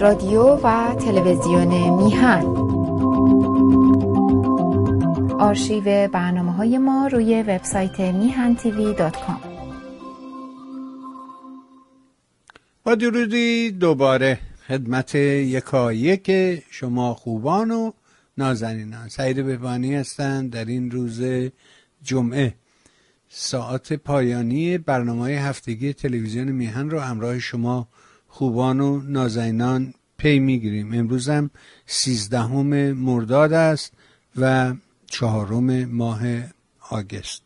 رادیو 0.00 0.42
و 0.42 0.94
تلویزیون 0.94 1.68
میهن. 2.02 2.44
آرشیو 5.40 6.08
برنامه 6.08 6.52
های 6.52 6.78
ما 6.78 7.06
روی 7.06 7.42
وبسایت 7.42 8.00
میهن 8.00 8.54
تیوی 8.54 8.94
دات 8.94 9.16
کام. 9.16 9.40
با 12.84 12.94
درودی 12.94 13.70
دوباره 13.70 14.38
خدمت 14.68 15.14
یکایک 15.14 16.32
شما 16.70 17.14
خوبان 17.14 17.70
و 17.70 17.92
نازنینان. 18.38 19.08
سعید 19.08 19.46
بهبانی 19.46 19.94
هستند 19.94 20.52
در 20.52 20.64
این 20.64 20.90
روز 20.90 21.22
جمعه. 22.02 22.54
ساعت 23.28 23.92
پایانی 23.92 24.78
برنامه 24.78 25.30
هفتگی 25.30 25.92
تلویزیون 25.92 26.48
میهن 26.48 26.90
رو 26.90 27.00
همراه 27.00 27.38
شما 27.38 27.88
خوبان 28.30 28.80
و 28.80 29.00
نازنینان 29.00 29.94
پی 30.18 30.38
می‌گیریم. 30.38 30.94
امروز 30.94 31.28
هم 31.28 31.50
سیزدهم 31.86 32.92
مرداد 32.92 33.52
است 33.52 33.92
و 34.36 34.74
چهارم 35.06 35.84
ماه 35.84 36.20
آگست. 36.90 37.42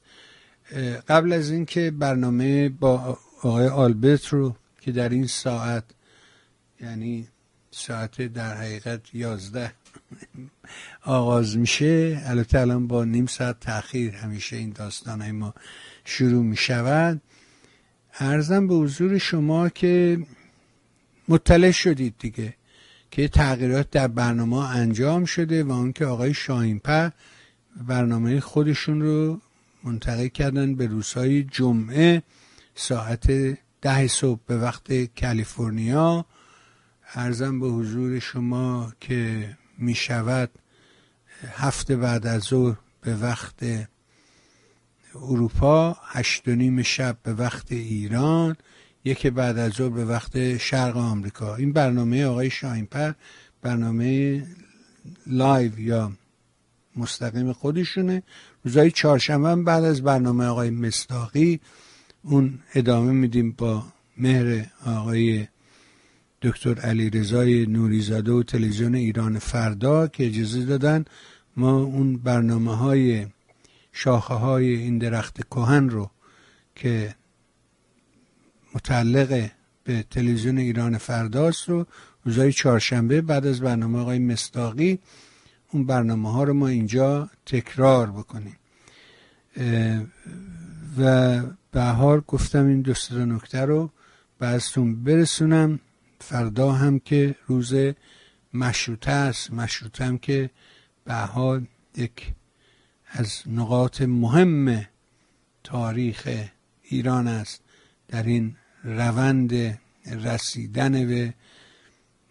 قبل 1.09 1.33
از 1.33 1.51
اینکه 1.51 1.91
برنامه 1.91 2.69
با 2.69 3.19
آقای 3.43 3.69
آلبرت 3.69 4.27
رو 4.27 4.57
که 4.81 4.93
در 4.93 5.09
این 5.09 5.27
ساعت 5.27 5.85
یعنی 6.81 7.29
ساعت 7.71 8.23
در 8.23 8.55
حقیقت 8.57 9.15
یازده 9.15 9.73
آغاز 11.05 11.57
میشه 11.57 12.23
البته 12.25 12.61
الان 12.61 12.87
با 12.87 13.05
نیم 13.05 13.27
ساعت 13.27 13.61
تاخیر 13.61 14.15
همیشه 14.15 14.57
این 14.57 14.71
داستان 14.71 15.21
های 15.21 15.33
ما 15.33 15.55
شروع 16.05 16.43
می 16.43 16.57
شود 16.57 17.21
ارزم 18.19 18.67
به 18.67 18.75
حضور 18.75 19.19
شما 19.19 19.69
که 19.69 20.19
مطلع 21.29 21.71
شدید 21.71 22.15
دیگه 22.19 22.55
که 23.11 23.29
تغییرات 23.29 23.91
در 23.91 24.09
برنامه 24.09 24.71
انجام 24.71 25.25
شده 25.25 25.65
و 25.65 25.73
اون 25.73 25.93
که 25.93 26.07
آقای 26.07 26.35
شاهینپر 26.35 27.11
برنامه 27.77 28.41
خودشون 28.41 29.01
رو 29.03 29.41
منتقل 29.85 30.29
کردن 30.29 30.75
به 30.75 30.87
روزهای 30.87 31.43
جمعه 31.43 32.23
ساعت 32.75 33.57
ده 33.83 34.07
صبح 34.07 34.41
به 34.47 34.59
وقت 34.59 34.93
کالیفرنیا. 35.21 36.27
ارزم 37.15 37.61
به 37.61 37.67
حضور 37.67 38.19
شما 38.19 38.93
که 39.01 39.49
می 39.79 39.95
شود 39.95 40.51
هفت 41.55 41.97
بعد 41.97 42.27
از 42.27 42.43
ظهر 42.43 42.77
به 43.01 43.17
وقت 43.17 43.89
اروپا 45.15 45.97
هشت 46.03 46.49
و 46.49 46.51
نیم 46.51 46.83
شب 46.83 47.17
به 47.23 47.35
وقت 47.35 47.73
ایران. 47.73 48.57
یک 49.05 49.27
بعد 49.27 49.59
از 49.59 49.73
ظهر 49.73 49.89
به 49.89 50.05
وقت 50.05 50.57
شرق 50.57 50.97
آمریکا. 50.97 51.57
این 51.57 51.73
برنامه 51.73 52.27
آقای 52.27 52.51
شاینپر 52.51 53.13
برنامه 53.63 54.43
live 55.27 55.81
یا 55.81 56.13
مستقیم 56.97 57.53
خودشونه. 57.53 58.23
روزهای 58.65 58.91
چهارشنبه 58.91 59.63
بعد 59.63 59.85
از 59.85 60.03
برنامه 60.03 60.45
آقای 60.45 60.71
مستاقی 60.71 61.61
اون 62.23 62.59
ادامه 62.75 63.13
میدیم 63.13 63.53
با 63.59 63.85
مهر 64.17 64.67
آقای 64.87 65.47
دکتر 66.43 66.81
علیرضای 66.81 67.67
نوریزاده 67.67 68.33
و 68.33 68.43
تلویزیون 68.43 68.95
ایران 68.95 69.39
فردا 69.39 70.07
که 70.07 70.27
اجازه 70.27 70.65
دادن 70.65 71.05
ما 71.57 71.83
اون 71.83 72.17
برنامه 72.17 72.77
های 72.77 73.27
شاخه 73.93 74.35
های 74.35 74.75
این 74.75 74.99
درخت 74.99 75.47
کهن 75.51 75.89
رو 75.89 76.11
که 76.75 77.15
متعلق 78.75 79.51
به 79.85 80.05
تلویزیون 80.11 80.59
ایران 80.59 80.99
فرداست 80.99 81.69
رو 81.69 81.87
روزهای 82.25 82.53
چهارشنبه 82.53 83.21
بعد 83.21 83.47
از 83.47 83.61
برنامه 83.61 83.99
آقای 83.99 84.19
مستاقی 84.19 84.99
اون 85.73 85.87
برنامه 85.87 86.33
ها 86.33 86.45
رو 86.45 86.55
ما 86.55 86.69
اینجا 86.69 87.31
تکرار 87.47 88.11
بکنیم. 88.11 88.57
و 90.99 91.41
بهار 91.73 92.21
گفتم 92.21 92.67
این 92.67 92.81
دوست 92.81 93.13
نکته 93.13 93.61
رو 93.61 93.91
بعضتون 94.39 95.05
برسونم. 95.05 95.81
فردا 96.21 96.73
هم 96.73 96.99
که 96.99 97.35
روز 97.47 97.75
مشروطه 98.55 99.11
است 99.11 99.53
مشروطه 99.53 100.05
هم 100.05 100.19
که 100.19 100.51
به 101.05 101.63
یک 101.97 102.33
از 103.11 103.43
نقاط 103.47 104.03
مهم 104.03 104.87
تاریخ 105.65 106.29
ایران 106.83 107.29
است 107.29 107.63
در 108.09 108.23
این 108.23 108.57
روند 108.85 109.79
رسیدن 110.25 111.07
به 111.07 111.35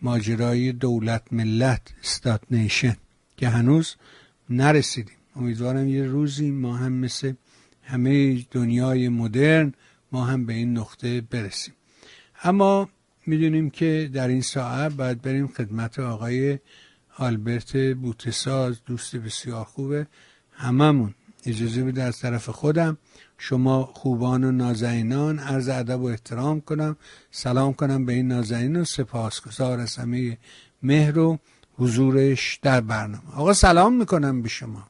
ماجرای 0.02 0.72
دولت 0.72 1.24
ملت 1.32 1.82
استات 2.04 2.42
نیشن 2.52 2.96
که 3.38 3.50
هنوز 3.50 3.96
نرسیدیم. 4.50 5.16
امیدوارم 5.36 5.88
یه 5.88 6.04
روزی 6.04 6.52
ما 6.52 6.76
هم 6.76 6.94
مثل 6.94 7.34
همه 7.84 8.42
دنیای 8.52 9.10
مدرن 9.10 9.74
ما 10.12 10.26
هم 10.26 10.46
به 10.46 10.54
این 10.54 10.78
نقطه 10.78 11.22
برسیم. 11.22 11.74
اما 12.44 12.90
می‌دونیم 13.26 13.70
که 13.70 14.10
در 14.14 14.28
این 14.28 14.42
ساعت 14.42 14.94
باید 14.94 15.22
بریم 15.22 15.48
خدمت 15.48 16.00
آقای 16.00 16.60
آلبرت 17.18 17.78
بوتساز. 17.78 18.80
دوست 18.86 19.16
بسیار 19.16 19.66
خوبه. 19.66 20.08
هممون 20.52 21.14
اجازه 21.46 21.84
بده 21.84 22.04
از 22.04 22.20
طرف 22.20 22.50
خودم. 22.50 22.98
شما 23.38 23.86
خوبان 23.94 24.44
و 24.44 24.52
نازنینان 24.52 25.40
عرض 25.40 25.70
ادب 25.70 26.02
و 26.02 26.06
احترام 26.06 26.62
کنم. 26.62 26.96
سلام 27.32 27.74
کنم 27.74 28.06
به 28.06 28.14
این 28.14 28.28
نازنین 28.28 28.76
و 28.76 28.84
سپاسگزار 28.84 29.80
از 29.80 29.96
همه 29.96 30.38
مهر 30.84 31.20
و 31.20 31.40
حضورش 31.78 32.60
در 32.62 32.82
برنامه. 32.82 33.36
آقا 33.36 33.54
سلام 33.54 33.94
می‌کنم 33.94 34.42
به 34.42 34.50
شما. 34.50 34.84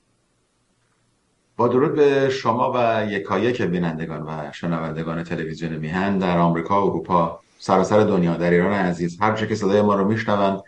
با 1.58 1.68
درود 1.68 1.96
به 1.96 2.30
شما 2.30 2.72
و 2.76 3.06
یکایک 3.10 3.62
بینندگان 3.62 4.22
و 4.22 4.52
شنوندگان 4.52 5.24
تلویزیون 5.24 5.76
میهن 5.76 6.18
در 6.18 6.38
آمریکا 6.38 6.86
و 6.86 6.90
اروپا. 6.90 7.40
سراسر 7.60 8.00
دنیا 8.00 8.38
در 8.38 8.52
ایران 8.52 8.74
عزیز 8.74 9.18
هر 9.22 9.46
که 9.46 9.56
صدای 9.56 9.82
ما 9.82 9.96
رو 9.96 10.08
میشنوند 10.08 10.62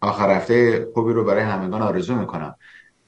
آخر 0.00 0.36
هفته 0.36 0.86
خوبی 0.94 1.12
رو 1.12 1.24
برای 1.24 1.42
همگان 1.42 1.82
آرزو 1.82 2.14
می‌کنم. 2.14 2.54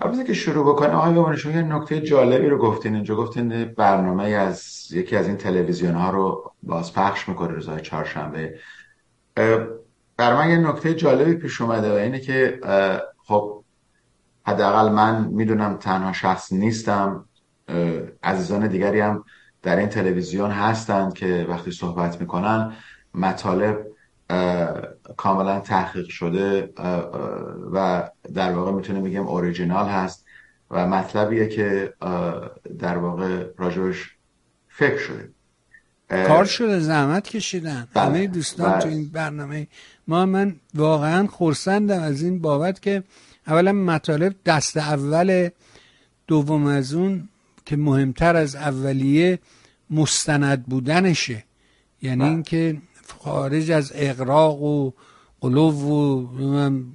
قبل 0.01 0.23
که 0.23 0.34
شروع 0.34 0.73
بکنم 0.73 0.95
آقای 0.95 1.12
بمانی 1.15 1.37
شما 1.37 1.53
یه 1.53 1.62
نکته 1.62 2.01
جالبی 2.01 2.47
رو 2.47 2.59
گفتین 2.59 2.95
اینجا. 2.95 3.17
گفتین 3.17 3.65
برنامه 3.65 4.25
از 4.25 4.87
یکی 4.93 5.17
از 5.17 5.27
این 5.27 5.37
تلویزیون 5.37 5.95
ها 5.95 6.11
رو 6.11 6.53
باز 6.62 6.93
پخش 6.93 7.29
می‌کنه 7.29 7.49
روزهای 7.49 7.81
چهارشنبه. 7.81 8.59
بر 10.17 10.34
من 10.34 10.51
یه 10.51 10.57
نکته 10.57 10.95
جالبی 10.95 11.34
پیش 11.34 11.61
اومده 11.61 11.93
و 11.93 11.95
اینه 11.95 12.21
که 12.21 12.61
خب 13.25 13.62
حداقل 14.47 14.93
من 14.93 15.25
می‌دونم 15.25 15.77
تنها 15.77 16.13
شخص 16.13 16.53
نیستم. 16.53 17.25
عزیزان 18.23 18.67
دیگری 18.67 19.01
هم 19.01 19.25
در 19.63 19.77
این 19.77 19.89
تلویزیون 19.89 20.51
هستند 20.51 21.15
که 21.15 21.47
وقتی 21.49 21.71
صحبت 21.71 22.21
می‌کنن 22.21 22.73
مطالب 23.15 23.87
کاملا 25.17 25.61
تحقیق 25.61 26.09
شده 26.09 26.73
و 27.73 28.11
در 28.35 28.53
واقع 28.53 28.73
می‌تونه 28.73 29.01
بگیم 29.01 29.23
اوریجینال 29.23 29.89
هست 29.89 30.27
و 30.71 30.87
مطلبیه 30.87 31.49
که 31.49 31.95
در 32.79 32.99
واقع 32.99 33.47
راجبش 33.59 34.11
فکر 34.69 34.99
شده 34.99 35.31
کار 36.09 36.45
شده 36.45 36.81
زحمت 36.81 37.29
کشیدن 37.29 37.89
بله. 37.95 38.05
همه 38.05 38.27
دوستان 38.27 38.73
بله. 38.73 38.81
تو 38.81 38.89
این 38.89 39.09
برنامه 39.09 39.67
ما 40.09 40.27
من 40.27 40.57
واقعا 40.75 41.27
خورسندم 41.27 42.03
از 42.03 42.23
این 42.23 42.39
بابت 42.39 42.83
که 42.83 43.03
اولا 43.47 43.73
مطالب 43.73 44.35
دست 44.47 44.77
اول 44.77 45.49
دوم 46.27 46.67
از 46.67 46.95
اون 46.95 47.29
که 47.65 47.77
مهمتر 47.77 48.37
از 48.37 48.57
اولیه 48.57 49.39
مستند 49.91 50.67
بودنشه 50.67 51.45
یعنی 52.03 52.21
بله. 52.21 52.29
اینکه 52.31 52.77
خارج 53.11 53.71
از 53.71 53.93
اقراق 53.95 54.63
و 54.63 54.93
قلوب 55.41 55.85
و 55.85 56.29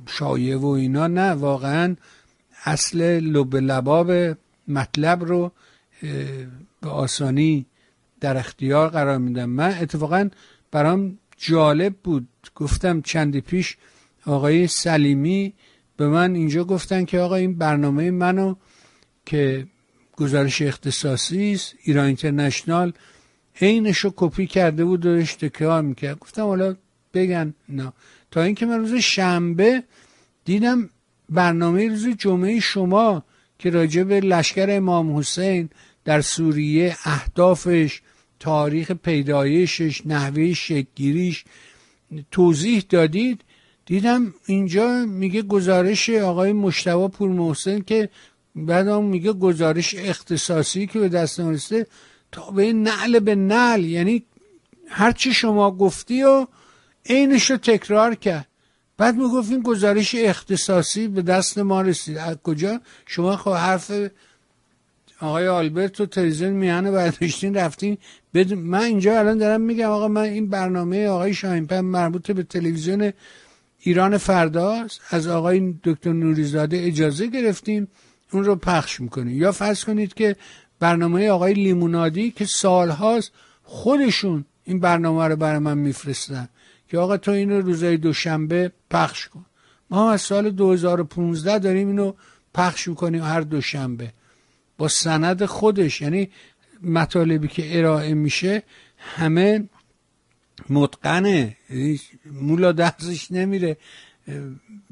شایه 0.08 0.58
و 0.58 0.66
اینا 0.66 1.08
نه 1.08 1.32
واقعا 1.32 1.96
اصل 2.66 3.20
لب 3.20 3.56
لباب 3.56 4.38
مطلب 4.68 5.24
رو 5.24 5.52
به 6.82 6.90
آسانی 6.90 7.66
در 8.20 8.38
اختیار 8.38 8.90
قرار 8.90 9.18
میدم. 9.18 9.50
من 9.50 9.78
اتفاقا 9.82 10.30
برام 10.72 11.18
جالب 11.38 11.96
بود. 12.04 12.28
گفتم 12.56 13.02
چندی 13.02 13.42
پیش 13.42 13.78
آقای 14.26 14.68
سلیمی 14.68 15.54
به 15.98 16.08
من 16.08 16.36
اینجا 16.36 16.64
گفتن 16.64 17.06
که 17.06 17.20
آقا 17.20 17.36
این 17.36 17.58
برنامه 17.58 18.12
منو 18.12 18.56
که 19.26 19.68
گزارش 20.16 20.62
اختصاصی 20.62 21.52
است 21.52 21.76
ایران 21.84 22.06
اینترنشنال 22.06 22.94
عینش 23.62 23.98
رو 23.98 24.14
کپی 24.16 24.48
کرده 24.48 24.86
بود 24.86 25.06
و 25.06 25.24
تکرار 25.24 25.82
می‌کرد. 25.82 26.20
گفتم 26.20 26.42
حالا 26.42 26.76
بگن 27.14 27.54
نه 27.70 27.94
تا 28.32 28.42
اینکه 28.42 28.66
من 28.66 28.80
روز 28.80 28.94
شنبه 28.94 29.84
دیدم 30.46 30.90
برنامه 31.30 31.88
روز 31.88 32.08
جمعه 32.08 32.60
شما 32.60 33.24
که 33.60 33.70
راجع 33.70 34.04
به 34.04 34.20
لشکر 34.20 34.68
امام 34.70 35.18
حسین 35.18 35.70
در 36.06 36.22
سوریه 36.22 36.96
اهدافش 37.04 38.02
تاریخ 38.40 38.92
پیدایشش 38.92 40.02
نحوه 40.06 40.54
شکگیریش 40.54 41.46
توضیح 42.32 42.84
دادید. 42.90 43.42
دیدم 43.86 44.34
اینجا 44.46 45.06
میگه 45.06 45.42
گزارش 45.42 46.10
آقای 46.10 46.54
مشتبه 46.54 47.08
پور 47.08 47.30
محسن 47.30 47.80
که 47.80 48.10
بعد 48.56 48.90
میگه 48.90 49.34
گزارش 49.34 49.96
اختصاصی 49.96 50.88
که 50.88 51.00
به 51.00 51.10
دست 51.10 51.40
رسیده 51.40 51.88
تا 52.32 52.52
به 52.52 52.74
نعل 52.74 53.20
به 53.20 53.36
نعل. 53.36 53.86
یعنی 53.86 54.24
هرچی 54.88 55.34
شما 55.34 55.72
گفتی 55.72 56.24
و 56.24 56.48
عینش 57.10 57.52
رو 57.52 57.58
تکرار 57.58 58.16
کرد. 58.16 58.48
بعد 58.98 59.16
می‌گفت 59.16 59.52
این 59.52 59.62
گزارش 59.62 60.16
اختصاصی 60.16 61.08
به 61.08 61.22
دست 61.22 61.58
ما 61.58 61.82
رسید. 61.82 62.18
از 62.18 62.38
کجا؟ 62.44 62.82
شما 63.06 63.38
خب 63.38 63.52
حرف 63.52 63.92
آقای 65.22 65.48
آلبرت 65.48 66.02
و 66.02 66.06
تلویزیون 66.06 66.52
میهن 66.52 66.92
برداشتین 66.92 67.56
رفتین 67.56 67.98
بدون 68.34 68.60
من 68.60 68.82
اینجا 68.82 69.20
الان 69.20 69.38
دارم 69.38 69.62
میگم 69.62 69.90
آقا 69.90 70.08
من 70.08 70.22
این 70.22 70.50
برنامه 70.50 71.08
آقای 71.08 71.34
شاهینپن 71.34 71.80
مربوط 71.80 72.32
به 72.32 72.44
تلویزیون 72.44 73.14
ایران 73.80 74.18
فرداست 74.18 75.02
از 75.10 75.28
آقای 75.28 75.76
دکتر 75.84 76.12
نوریزاده 76.12 76.78
اجازه 76.86 77.28
گرفتیم. 77.28 77.88
اون 78.34 78.44
رو 78.44 78.56
پخش 78.56 79.02
می‌کنیم. 79.02 79.38
یا 79.42 79.52
فرض 79.52 79.84
کنید 79.84 80.14
که 80.14 80.36
برنامه 80.82 81.30
آقای 81.30 81.54
لیمونادی 81.54 82.32
که 82.32 82.46
سالهاست 82.46 83.32
خودشون 83.64 84.46
این 84.64 84.80
برنامه 84.80 85.28
رو 85.28 85.36
برای 85.36 85.60
من 85.60 85.78
میفرستن 85.78 86.50
که 86.90 86.98
آقا 86.98 87.18
تو 87.18 87.32
اینو 87.32 87.62
روزای 87.62 87.98
دوشنبه 87.98 88.72
پخش 88.90 89.28
کن. 89.28 89.46
ما 89.90 90.12
از 90.12 90.22
سال 90.22 90.50
2015 90.50 91.60
داریم 91.60 91.88
اینو 91.88 92.14
پخش 92.54 92.88
می‌کنیم 92.88 93.24
هر 93.24 93.42
دوشنبه. 93.42 94.14
با 94.78 94.88
سند 94.88 95.46
خودش 95.46 96.02
یعنی 96.02 96.30
مطالبی 96.84 97.48
که 97.48 97.78
ارائه 97.78 98.14
میشه 98.14 98.64
همه 98.98 99.70
متقنه. 100.70 101.58
یعنی 101.70 102.00
مولا 102.26 102.72
درزش 102.72 103.32
نمیره. 103.32 103.78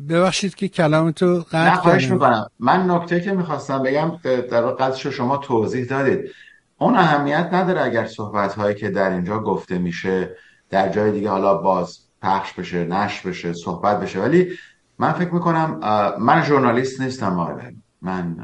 ببخشید 0.10 0.56
که 0.56 0.68
کلامتو 0.68 1.46
قطع 1.52 1.76
خواهش 1.76 2.12
می‌کنم. 2.12 2.50
من 2.60 2.92
نکته 2.92 3.22
که 3.22 3.32
می‌خواستم 3.32 3.84
بگم 3.84 4.12
در 4.24 4.62
قدرش 4.62 5.08
شما 5.08 5.38
توضیح 5.38 5.86
دادید. 5.86 6.30
اون 6.78 6.96
اهمیت 6.96 7.50
نداره 7.52 7.82
اگر 7.82 8.06
صحبت 8.06 8.54
هایی 8.54 8.76
که 8.76 8.90
در 8.90 9.10
اینجا 9.12 9.40
گفته 9.40 9.78
میشه 9.78 10.36
در 10.70 10.90
جای 10.90 11.12
دیگه 11.12 11.30
حالا 11.30 11.58
باز 11.58 12.00
پخش 12.22 12.54
بشه 12.54 12.84
نش 12.84 13.22
بشه 13.22 13.54
صحبت 13.54 14.00
بشه. 14.00 14.20
ولی 14.20 14.58
من 15.00 15.12
فکر 15.12 15.34
می‌کنم 15.34 15.80
من 16.20 16.44
ژورنالیست 16.44 17.02
نیستم 17.02 17.40
آقای 17.40 17.76
من 18.02 18.38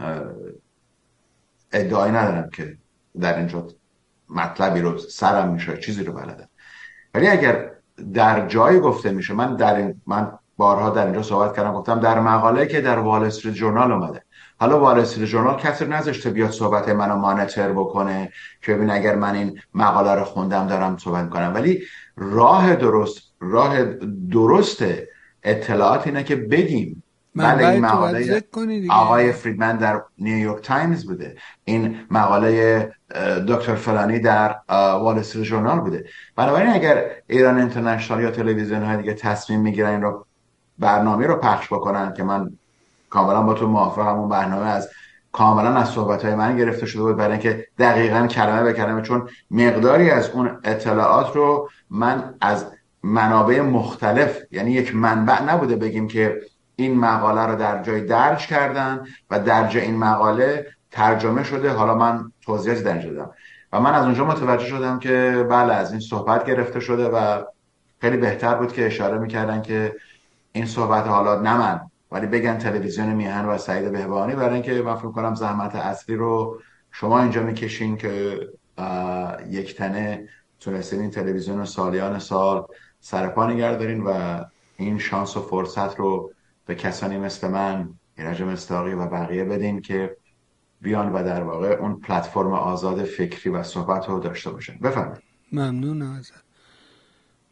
ادعایی 1.72 2.14
ندارم 2.14 2.50
که 2.50 2.78
در 3.20 3.38
اینجا 3.38 3.68
مطلبی 4.30 4.82
رو 4.82 4.98
سرم 4.98 5.54
میشه 5.54 5.78
چیزی 5.78 6.04
رو 6.04 6.14
بلدم. 6.14 6.50
ولی 7.14 7.28
اگر 7.28 7.72
در 8.14 8.48
جای 8.48 8.80
گفته 8.80 9.12
میشه 9.12 9.34
من 9.34 9.56
در 9.56 9.76
این 9.76 10.02
من 10.08 10.32
بارها 10.58 10.90
در 10.90 11.06
اینجا 11.06 11.24
صحبت 11.24 11.56
کردم. 11.56 11.74
گفتم 11.74 12.00
در 12.00 12.20
مقاله 12.20 12.66
که 12.66 12.82
در 12.82 13.00
وال 13.00 13.24
استریت 13.24 13.54
جورنال 13.54 13.92
اومده. 13.92 14.22
حالا 14.60 14.80
وال 14.80 15.00
استریت 15.00 15.28
جورنال 15.28 15.58
کسی 15.58 15.86
نذاشته 15.86 16.30
بیاد 16.30 16.52
صحبت 16.52 16.90
منو 16.90 17.16
مانیتور 17.16 17.72
بکنه 17.72 18.32
که 18.62 18.74
ببین 18.74 18.90
اگر 18.90 19.16
من 19.16 19.36
این 19.36 19.60
مقاله 19.74 20.16
رو 20.16 20.24
خوندم 20.24 20.68
دارم 20.68 20.98
صحبت 20.98 21.30
کنم 21.30 21.52
ولی 21.56 21.82
راه 22.18 22.76
درست 22.76 23.34
راه 23.40 23.84
درست 24.32 24.84
اطلاعات 25.44 26.08
اینه 26.08 26.24
که 26.24 26.36
بگیم. 26.36 27.04
بله 27.36 27.68
این 27.68 27.86
مقاله 27.86 28.44
آقای 28.90 29.32
فریدمن 29.32 29.78
در 29.78 30.02
نیویورک 30.18 30.64
تایمز 30.64 31.06
بوده. 31.06 31.36
این 31.66 31.98
مقاله 32.12 32.92
دکتر 33.48 33.76
فلانی 33.76 34.20
در 34.20 34.56
وال 34.70 35.20
استریت 35.20 35.46
جورنال 35.46 35.80
بوده. 35.80 36.06
بنابراین 36.36 36.70
اگر 36.70 37.06
ایران 37.28 37.58
اینترنشنال 37.58 38.22
یا 38.22 38.32
تلویزیون 38.32 38.84
های 38.84 38.98
دیگه 38.98 39.14
تصمیم 39.14 39.62
می‌گیرن 39.62 39.90
این 39.90 40.02
رو 40.02 40.26
برنامه 40.80 41.28
رو 41.28 41.36
پخش 41.36 41.74
بکنن 41.74 42.14
که 42.14 42.24
من 42.24 42.52
کاملا 43.10 43.42
با 43.42 43.54
تو 43.54 43.68
موافقم. 43.68 44.20
اون 44.20 44.30
برنامه 44.30 44.66
از 44.66 44.90
کاملا 45.32 45.76
از 45.76 45.90
صحبت 45.90 46.26
های 46.26 46.36
من 46.36 46.58
گرفته 46.58 46.86
شده 46.86 47.02
بود 47.02 47.18
برای 47.18 47.32
اینکه 47.32 47.68
دقیقا 47.80 48.28
کلمه 48.28 48.64
به 48.64 48.74
کلمه 48.74 49.02
چون 49.02 49.30
مقداری 49.52 50.10
از 50.10 50.30
اون 50.30 50.60
اطلاعات 50.64 51.36
رو 51.36 51.70
من 51.90 52.34
از 52.42 52.66
منابع 53.04 53.62
مختلف 53.62 54.38
یعنی 54.52 54.72
یک 54.72 54.96
منبع 54.96 55.44
نبوده 55.44 55.76
بگیم 55.76 56.08
که 56.08 56.42
این 56.76 57.00
مقاله 57.00 57.42
رو 57.42 57.56
در 57.56 57.84
جای 57.84 58.02
درج 58.02 58.48
کردن 58.48 59.06
و 59.32 59.40
در 59.40 59.68
جای 59.68 59.82
این 59.82 59.98
مقاله 59.98 60.66
ترجمه 60.92 61.44
شده. 61.44 61.72
حالا 61.72 61.96
من 61.96 62.32
توضیحاتی 62.42 62.84
در 62.84 62.98
دادم. 62.98 63.32
و 63.74 63.80
من 63.80 63.94
از 63.94 64.06
اونجا 64.06 64.26
متوجه 64.26 64.66
شدم 64.66 65.00
که 65.00 65.46
بله 65.50 65.74
از 65.74 65.92
این 65.92 66.00
صحبت 66.00 66.46
گرفته 66.46 66.80
شده 66.80 67.10
و 67.10 67.44
خیلی 68.02 68.18
بهتر 68.18 68.56
بود 68.56 68.74
که 68.74 68.86
اشاره 68.86 69.18
می‌کردن 69.18 69.62
که 69.62 69.96
این 70.56 70.66
صحبت 70.66 71.08
حالا 71.08 71.42
نه 71.42 71.58
من 71.58 71.82
ولی 72.12 72.28
بگن 72.28 72.58
تلویزیون 72.58 73.14
میهن 73.14 73.46
و 73.46 73.58
سعید 73.58 73.92
بهبانی 73.92 74.36
برای 74.36 74.54
اینکه 74.54 74.82
من 74.82 74.96
فکر 74.96 75.12
کنم 75.12 75.36
زحمت 75.36 75.76
اصلی 75.76 76.16
رو 76.16 76.62
شما 76.92 77.22
اینجا 77.22 77.44
می‌کشین 77.44 77.98
که 77.98 78.40
یک 79.50 79.76
تنه 79.76 80.30
تونستین 80.60 81.02
این 81.02 81.12
تلویزیون 81.12 81.66
سالیان 81.66 82.20
سال 82.20 82.66
سرپا 83.00 83.48
نگه 83.48 84.02
و 84.02 84.44
این 84.78 84.98
شانس 84.98 85.38
و 85.38 85.42
فرصت 85.42 86.00
رو 86.00 86.32
به 86.66 86.76
کسانی 86.76 87.18
مثل 87.18 87.48
من 87.48 87.90
ایرج 88.18 88.42
مستاقی 88.42 88.94
و 88.94 89.06
بقیه 89.06 89.46
بدین 89.46 89.82
که 89.82 90.18
بیان 90.82 91.14
و 91.14 91.24
در 91.24 91.44
واقع 91.44 91.68
اون 91.68 92.00
پلتفرم 92.00 92.54
آزاد 92.54 93.04
فکری 93.04 93.50
و 93.50 93.64
صحبت 93.64 94.10
رو 94.10 94.20
داشته 94.20 94.50
باشن. 94.50 94.78
بفرمایید. 94.78 95.24
ممنون 95.52 96.02
ازت. 96.02 96.44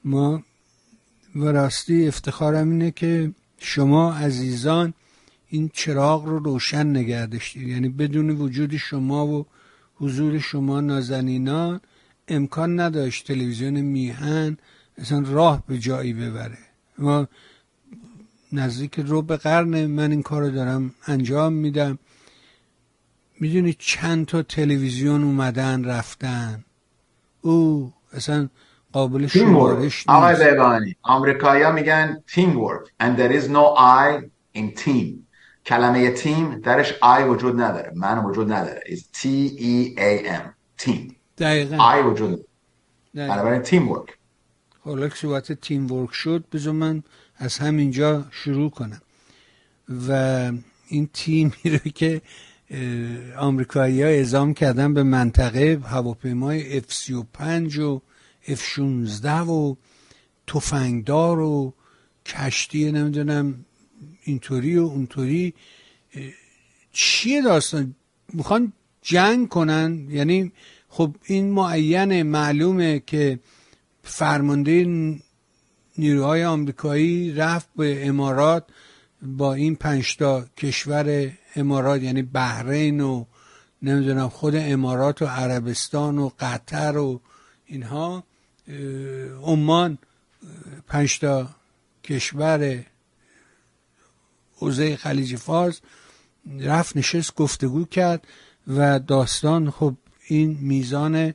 ما 0.06 0.44
و 1.36 1.46
راستی 1.46 2.08
افتخارم 2.08 2.70
اینه 2.70 2.92
که 2.92 3.32
شما 3.58 4.14
عزیزان 4.14 4.94
این 5.50 5.70
چراغ 5.74 6.26
رو 6.26 6.40
روشن 6.40 6.88
نگه 6.88 7.26
داشتید. 7.26 7.68
یعنی 7.68 7.90
بدون 7.90 8.30
وجود 8.30 8.78
شما 8.78 9.28
و 9.28 9.46
حضور 9.96 10.40
شما 10.40 10.82
نازنینان 10.82 11.82
امکان 12.28 12.80
نداشت 12.80 13.28
تلویزیون 13.28 13.82
میهن 13.82 14.58
اصلا 14.98 15.24
راه 15.28 15.64
به 15.68 15.78
جایی 15.78 16.14
ببره. 16.14 16.58
ما 16.98 17.28
نزدیک 18.52 19.00
رو 19.00 19.22
به 19.22 19.38
قرن 19.38 19.86
من 19.86 20.12
این 20.12 20.22
کار 20.22 20.42
رو 20.42 20.52
دارم 20.52 20.94
انجام 21.08 21.54
میدم. 21.54 22.00
می‌دونی 23.40 23.76
چند 23.80 24.26
تا 24.26 24.44
تلویزیون 24.44 25.24
اومدن 25.24 25.84
رفتن. 25.84 26.64
او 27.42 27.94
اصلا 28.14 28.50
قابل 28.94 29.28
شمارش 29.28 30.04
آقای 30.08 30.52
بیبانی 30.52 30.96
آمریکایی 31.02 31.72
میگن 31.72 32.24
تیم 32.28 32.60
ورک 32.60 32.82
and 33.02 33.18
there 33.18 33.32
is 33.40 33.50
no 33.50 33.76
I 33.78 34.30
in 34.60 34.84
team. 34.84 35.24
کلمه 35.66 36.12
تیم 36.12 36.60
درش 36.60 36.94
I 36.94 37.22
وجود 37.22 37.62
نداره 37.62 37.92
من 37.96 38.26
وجود 38.26 38.52
نداره. 38.52 38.82
Is 38.86 39.00
T 39.00 39.26
E 39.60 40.00
A 40.00 40.28
M 40.42 40.50
تیم 40.78 41.16
دقیقا. 41.38 41.78
I 41.78 42.06
وجود 42.06 42.46
نداره. 43.16 43.60
تیم 43.60 43.92
ورک 43.92 44.18
حالا 44.80 45.10
که 45.10 45.16
صحبت 45.16 45.52
تیم 45.52 45.92
ورک 45.92 46.14
شد. 46.14 46.44
بذار 46.52 46.74
من 46.74 47.04
از 47.38 47.58
همینجا 47.58 48.26
شروع 48.32 48.70
کنم. 48.70 49.02
و 50.10 50.52
این 50.88 51.10
تیمی 51.14 51.52
رو 51.66 51.78
که 51.78 52.22
آمریکایی 53.38 54.04
ها 54.04 54.10
اعزام 54.10 54.54
کردن 54.54 54.94
به 54.94 55.04
منطقه 55.04 55.80
هواپیمای 55.86 56.82
F-35 56.82 57.78
و 57.78 58.00
F-16 58.48 59.26
و 59.26 59.76
تفنگدار 60.48 61.40
و 61.40 61.74
کشتی 62.26 62.92
نمی‌دونم 62.92 63.66
اینطوری 64.24 64.78
و 64.78 64.84
اونطوری. 64.84 65.54
چیه 66.92 67.42
داستان؟ 67.42 67.96
می‌خوان 68.34 68.74
جنگ 69.02 69.50
کنن؟ 69.50 70.08
یعنی 70.10 70.52
خب 70.90 71.16
این 71.26 71.52
معین 71.52 72.24
معلومه 72.24 73.00
که 73.00 73.40
فرمانده 74.04 74.86
نیروهای 75.98 76.46
آمریکایی 76.46 77.32
رفت 77.32 77.70
به 77.76 78.08
امارات 78.08 78.64
با 79.22 79.54
این 79.54 79.76
پنجتا 79.76 80.46
کشور 80.58 81.32
امارات 81.56 82.02
یعنی 82.04 82.22
بحرین 82.22 83.02
و 83.02 83.26
نمی‌دونم 83.82 84.30
خود 84.30 84.56
امارات 84.56 85.22
و 85.22 85.26
عربستان 85.26 86.18
و 86.18 86.30
قطر 86.40 86.98
و 86.98 87.22
اینها. 87.66 88.24
عمان 89.44 89.98
پنجتا 90.88 91.50
کشور 92.04 92.86
حوزه 94.56 94.96
خلیج 94.96 95.36
فارس 95.36 95.82
رفت 96.60 96.98
نشست 96.98 97.36
گفتگو 97.36 97.86
کرد 97.86 98.28
و 98.68 99.00
داستان 99.00 99.72
خب 99.72 99.94
این 100.28 100.58
میزان 100.62 101.34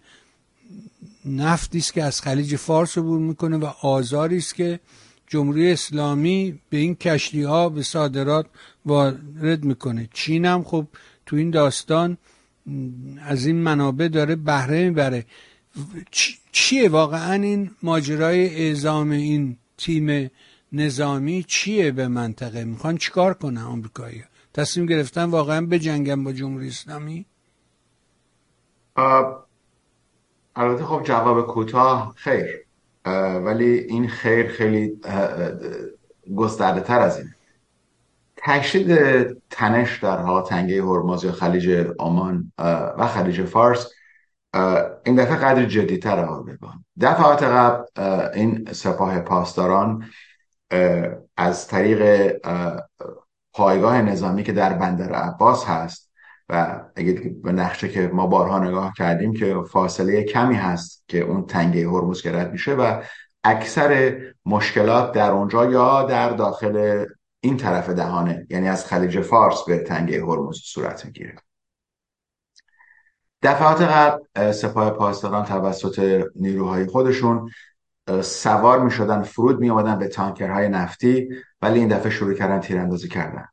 نفتی 1.24 1.78
است 1.78 1.92
که 1.92 2.02
از 2.02 2.20
خلیج 2.20 2.56
فارس 2.56 2.98
عبور 2.98 3.18
می‌کنه 3.18 3.56
و 3.56 3.64
آزاری 3.64 4.36
است 4.36 4.54
که 4.54 4.80
جمهوری 5.26 5.72
اسلامی 5.72 6.58
به 6.70 6.76
این 6.76 6.94
کشتی 6.94 7.42
ها 7.42 7.68
به 7.68 7.82
صادرات 7.82 8.46
وارد 8.86 9.64
می‌کنه. 9.64 10.08
چین 10.12 10.44
هم 10.44 10.64
خب 10.64 10.86
تو 11.26 11.36
این 11.36 11.50
داستان 11.50 12.18
از 13.20 13.46
این 13.46 13.56
منابع 13.56 14.08
داره 14.08 14.36
بهره 14.36 14.84
می‌بره. 14.84 15.26
چیه 16.52 16.88
واقعا 16.88 17.32
این 17.32 17.70
ماجرای 17.82 18.56
اعزام 18.56 19.10
این 19.10 19.56
تیم 19.78 20.30
نظامی؟ 20.72 21.42
چیه 21.48 21.90
به 21.90 22.08
منطقه؟ 22.08 22.64
می‌خوان 22.64 22.96
چیکار 22.96 23.34
کنن 23.34 23.62
آمریکایی 23.62 24.24
تصمیم 24.54 24.86
گرفتن 24.86 25.24
واقعا 25.24 25.60
به 25.60 25.78
جنگم 25.78 26.24
با 26.24 26.32
جمهوری 26.32 26.68
اسلامی؟ 26.68 27.26
البته 30.56 30.84
خب 30.84 31.02
جواب 31.04 31.46
کوتاه 31.46 32.12
خیر. 32.16 32.46
ولی 33.44 33.78
این 33.78 34.08
خیر 34.08 34.48
خیلی 34.48 35.00
گسترده 36.36 36.80
تر 36.80 37.00
از 37.00 37.18
این. 37.18 37.28
تشدید 38.36 38.98
تنش 39.50 39.98
در 39.98 40.18
حال 40.18 40.44
تنگه 40.44 40.82
هرمز 40.82 41.24
یا 41.24 41.32
خلیج 41.32 41.86
عمان 41.98 42.52
و 42.98 43.08
خلیج 43.14 43.44
فارس 43.44 43.86
این 45.04 45.16
دفعه 45.16 45.36
قدر 45.36 45.64
جدیتر 45.64 46.24
بگم 46.24 46.84
دفعات 47.00 47.42
قبل 47.42 47.84
این 48.34 48.68
سپاه 48.72 49.20
پاسداران 49.20 50.04
از 51.36 51.68
طریق 51.68 52.32
پایگاه 53.52 54.02
نظامی 54.02 54.42
که 54.42 54.52
در 54.52 54.72
بندر 54.72 55.12
عباس 55.12 55.66
هست 55.66 56.08
و 56.48 56.80
اگه 56.96 57.12
به 57.42 57.52
نقشه 57.52 57.88
که 57.88 58.10
ما 58.12 58.26
بارها 58.26 58.58
نگاه 58.58 58.92
کردیم 58.96 59.32
که 59.34 59.56
فاصله 59.70 60.22
کمی 60.22 60.54
هست 60.54 61.04
که 61.08 61.20
اون 61.20 61.46
تنگه 61.46 61.88
هرمز 61.88 62.22
گرد 62.22 62.52
میشه 62.52 62.74
و 62.74 63.02
اکثر 63.44 64.20
مشکلات 64.46 65.12
در 65.12 65.30
اونجا 65.30 65.70
یا 65.70 66.02
در 66.02 66.30
داخل 66.30 67.06
این 67.40 67.56
طرف 67.56 67.88
دهانه 67.90 68.46
یعنی 68.50 68.68
از 68.68 68.86
خلیج 68.86 69.20
فارس 69.20 69.64
به 69.66 69.78
تنگه 69.78 70.22
هرمز 70.22 70.56
صورت 70.56 71.04
می‌گیره. 71.04 71.36
دفعات 73.42 73.82
قبل 73.82 74.52
سپاه 74.52 74.90
پاسداران 74.90 75.44
توسط 75.44 76.24
نیروهای 76.36 76.86
خودشون 76.86 77.50
سوار 78.22 78.80
می 78.84 78.90
شدن 78.90 79.22
فرود 79.22 79.60
می 79.60 79.70
آمدن 79.70 79.98
به 79.98 80.08
تانکرهای 80.08 80.68
نفتی 80.68 81.28
ولی 81.62 81.78
این 81.78 81.88
دفعه 81.88 82.10
شروع 82.10 82.34
کردن 82.34 82.60
تیراندازی 82.60 83.08
کردن. 83.08 83.48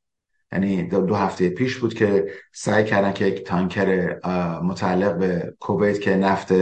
یعنی 0.51 0.83
دو 0.83 1.15
هفته 1.15 1.49
پیش 1.49 1.77
بود 1.77 1.93
که 1.93 2.31
سعی 2.53 2.83
کردن 2.83 3.13
که 3.13 3.25
یک 3.25 3.43
تانکر 3.43 4.19
متعلق 4.63 5.17
به 5.17 5.53
کویت 5.59 6.01
که 6.01 6.15
نفت 6.15 6.53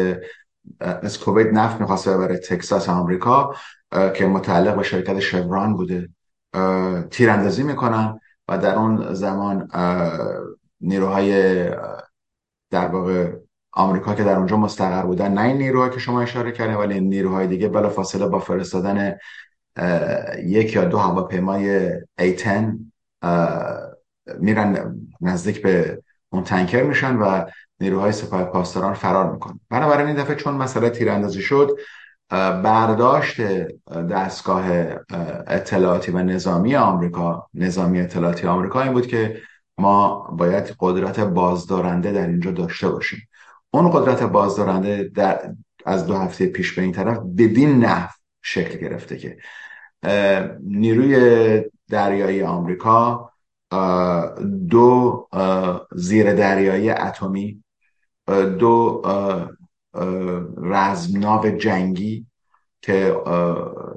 از 0.79 1.19
کویت 1.19 1.47
نفت 1.47 1.81
می‌خواست 1.81 2.09
ببره 2.09 2.37
تکساس 2.37 2.89
آمریکا 2.89 3.55
که 4.13 4.25
متعلق 4.25 4.75
به 4.75 4.83
شرکت 4.83 5.19
شوران 5.19 5.73
بوده 5.73 6.09
تیراندازی 7.11 7.63
می‌کنن 7.63 8.19
و 8.47 8.57
در 8.57 8.75
اون 8.75 9.13
زمان 9.13 9.67
نیروهای 10.81 11.69
در 12.73 12.87
واقع 12.87 13.31
آمریکا 13.73 14.13
که 14.13 14.23
در 14.23 14.37
اونجا 14.37 14.57
مستقر 14.57 15.03
بودن 15.03 15.33
نه 15.33 15.41
این 15.41 15.57
نیروها 15.57 15.89
که 15.89 15.99
شما 15.99 16.21
اشاره 16.21 16.51
کردین 16.51 16.75
ولی 16.75 16.99
نیروهای 16.99 17.47
دیگه 17.47 17.67
بلا 17.67 17.89
فاصله 17.89 18.27
با 18.27 18.39
فرستادن 18.39 19.17
یک 20.43 20.73
یا 20.75 20.85
دو 20.85 20.97
هواپیمای 20.97 21.91
A10 22.21 22.47
میرن 24.39 24.95
نزدیک 25.21 25.61
به 25.61 26.01
اون 26.29 26.43
تنکر 26.43 26.83
میشن 26.83 27.15
و 27.15 27.45
نیروهای 27.79 28.11
سپاه 28.11 28.43
پاسداران 28.43 28.93
فرار 28.93 29.31
می‌کنن. 29.31 29.59
بنابراین 29.69 30.07
این 30.07 30.15
دفعه 30.15 30.35
چون 30.35 30.53
مسئله 30.53 30.89
تیراندازی 30.89 31.41
شد 31.41 31.77
برداشت 32.63 33.41
دستگاه 34.11 34.65
اطلاعاتی 35.47 36.11
و 36.11 36.17
نظامی 36.17 36.75
آمریکا 36.75 37.49
نظامی 37.53 38.01
اطلاعاتی 38.01 38.47
آمریکا 38.47 38.81
این 38.81 38.93
بود 38.93 39.07
که 39.07 39.41
ما 39.77 40.19
باید 40.37 40.75
قدرت 40.79 41.19
بازدارنده 41.19 42.11
در 42.11 42.27
اینجا 42.27 42.51
داشته 42.51 42.89
باشیم. 42.89 43.29
اون 43.71 43.91
قدرت 43.91 44.23
بازدارنده 44.23 45.11
در 45.15 45.53
از 45.85 46.05
دو 46.05 46.15
هفته 46.15 46.47
پیش 46.47 46.73
به 46.73 46.81
این 46.81 46.91
طرف 46.91 47.17
بدین 47.37 47.77
نحو 47.77 48.09
شکل 48.41 48.77
گرفته 48.77 49.17
که 49.17 49.37
نیروی 50.63 51.63
دریایی 51.89 52.43
آمریکا 52.43 53.29
دو 54.69 55.27
زیر 55.91 56.33
دریایی 56.33 56.89
اتمی 56.89 57.63
دو 58.59 59.01
رزمناو 60.57 61.49
جنگی 61.49 62.25
که 62.81 63.15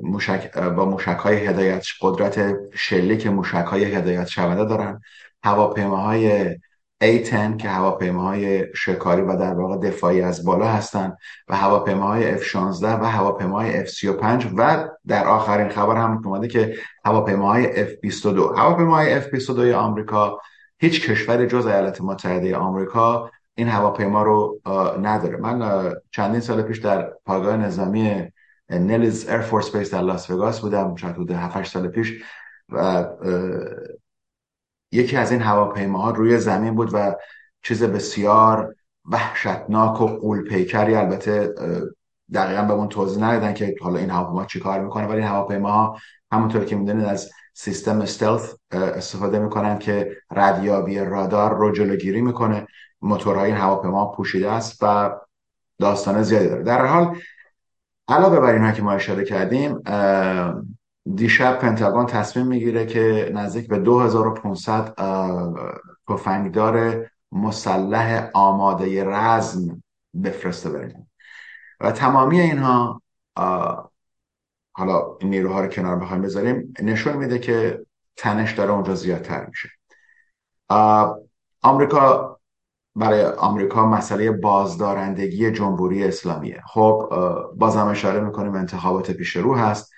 موشک 0.02 0.58
با 0.58 0.84
موشک 0.84 1.18
های 1.18 1.36
هدایت 1.36 1.84
قدرت 2.00 2.56
شلیک 2.74 3.26
موشک 3.26 3.64
های 3.66 3.84
هدایت 3.84 4.26
شونده 4.26 4.64
دارن. 4.64 5.00
هواپیماهای 5.44 6.56
A10 7.04 7.56
که 7.56 7.68
هواپیماهای 7.68 8.66
شکاری 8.74 9.22
و 9.22 9.36
در 9.36 9.54
واقع 9.54 9.76
دفاعی 9.76 10.22
از 10.22 10.44
بالا 10.44 10.66
هستند 10.66 11.16
و 11.48 11.56
هواپیماهای 11.56 12.38
F16 12.38 12.82
و 12.82 13.10
هواپیماهای 13.10 13.86
F35 13.86 14.46
و 14.56 14.88
در 15.06 15.26
آخرین 15.26 15.68
خبر 15.68 15.96
هم 15.96 16.22
اومده 16.24 16.48
که 16.48 16.76
هواپیماهای 17.04 17.86
F22 17.86 18.26
هواپیماهای 18.58 19.22
F22 19.22 19.58
آمریکا 19.74 20.38
هیچ 20.78 21.10
کشور 21.10 21.46
جز 21.46 21.66
ایالات 21.66 22.00
متحده 22.00 22.56
آمریکا 22.56 23.30
این 23.54 23.68
هواپیما 23.68 24.22
رو 24.22 24.60
نداره. 25.02 25.36
من 25.36 25.92
چندین 26.10 26.40
سال 26.40 26.62
پیش 26.62 26.78
در 26.78 27.12
پایگاه 27.24 27.56
نظامی 27.56 28.32
نلیز 28.70 29.28
ایر 29.28 29.40
فورس 29.40 29.76
بیس 29.76 29.94
در 29.94 30.02
لاس 30.02 30.30
وگاس 30.30 30.60
بودم 30.60 30.96
شاید 30.96 31.14
حدود 31.14 31.30
7 31.30 31.64
سال 31.64 31.88
پیش 31.88 32.22
و 32.68 33.06
یکی 34.92 35.16
از 35.16 35.32
این 35.32 35.40
هواپیماها 35.40 36.10
روی 36.10 36.38
زمین 36.38 36.74
بود 36.74 36.90
و 36.92 37.16
چیز 37.62 37.82
بسیار 37.82 38.74
وحشتناک 39.04 40.00
و 40.00 40.06
قول 40.06 40.48
پیکری 40.48 40.94
البته 40.94 41.54
دقیقا 42.34 42.62
به 42.62 42.72
اون 42.72 42.88
توضیح 42.88 43.24
ندادن 43.24 43.54
که 43.54 43.74
حالا 43.80 43.98
این 43.98 44.10
هواپیما 44.10 44.44
چی 44.44 44.60
کار 44.60 44.80
می‌کنه 44.80 45.06
ولی 45.06 45.18
این 45.18 45.26
هواپیماها 45.28 45.98
همونطور 46.32 46.64
که 46.64 46.76
می‌دونید 46.76 47.04
از 47.04 47.30
سیستم 47.54 48.00
استلث 48.00 48.54
استفاده 48.70 49.38
می‌کنن 49.38 49.78
که 49.78 50.16
ردیابی 50.30 50.98
رادار 50.98 51.56
رو 51.56 51.72
جلوگیری 51.72 52.20
می‌کنه. 52.20 52.66
موتورهای 53.00 53.46
این 53.46 53.60
هواپیما 53.60 54.12
پوشیده 54.12 54.50
است 54.50 54.78
و 54.82 55.10
داستان 55.78 56.22
زیادی 56.22 56.48
داره. 56.48 56.62
در 56.62 56.86
حال 56.86 57.16
علاوه 58.08 58.40
بر 58.40 58.52
اینها 58.52 58.72
که 58.72 58.82
ما 58.82 58.92
اشاره 58.92 59.24
کردیم 59.24 59.78
دیشب 61.14 61.58
پنتاگون 61.58 62.06
تصمیم 62.06 62.46
می‌گیره 62.46 62.86
که 62.86 63.30
نزدیک 63.34 63.68
به 63.68 63.78
2500 63.78 64.94
تفنگدار 66.08 67.06
مسلح 67.32 68.30
آماده 68.34 69.04
رزم 69.04 69.82
بفرسته 70.24 70.70
بریم 70.70 71.10
و 71.80 71.92
تمامی 71.92 72.40
اینها 72.40 73.02
حالا 74.72 75.16
این 75.20 75.30
نیروها 75.30 75.60
رو 75.60 75.68
کنار 75.68 75.96
بخوایم 75.96 76.22
بذاریم 76.22 76.74
نشون 76.82 77.16
میده 77.16 77.38
که 77.38 77.86
تنش 78.16 78.52
داره 78.52 78.72
اونجا 78.72 78.94
زیادتر 78.94 79.46
میشه. 79.46 79.68
آمریکا 81.62 82.36
برای 82.96 83.24
آمریکا 83.24 83.86
مسئله 83.86 84.30
بازدارندگی 84.30 85.50
جمهوری 85.50 86.04
اسلامیه. 86.04 86.62
خب 86.66 87.08
بازم 87.56 87.86
اشاره 87.86 88.20
می‌کنیم 88.20 88.54
انتخابات 88.54 89.10
پیش 89.10 89.36
رو 89.36 89.54
هست. 89.54 89.92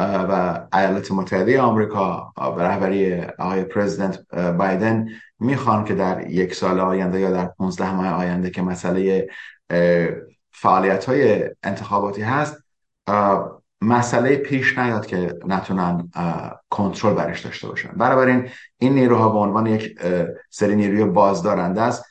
و 0.00 0.60
ایالات 0.72 1.12
متحده 1.12 1.60
آمریکا 1.60 2.32
به 2.56 2.62
رهبری 2.62 3.22
آقای 3.22 3.64
پرزیدنت 3.64 4.34
بایدن 4.34 5.08
می‌خوان 5.38 5.84
که 5.84 5.94
در 5.94 6.30
یک 6.30 6.54
سال 6.54 6.80
آینده 6.80 7.20
یا 7.20 7.30
در 7.30 7.44
15 7.46 7.94
ماه 7.94 8.08
آینده 8.08 8.50
که 8.50 8.62
مسئله 8.62 9.28
فعالیت 10.52 11.04
های 11.04 11.50
انتخاباتی 11.62 12.22
هست 12.22 12.56
مسئله 13.82 14.36
پیش 14.36 14.78
نیاد 14.78 15.06
که 15.06 15.38
نتونن 15.46 16.10
کنترل 16.70 17.14
برش 17.14 17.40
داشته 17.40 17.68
باشن. 17.68 17.88
بنابراین 17.88 18.48
این 18.78 18.94
نیروها 18.94 19.28
به 19.28 19.38
عنوان 19.38 19.66
یک 19.66 20.00
سری 20.50 20.76
نیروی 20.76 21.04
بازدارنده 21.04 21.82
است 21.82 22.04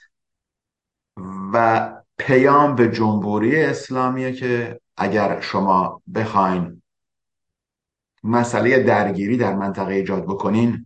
و 1.53 1.89
پیام 2.17 2.75
به 2.75 2.91
جمهوری 2.91 3.63
اسلامیه 3.63 4.31
که 4.31 4.79
اگر 4.97 5.41
شما 5.41 6.01
بخواین 6.15 6.81
مسئله 8.23 8.79
درگیری 8.79 9.37
در 9.37 9.55
منطقه 9.55 9.93
ایجاد 9.93 10.23
بکنین 10.23 10.85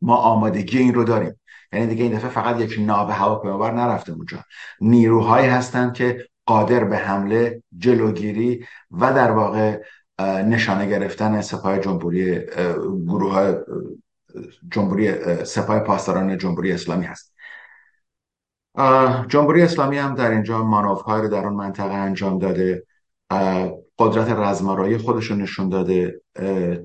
ما 0.00 0.16
آمادگی 0.16 0.78
این 0.78 0.94
رو 0.94 1.04
داریم. 1.04 1.40
یعنی 1.72 1.86
دیگه 1.86 2.02
این 2.04 2.16
دفعه 2.16 2.30
فقط 2.30 2.60
یک 2.60 2.76
ناو 2.78 3.10
هواپیمابر 3.10 3.70
نرفته 3.70 4.12
اونجا 4.12 4.44
نیروهایی 4.80 5.46
هستند 5.48 5.94
که 5.94 6.28
قادر 6.46 6.84
به 6.84 6.96
حمله 6.96 7.62
جلوگیری 7.78 8.66
و 8.90 9.12
در 9.12 9.30
واقع 9.30 9.82
نشانه 10.20 10.86
گرفتن 10.86 11.40
سپاه 11.40 11.78
جمهوری 11.78 12.40
گروه 13.06 13.54
جمهوری 14.70 15.44
سپاه 15.44 15.80
پاسداران 15.80 16.38
جمهوری 16.38 16.72
اسلامی 16.72 17.06
هست. 17.06 17.34
جمهوری 19.28 19.62
اسلامی 19.62 19.98
هم 19.98 20.14
در 20.14 20.30
اینجا 20.30 20.64
مانورهای 20.64 21.22
رو 21.22 21.28
در 21.28 21.46
اون 21.46 21.56
منطقه 21.56 21.92
انجام 21.92 22.38
داده. 22.38 22.86
قدرت 23.98 24.28
رزمارایی 24.30 24.98
خودش 24.98 25.24
رو 25.24 25.36
نشون 25.36 25.68
داده. 25.68 26.20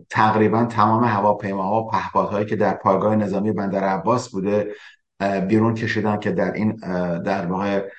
تقریبا 0.10 0.66
تمام 0.66 1.04
هواپیماها 1.04 1.84
و 1.84 1.90
پهپادهایی 1.90 2.46
که 2.46 2.56
در 2.56 2.74
پایگاه 2.74 3.16
نظامی 3.16 3.52
بندر 3.52 3.84
عباس 3.84 4.30
بوده 4.30 4.76
بیرون 5.48 5.74
کشیدن 5.74 6.20
که 6.20 6.32
در 6.32 6.54
این 6.54 6.76
در 7.20 7.46
واقع 7.46 7.90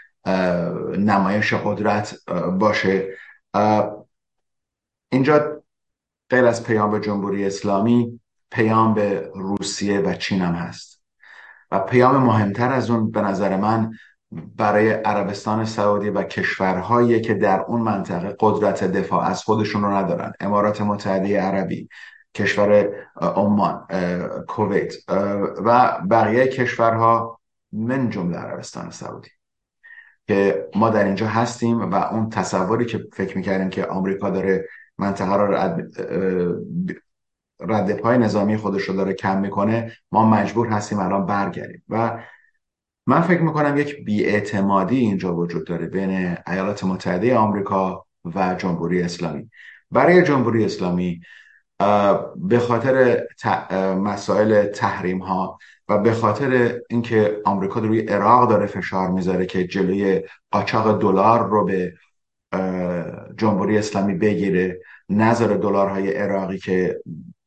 نمایش 0.99 1.55
قدرت 1.55 2.17
باشه. 2.59 3.09
اینجا 5.13 5.63
غیر 6.31 6.45
از 6.45 6.65
پیام 6.65 6.91
به 6.91 7.01
جمهوری 7.01 7.47
اسلامی 7.47 8.21
پیام 8.51 8.95
به 8.95 9.31
روسیه 9.35 10.01
و 10.01 10.15
چین 10.15 10.41
هم 10.41 10.55
هست. 10.55 11.03
و 11.71 11.79
پیام 11.79 12.17
مهمتر 12.17 12.73
از 12.73 12.91
اون 12.91 13.11
به 13.11 13.21
نظر 13.21 13.57
من 13.57 13.93
برای 14.57 14.91
عربستان 14.91 15.65
سعودی 15.65 16.11
و 16.11 16.23
کشورهایی 16.23 17.21
که 17.21 17.35
در 17.35 17.61
اون 17.61 17.81
منطقه 17.81 18.37
قدرت 18.41 18.85
دفاع 18.85 19.25
از 19.25 19.43
خودشون 19.43 19.83
رو 19.83 19.91
ندارن. 19.91 20.33
امارات 20.41 20.81
متحده 20.81 21.41
عربی 21.41 21.89
کشور 22.35 22.91
عمان 23.17 23.87
کویت 24.49 24.95
و 25.65 25.99
بقیه 26.11 26.47
کشورها 26.47 27.41
من 27.73 28.11
جمله 28.11 28.37
عربستان 28.37 28.91
سعودی. 28.91 29.31
که 30.27 30.69
ما 30.75 30.91
در 30.91 31.05
اینجا 31.05 31.27
هستیم 31.27 31.81
و 31.81 31.95
اون 31.95 32.31
تصوری 32.31 32.85
که 32.85 33.05
فکر 33.13 33.37
می‌کردیم 33.37 33.71
که 33.71 33.87
آمریکا 33.87 34.31
داره 34.31 34.69
منطقه 34.99 35.37
رو 35.37 35.55
رد, 35.55 35.81
رد 37.61 37.97
پای 37.97 38.19
نظامی 38.19 38.57
خودش 38.57 38.83
رو 38.83 38.97
داره 38.97 39.13
کم 39.13 39.41
می‌کنه 39.41 39.93
ما 40.13 40.29
مجبور 40.29 40.69
هستیم 40.69 40.99
الان 40.99 41.27
برگردیم. 41.27 41.83
و 41.89 42.19
من 43.07 43.21
فکر 43.21 43.41
می‌کنم 43.41 43.77
یک 43.77 44.05
بیاعتمادی 44.05 44.97
اینجا 44.97 45.35
وجود 45.35 45.67
داره 45.67 45.87
بین 45.87 46.37
ایالات 46.47 46.85
متحده 46.85 47.37
آمریکا 47.37 48.07
و 48.35 48.55
جمهوری 48.59 49.03
اسلامی. 49.03 49.51
برای 49.91 50.23
جمهوری 50.23 50.65
اسلامی 50.65 51.21
به 52.37 52.59
خاطر 52.59 53.23
مسائل 53.99 54.65
تحریم 54.65 55.19
ها 55.19 55.59
و 55.89 55.99
به 55.99 56.13
خاطر 56.13 56.81
اینکه 56.91 57.41
آمریکا 57.45 57.81
روی 57.81 58.01
عراق 58.01 58.51
داره 58.51 58.67
فشار 58.67 59.11
می‌ذاره 59.11 59.47
که 59.47 59.67
جلوی 59.67 60.23
قاچاق 60.51 61.01
دلار 61.01 61.49
رو 61.49 61.65
به 61.65 61.93
جمهوری 63.37 63.79
اسلامی 63.79 64.15
بگیره 64.15 64.81
نظر 65.09 65.47
دلارهای 65.47 66.13
عراقی 66.13 66.59
که 66.59 67.01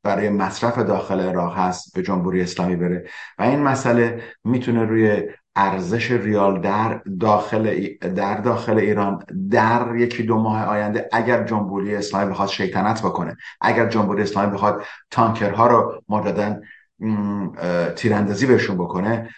برای 0.03 0.29
مصرف 0.29 0.77
داخل 0.79 1.19
عراق 1.19 1.57
هست 1.57 1.95
به 1.95 2.01
جمهوری 2.01 2.41
اسلامی 2.41 2.75
بره. 2.75 3.07
و 3.39 3.43
این 3.43 3.59
مسئله 3.59 4.23
می‌تونه 4.43 4.83
روی 4.83 5.21
ارزش 5.57 6.11
ریال 6.11 6.61
در 6.61 7.01
داخل 7.19 7.87
در 8.15 8.37
داخل 8.37 8.77
ایران 8.77 9.23
در 9.51 9.95
یکی 9.95 10.23
دو 10.23 10.37
ماه 10.37 10.65
آینده 10.65 11.09
اگر 11.11 11.43
جمهوری 11.43 11.95
اسلامی 11.95 12.31
بخواد 12.31 12.49
شیطنت 12.49 13.01
بکنه 13.01 13.37
اگر 13.61 13.89
جمهوری 13.89 14.21
اسلامی 14.21 14.53
بخواد 14.53 14.83
تانکرها 15.11 15.67
رو 15.67 16.01
مجددا 16.09 16.59
تیراندازی 17.95 18.45
بهشون 18.45 18.77
بکنه 18.77 19.29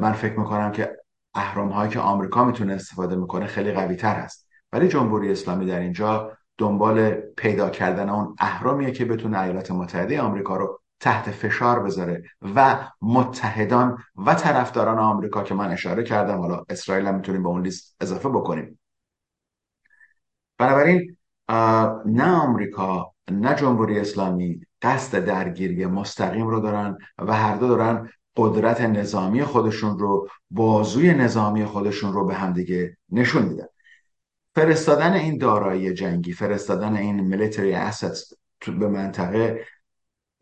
من 0.00 0.12
فکر 0.12 0.38
می‌کنم 0.38 0.72
که 0.72 0.96
اهرام 1.34 1.68
هایی 1.68 1.90
که 1.90 2.00
آمریکا 2.00 2.44
می‌تونه 2.44 2.72
استفاده 2.72 3.16
می‌کنه 3.16 3.46
خیلی 3.46 3.72
قوی 3.72 3.96
تر 3.96 4.14
هست. 4.14 4.48
ولی 4.72 4.88
جمهوری 4.88 5.32
اسلامی 5.32 5.66
در 5.66 5.78
اینجا 5.80 6.32
دنبال 6.58 7.10
پیدا 7.10 7.70
کردن 7.70 8.08
اون 8.08 8.36
اهرامیه 8.38 8.90
که 8.90 9.04
بتونه 9.04 9.40
ایالات 9.40 9.70
متحده 9.70 10.20
آمریکا 10.20 10.56
رو 10.56 10.77
تحت 11.00 11.30
فشار 11.30 11.82
بذاره. 11.82 12.22
و 12.54 12.88
متحدان 13.02 13.98
و 14.16 14.34
طرفداران 14.34 14.98
آمریکا 14.98 15.42
که 15.42 15.54
من 15.54 15.70
اشاره 15.70 16.02
کردم 16.02 16.38
حالا 16.38 16.64
اسرائیل 16.68 17.06
هم 17.06 17.14
می‌تونیم 17.14 17.42
به 17.42 17.48
اون 17.48 17.62
لیست 17.62 17.96
اضافه 18.00 18.28
بکنیم. 18.28 18.78
بنابراین 20.58 21.16
نه 22.06 22.24
آمریکا 22.24 23.12
نه 23.30 23.54
جمهوری 23.54 23.98
اسلامی 23.98 24.66
قصد 24.82 25.24
درگیری 25.24 25.86
مستقیم 25.86 26.46
رو 26.46 26.60
دارن 26.60 26.98
و 27.18 27.32
هر 27.32 27.56
دو 27.56 27.68
دارن 27.68 28.10
قدرت 28.36 28.80
نظامی 28.80 29.44
خودشون 29.44 29.98
رو 29.98 30.28
بازوی 30.50 31.14
نظامی 31.14 31.64
خودشون 31.64 32.12
رو 32.12 32.26
به 32.26 32.34
همدیگه 32.34 32.96
نشون 33.10 33.42
میدن. 33.42 33.66
فرستادن 34.54 35.12
این 35.12 35.38
دارایی 35.38 35.94
جنگی 35.94 36.32
فرستادن 36.32 36.96
این 36.96 37.20
ملیتری 37.20 37.72
اسست 37.72 38.38
به 38.66 38.88
منطقه 38.88 39.66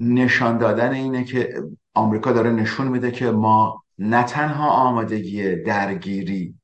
نشان 0.01 0.59
دادن 0.59 0.93
اینه 0.93 1.25
که 1.25 1.63
آمریکا 1.95 2.33
داره 2.33 2.51
نشون 2.51 2.89
میده 2.89 3.11
که 3.11 3.31
ما 3.31 3.83
نه 3.99 4.23
تنها 4.23 4.71
آمادگی 4.71 5.57
درگیری 5.57 6.55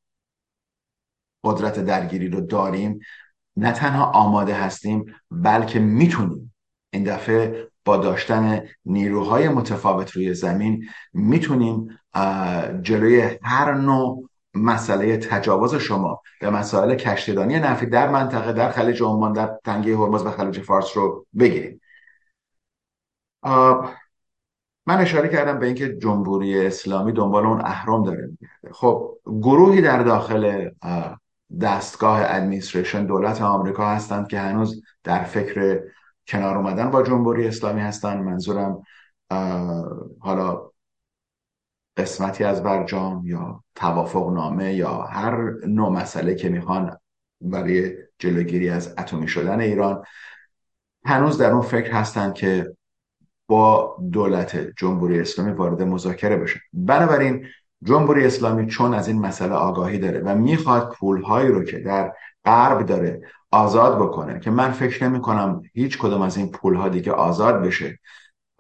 قدرت 1.45 1.79
درگیری 1.79 2.29
رو 2.29 2.41
داریم 2.41 3.01
نه 3.57 3.73
تنها 3.73 4.05
آماده 4.05 4.55
هستیم 4.55 5.15
بلکه 5.31 5.79
می‌تونیم. 5.79 6.55
این 6.91 7.05
دفعه 7.05 7.69
با 7.85 7.97
داشتن 7.97 8.63
نیروهای 8.85 9.49
متفاوت 9.49 10.11
روی 10.11 10.35
زمین 10.35 10.89
می‌تونیم 11.13 11.99
جلوی 12.83 13.39
هر 13.43 13.75
نوع 13.75 14.29
مسئله 14.55 15.17
تجاوز 15.17 15.75
شما 15.75 16.23
به 16.41 16.51
مسائل 16.51 16.95
کشتیرانی 16.95 17.59
نفتی 17.59 17.87
در 17.87 18.09
منطقه 18.09 18.53
در 18.53 18.71
خلیج 18.71 19.03
عمان 19.03 19.33
در 19.33 19.59
تنگه 19.65 19.97
هرمز 19.97 20.27
و 20.27 20.31
خلیج 20.31 20.61
فارس 20.61 20.97
رو 20.97 21.27
بگیریم. 21.39 21.81
من 24.87 24.99
اشاره 25.01 25.29
کردم 25.29 25.59
به 25.59 25.67
اینکه 25.67 25.97
جمهوری 25.97 26.67
اسلامی 26.67 27.13
دنبال 27.13 27.47
اون 27.47 27.61
اهرام 27.61 28.05
داره 28.05 28.27
میگرده. 28.27 28.73
خب 28.73 29.19
گروهی 29.27 29.81
در 29.81 30.03
داخل 30.03 30.71
دستگاه 31.61 32.21
ادمینستریشن 32.23 33.07
دولت 33.07 33.43
آمریکا 33.43 33.87
هستند 33.87 34.29
که 34.29 34.39
هنوز 34.39 34.83
در 35.05 35.25
فکر 35.25 35.83
کنار 36.27 36.57
اومدن 36.57 36.91
با 36.91 37.03
جمهوری 37.03 37.47
اسلامی 37.47 37.81
هستن 37.81 38.19
منظورم 38.19 38.83
حالا 40.21 40.71
قسمتی 41.97 42.45
از 42.45 42.63
برجام 42.63 43.27
یا 43.27 43.65
توافق 43.75 44.33
نامه 44.33 44.75
یا 44.75 45.03
هر 45.03 45.51
نوع 45.67 45.89
مسئله 45.91 46.35
که 46.35 46.49
می‌خوان 46.49 46.97
برای 47.41 47.97
جلوگیری 48.19 48.69
از 48.69 48.95
اتمی 48.99 49.29
شدن 49.29 49.61
ایران 49.61 50.03
هنوز 51.05 51.39
در 51.39 51.51
اون 51.51 51.63
فکر 51.63 51.93
هستند 51.93 52.35
که 52.35 52.77
با 53.49 53.97
دولت 54.13 54.57
جمهوری 54.77 55.21
اسلامی 55.21 55.53
وارد 55.53 55.83
مذاکره 55.83 56.37
بشه. 56.37 56.61
بنابراین 56.73 57.47
جمهوری 57.85 58.27
اسلامی 58.27 58.67
چون 58.67 58.95
از 58.95 59.09
این 59.09 59.21
مسئله 59.21 59.53
آگاهی 59.53 59.99
داره 59.99 60.21
و 60.21 60.35
می‌خواد 60.35 60.93
پولهایی 60.99 61.49
رو 61.49 61.65
که 61.65 61.79
در 61.79 62.13
غرب 62.45 62.87
داره 62.87 63.21
آزاد 63.51 63.99
بکنه 63.99 64.41
که 64.41 64.51
من 64.51 64.71
فکر 64.71 65.09
نمی 65.09 65.21
کنم 65.21 65.63
هیچ 65.75 65.99
کدوم 65.99 66.23
از 66.23 66.37
این 66.37 66.51
پولها 66.51 66.89
دیگه 66.89 67.13
آزاد 67.13 67.63
بشه. 67.63 67.99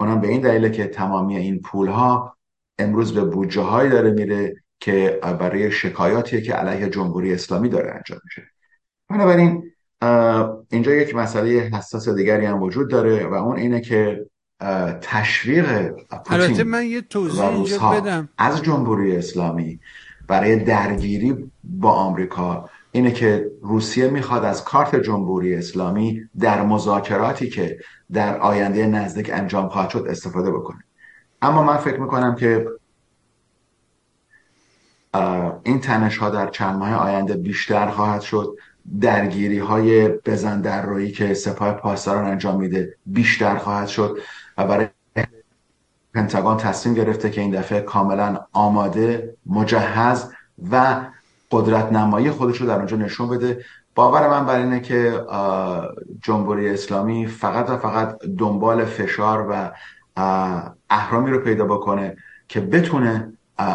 اونم 0.00 0.20
به 0.20 0.28
این 0.28 0.40
دلیله 0.40 0.70
که 0.70 0.86
تمامی 0.86 1.36
این 1.36 1.60
پولها 1.60 2.36
امروز 2.78 3.14
به 3.14 3.24
بودجه 3.24 3.62
هایی 3.62 3.90
داره 3.90 4.10
میره 4.10 4.54
که 4.80 5.20
برای 5.22 5.70
شکایاتی 5.70 6.42
که 6.42 6.54
علیه 6.54 6.88
جمهوری 6.88 7.34
اسلامی 7.34 7.68
داره 7.68 7.94
انجام 7.94 8.18
میشه. 8.24 8.42
بنابراین 9.08 9.72
اینجا 10.70 10.92
یک 10.92 11.14
مسئله 11.14 11.50
حساس 11.50 12.08
دیگری 12.08 12.46
هم 12.46 12.62
وجود 12.62 12.90
داره 12.90 13.26
و 13.26 13.34
اون 13.34 13.56
اینه 13.56 13.80
که 13.80 14.26
تشویق 15.00 15.94
البته 16.26 16.64
من 16.64 16.86
یه 16.86 17.00
توضیح 17.00 17.44
اینجا 17.44 17.78
بدم. 17.78 18.28
از 18.38 18.62
جمهوری 18.62 19.16
اسلامی 19.16 19.80
برای 20.28 20.56
درگیری 20.56 21.50
با 21.64 21.90
آمریکا 21.92 22.70
اینه 22.92 23.12
که 23.12 23.50
روسیه 23.62 24.08
می‌خواد 24.08 24.44
از 24.44 24.64
کارت 24.64 24.96
جمهوری 24.96 25.54
اسلامی 25.54 26.22
در 26.40 26.62
مذاکراتی 26.62 27.48
که 27.48 27.78
در 28.12 28.38
آینده 28.38 28.86
نزدیک 28.86 29.30
انجام 29.32 29.68
خواهد 29.68 29.90
شد 29.90 30.06
استفاده 30.08 30.50
بکنه. 30.50 30.84
اما 31.42 31.62
من 31.62 31.76
فکر 31.76 32.00
می‌کنم 32.00 32.34
که 32.34 32.66
این 35.62 35.80
تنش 35.80 36.18
ها 36.18 36.30
در 36.30 36.48
چند 36.48 36.78
ماه 36.78 36.94
آینده 36.94 37.36
بیشتر 37.36 37.86
خواهد 37.90 38.20
شد. 38.20 38.56
درگیری 39.00 39.58
های 39.58 40.08
بزن 40.08 40.60
در 40.60 40.86
روی 40.86 41.10
که 41.10 41.34
سپاه 41.34 41.72
پاسداران 41.72 42.26
انجام 42.26 42.60
میده 42.60 42.96
بیشتر 43.06 43.56
خواهد 43.56 43.88
شد. 43.88 44.18
برای 44.66 44.86
پنتاگون 46.14 46.56
تصمیم 46.56 46.94
گرفته 46.94 47.30
که 47.30 47.40
این 47.40 47.50
دفعه 47.50 47.80
کاملا 47.80 48.40
آماده 48.52 49.36
مجهز 49.46 50.32
و 50.70 51.00
قدرت 51.50 51.92
نمایی 51.92 52.30
خودش 52.30 52.56
رو 52.56 52.66
در 52.66 52.76
اونجا 52.76 52.96
نشون 52.96 53.28
بده. 53.28 53.64
باور 53.94 54.28
من 54.28 54.46
بر 54.46 54.58
اینه 54.58 54.80
که 54.80 55.24
جمهوری 56.22 56.70
اسلامی 56.70 57.26
فقط 57.26 57.70
و 57.70 57.76
فقط 57.76 58.18
دنبال 58.38 58.84
فشار 58.84 59.46
و 59.50 59.72
اهرامی 60.90 61.30
رو 61.30 61.38
پیدا 61.38 61.64
بکنه 61.64 62.16
که 62.48 62.60
بتونه 62.60 63.32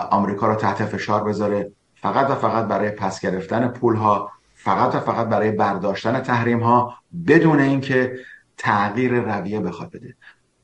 آمریکا 0.10 0.47
رو 0.47 0.56
تحت 0.56 0.86
فشار 0.86 1.23
بذاره. 1.23 1.71
فقط 1.95 2.30
و 2.30 2.36
فقط 2.36 2.65
برای 2.65 2.89
پس 2.89 3.19
گرفتن 3.19 3.67
پول 3.67 3.95
ها 3.95 4.32
فقط 4.56 4.95
و 4.95 5.00
فقط 5.00 5.28
برای 5.28 5.52
برداشتن 5.52 6.19
تحریم 6.19 6.60
ها 6.60 6.93
بدون 7.28 7.60
اینکه 7.60 8.19
تغییر 8.58 9.13
رویه 9.13 9.60
بخواد 9.60 9.91
بده. 9.91 10.15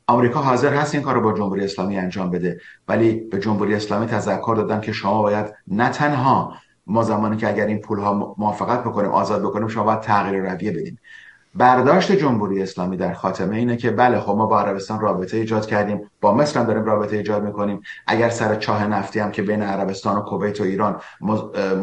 آمریکا 0.07 0.39
حاضر 0.39 0.73
هست 0.73 0.95
این 0.95 1.03
کار 1.03 1.15
رو 1.15 1.21
با 1.21 1.33
جمهوری 1.33 1.63
اسلامی 1.63 1.97
انجام 1.97 2.29
بده 2.29 2.59
ولی 2.87 3.13
به 3.13 3.39
جمهوری 3.39 3.75
اسلامی 3.75 4.05
تذکر 4.05 4.53
دادن 4.57 4.81
که 4.81 4.91
شما 4.91 5.21
باید 5.21 5.45
نه 5.67 5.89
تنها 5.89 6.53
ما 6.87 7.03
زمانی 7.03 7.37
که 7.37 7.49
اگر 7.49 7.65
این 7.65 7.81
پول 7.81 7.99
ها 7.99 8.35
موافقت 8.37 8.83
بکنیم 8.83 9.11
آزاد 9.11 9.41
بکنیم 9.41 9.67
شما 9.67 9.83
باید 9.83 9.99
تغییر 9.99 10.51
رویه 10.51 10.71
بدیم 10.71 10.99
برداشت 11.55 12.11
جمهوری 12.11 12.63
اسلامی 12.63 12.97
در 12.97 13.13
خاتمه 13.13 13.55
اینه 13.55 13.77
که 13.77 13.91
بله 13.91 14.19
خب 14.19 14.35
ما 14.35 14.45
با 14.45 14.59
عربستان 14.61 14.99
رابطه 14.99 15.37
ایجاد 15.37 15.65
کردیم 15.65 16.09
با 16.21 16.33
مصر 16.33 16.59
هم 16.59 16.65
داریم 16.65 16.85
رابطه 16.85 17.17
ایجاد 17.17 17.43
می‌کنیم. 17.43 17.81
اگر 18.07 18.29
سر 18.29 18.55
چاه 18.55 18.87
نفتی 18.87 19.19
هم 19.19 19.31
که 19.31 19.41
بین 19.41 19.61
عربستان 19.61 20.17
و 20.17 20.21
کویت 20.21 20.61
و 20.61 20.63
ایران 20.63 21.01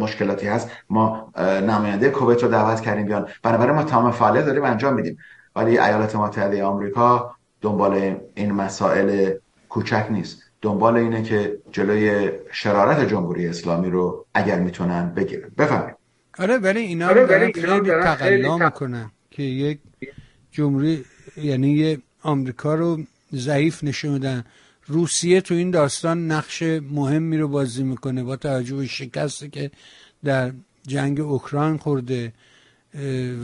مشکلاتی 0.01 0.47
هست 0.47 0.71
ما 0.91 1.33
نماینده 1.39 2.11
کویت 2.11 2.43
رو 2.43 2.49
دعوت 2.49 2.81
کردیم 2.81 3.07
بیان. 3.07 3.29
بنابراین 3.43 3.75
ما 3.75 3.83
تمام 3.83 4.11
فعالیت 4.11 4.47
داریم 4.47 4.65
انجام 4.65 4.95
میدیم. 4.95 5.19
ولی 5.57 5.79
ایالات 5.79 6.17
متحده 6.17 6.65
آمریکا 6.65 7.35
دنبال 7.61 8.17
این 8.35 8.53
مسائل 8.53 9.33
کوچک 9.69 10.07
نیست. 10.11 10.43
دنبال 10.63 10.97
اینه 10.97 11.23
که 11.23 11.59
جلوی 11.73 12.31
شرارت 12.53 13.09
جمهوری 13.09 13.47
اسلامی 13.47 13.91
رو 13.91 14.27
اگر 14.35 14.59
می‌تونن 14.59 15.15
بگیرن. 15.15 15.51
بفهمید 15.59 15.95
آره 16.39 16.59
ولی 16.59 16.81
اینا 16.81 17.09
آره 17.09 17.27
دارن 17.27 17.53
خیلی 17.53 18.03
تقلا 18.03 18.59
می‌کنن 18.59 19.11
که 19.31 19.43
یک 19.43 19.79
جمهوری 20.53 21.05
یعنی 21.37 21.71
یه 21.73 21.99
آمریکا 22.23 22.75
رو 22.75 22.99
ضعیف 23.35 23.85
نشون 23.85 24.13
میدن. 24.13 24.45
روسیه 24.87 25.41
تو 25.41 25.55
این 25.55 25.71
داستان 25.71 26.31
نقش 26.31 26.63
مهمی 26.91 27.39
رو 27.39 27.49
بازی 27.49 27.83
می‌کنه 27.83 28.23
با 28.23 28.37
توجه 28.37 28.77
به 28.77 28.87
شکستی 28.87 29.49
که 29.49 29.71
در 30.25 30.53
جنگ 30.87 31.21
اوکراین 31.21 31.77
خورده 31.77 32.33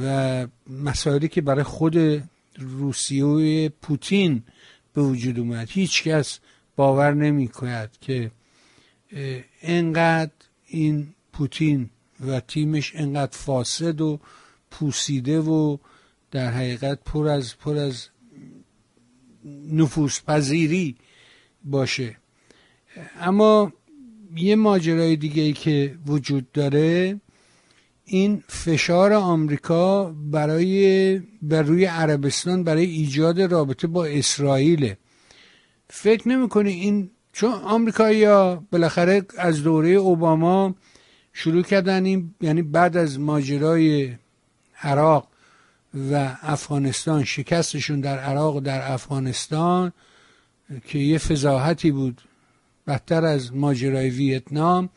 و 0.05 0.47
مسائلی 0.85 1.29
که 1.29 1.41
برای 1.41 1.63
خود 1.63 2.23
روسیه 2.59 3.69
پوتین 3.69 4.43
به 4.95 5.03
وجود 5.03 5.39
اومد. 5.39 5.69
هیچ 5.71 6.03
کس 6.03 6.39
باور 6.77 7.15
نمی 7.15 7.51
که 8.01 8.31
انقدر 9.63 10.33
این 10.67 11.15
پوتین 11.33 11.91
و 12.27 12.41
تیمش 12.41 12.93
انقدر 12.95 13.37
فاسد 13.37 14.01
و 14.01 14.21
پوسیده 14.71 15.41
و 15.41 15.77
در 16.31 16.51
حقیقت 16.51 17.05
پر 17.05 17.29
از 17.29 17.59
پر 17.59 17.77
از 17.77 18.09
نفوس 19.73 20.21
پذیری 20.23 20.97
باشه. 21.65 22.17
اما 23.21 23.73
یه 24.37 24.57
ماجرای 24.57 25.17
دیگه 25.17 25.43
ای 25.43 25.53
که 25.53 25.99
وجود 26.07 26.53
داره 26.53 27.21
این 28.09 28.43
فشار 28.49 29.13
آمریکا 29.13 30.15
برای 30.31 31.19
بر 31.43 31.63
روی 31.63 31.85
عربستان 31.85 32.65
برای 32.65 32.85
ایجاد 32.85 33.41
رابطه 33.41 33.87
با 33.87 34.05
اسرائیل 34.05 34.95
فکر 35.91 36.29
نمی‌کنی 36.29 36.71
این 36.73 37.11
چون 37.33 37.53
آمریکایی 37.53 38.25
ها 38.25 38.65
بالاخره 38.73 39.23
از 39.39 39.63
دوره 39.63 39.89
اوباما 39.89 40.75
شروع 41.33 41.63
کردن 41.63 42.05
این 42.05 42.35
یعنی 42.41 42.63
بعد 42.63 42.97
از 42.97 43.21
ماجرای 43.21 44.15
عراق 44.83 45.29
و 46.13 46.37
افغانستان 46.43 47.25
شکستشون 47.25 48.01
در 48.01 48.19
عراق 48.19 48.57
و 48.57 48.61
در 48.61 48.93
افغانستان 48.93 49.93
که 50.87 50.99
یه 50.99 51.19
فضاحتی 51.19 51.91
بود. 51.91 52.23
بدتر 52.87 53.25
از 53.25 53.55
ماجرای 53.55 54.11
ویتنام 54.11 54.89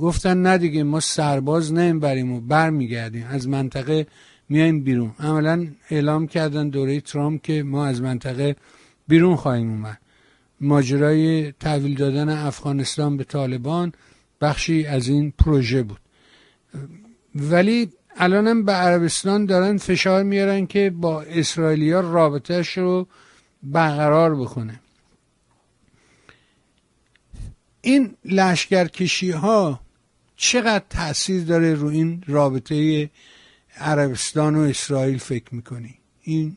گفتن 0.00 0.42
نه 0.42 0.58
دیگه 0.58 0.82
ما 0.82 1.00
سرباز 1.00 1.72
نمی‌بریم 1.72 2.32
و 2.32 2.40
برمیگردیم. 2.40 3.26
از 3.30 3.48
منطقه 3.48 4.06
میایم 4.48 4.84
بیرون. 4.84 5.10
عملا 5.18 5.66
اعلام 5.90 6.26
کردن 6.26 6.68
دوره 6.68 7.00
ترامپ 7.00 7.42
که 7.42 7.62
ما 7.62 7.86
از 7.86 8.02
منطقه 8.02 8.56
بیرون 9.08 9.36
خواهیم 9.36 9.70
اومد. 9.70 9.98
ماجرای 10.60 11.52
تحویل 11.52 11.96
دادن 11.96 12.28
افغانستان 12.28 13.16
به 13.16 13.24
طالبان 13.24 13.92
بخشی 14.40 14.86
از 14.86 15.08
این 15.08 15.32
پروژه 15.38 15.82
بود. 15.82 16.00
ولی 17.34 17.88
الانم 18.16 18.64
به 18.64 18.72
عربستان 18.72 19.46
دارن 19.46 19.76
فشار 19.76 20.22
میارن 20.22 20.66
که 20.66 20.90
با 20.90 21.22
اسرائیلیا 21.22 22.00
رابطهش 22.00 22.78
رو 22.78 23.06
برقرار 23.62 24.34
بکنه. 24.34 24.80
این 27.86 28.14
لشکرکشی 28.24 29.30
ها 29.30 29.80
چقدر 30.36 30.84
تاثیر 30.90 31.44
داره 31.44 31.74
رو 31.74 31.88
این 31.88 32.24
رابطه 32.26 33.10
عربستان 33.80 34.56
و 34.56 34.60
اسرائیل 34.60 35.18
فکر 35.18 35.54
می‌کنی؟ 35.54 35.94
این 36.22 36.56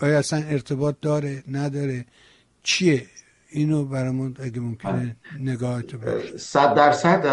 آیا 0.00 0.18
اصلا 0.18 0.42
ارتباط 0.48 0.94
داره؟ 1.02 1.42
نداره؟ 1.50 2.04
چیه؟ 2.62 3.06
اینو 3.50 3.84
برامون 3.84 4.36
اگه 4.42 4.60
ممکنه 4.60 5.16
نگاهت 5.40 5.94
باشه 5.94 6.38
صد 6.38 6.74
درصد 6.74 7.26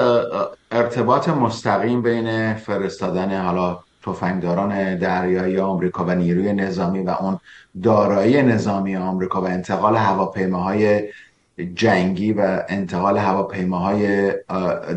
ارتباط 0.72 1.30
مستقیم 1.30 2.02
بین 2.02 2.54
فرستادن 2.54 3.42
حالا 3.42 3.80
تفنگداران 4.06 4.98
دریایی 4.98 5.60
آمریکا 5.60 6.06
و 6.06 6.12
نیروی 6.12 6.54
نظامی 6.54 7.00
و 7.00 7.10
اون 7.10 7.40
دارایی 7.84 8.42
نظامی 8.42 8.96
آمریکا 8.96 9.42
و 9.42 9.46
انتقال 9.46 9.96
هواپیماهای 9.96 11.10
جنگی 11.58 12.34
و 12.34 12.64
انتقال 12.70 13.18
هواپیماهای 13.18 14.32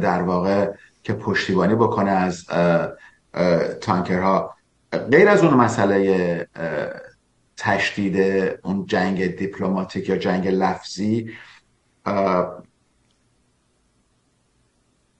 در 0.03 0.23
واقع 0.23 0.73
که 1.03 1.13
پشتیبانی 1.13 1.75
بکنه 1.75 2.11
از 2.11 2.45
تانکرها. 3.81 4.55
غیر 5.11 5.29
از 5.29 5.45
اون 5.45 5.55
مسئله 5.55 6.49
تشدید 7.57 8.17
اون 8.63 8.87
جنگ 8.87 9.37
دیپلماتیک 9.37 10.09
یا 10.09 10.17
جنگ 10.17 10.49
لفظی 10.49 11.31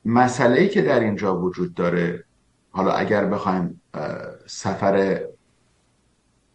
مسئله 0.05 0.61
ای 0.61 0.69
که 0.69 0.83
در 0.83 1.01
اینجا 1.01 1.41
وجود 1.41 1.75
داره 1.75 2.25
حالا 2.71 2.93
اگر 2.93 3.27
بخوایم 3.27 3.81
سفر 4.47 5.21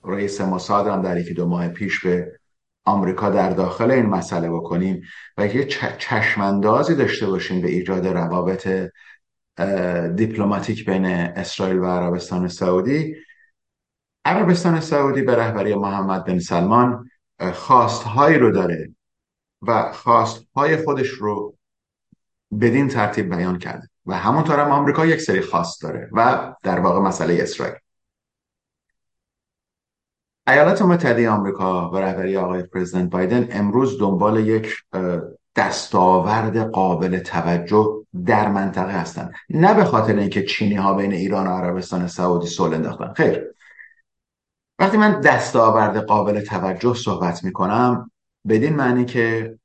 رئیس 0.04 0.42
موساد 0.42 0.88
هم 0.88 1.02
در 1.02 1.18
یکی 1.18 1.34
دو 1.34 1.46
ماه 1.46 1.68
پیش 1.68 2.06
به 2.06 2.39
آمریکا 2.86 3.30
در 3.30 3.50
داخل 3.50 3.92
این 3.92 4.06
مسئله 4.06 4.50
بکنیم 4.50 5.02
و 5.38 5.48
یه 5.48 5.66
چشماندازی 5.98 6.96
داشته 6.96 7.28
باشیم 7.28 7.62
به 7.62 7.68
ایجاد 7.68 8.08
روابط 8.08 8.92
دیپلماتیک 10.16 10.86
بین 10.86 11.06
اسرائیل 11.06 11.78
و 11.78 11.86
عربستان 11.86 12.48
سعودی. 12.48 13.16
عربستان 14.26 14.80
سعودی 14.80 15.22
به 15.22 15.36
رهبری 15.36 15.76
محمد 15.76 16.26
بن 16.26 16.40
سلمان 16.40 17.10
خواستهایی 17.54 18.38
رو 18.38 18.52
داره 18.52 18.96
و 19.62 19.92
خواستهای 19.92 20.78
خودش 20.78 21.08
رو 21.10 21.56
بدین 22.62 22.88
ترتیب 22.88 23.36
بیان 23.36 23.58
کرده. 23.58 23.90
و 24.06 24.14
همونطور 24.14 24.60
هم 24.60 24.72
آمریکا 24.72 25.06
یک 25.06 25.22
سری 25.22 25.42
خواست 25.42 25.82
داره 25.82 26.10
و 26.12 26.54
در 26.64 26.80
واقع 26.80 27.00
مسئله 27.00 27.38
اسرائیل. 27.42 27.76
ایالات 30.50 30.82
متحده 30.82 31.30
آمریکا 31.30 31.92
و 31.92 31.98
رهبری 31.98 32.38
آقای 32.38 32.64
پرزیدنت 32.64 33.10
بایدن 33.10 33.48
امروز 33.52 34.00
دنبال 34.00 34.48
یک 34.48 34.76
دستاورد 35.56 36.58
قابل 36.58 37.20
توجه 37.20 38.06
در 38.26 38.48
منطقه 38.48 38.92
هستند. 38.92 39.34
نه 39.50 39.74
به 39.74 39.84
خاطر 39.84 40.16
اینکه 40.16 40.46
چینی 40.46 40.76
ها 40.76 40.94
بین 40.94 41.14
ایران 41.14 41.48
و 41.48 41.50
عربستان 41.50 42.08
سعودی 42.08 42.48
صلح 42.48 42.76
انداختن. 42.76 43.14
خیر. 43.14 43.44
وقتی 44.80 44.98
من 44.98 45.22
دستاورد 45.22 45.98
قابل 45.98 46.42
توجه 46.42 46.94
صحبت 46.94 47.44
می 47.44 47.52
کنم 47.52 48.12
بدین 48.48 48.76
معنی 48.76 49.06
که 49.06 49.58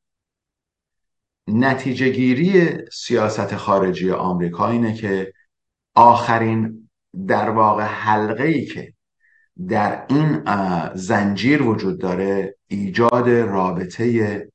نتیجه 1.48 2.08
گیری 2.08 2.78
سیاست 2.92 3.56
خارجی 3.56 4.10
آمریکا 4.10 4.68
اینه 4.68 4.94
که 4.94 5.32
آخرین 5.94 6.88
در 7.28 7.50
واقع 7.50 7.82
حلقه 7.82 8.44
ای 8.44 8.66
که 8.66 8.93
در 9.68 10.04
این 10.08 10.42
زنجیر 10.94 11.62
وجود 11.62 12.00
داره 12.00 12.56
ایجاد 12.66 13.28
رابطه 13.28 14.48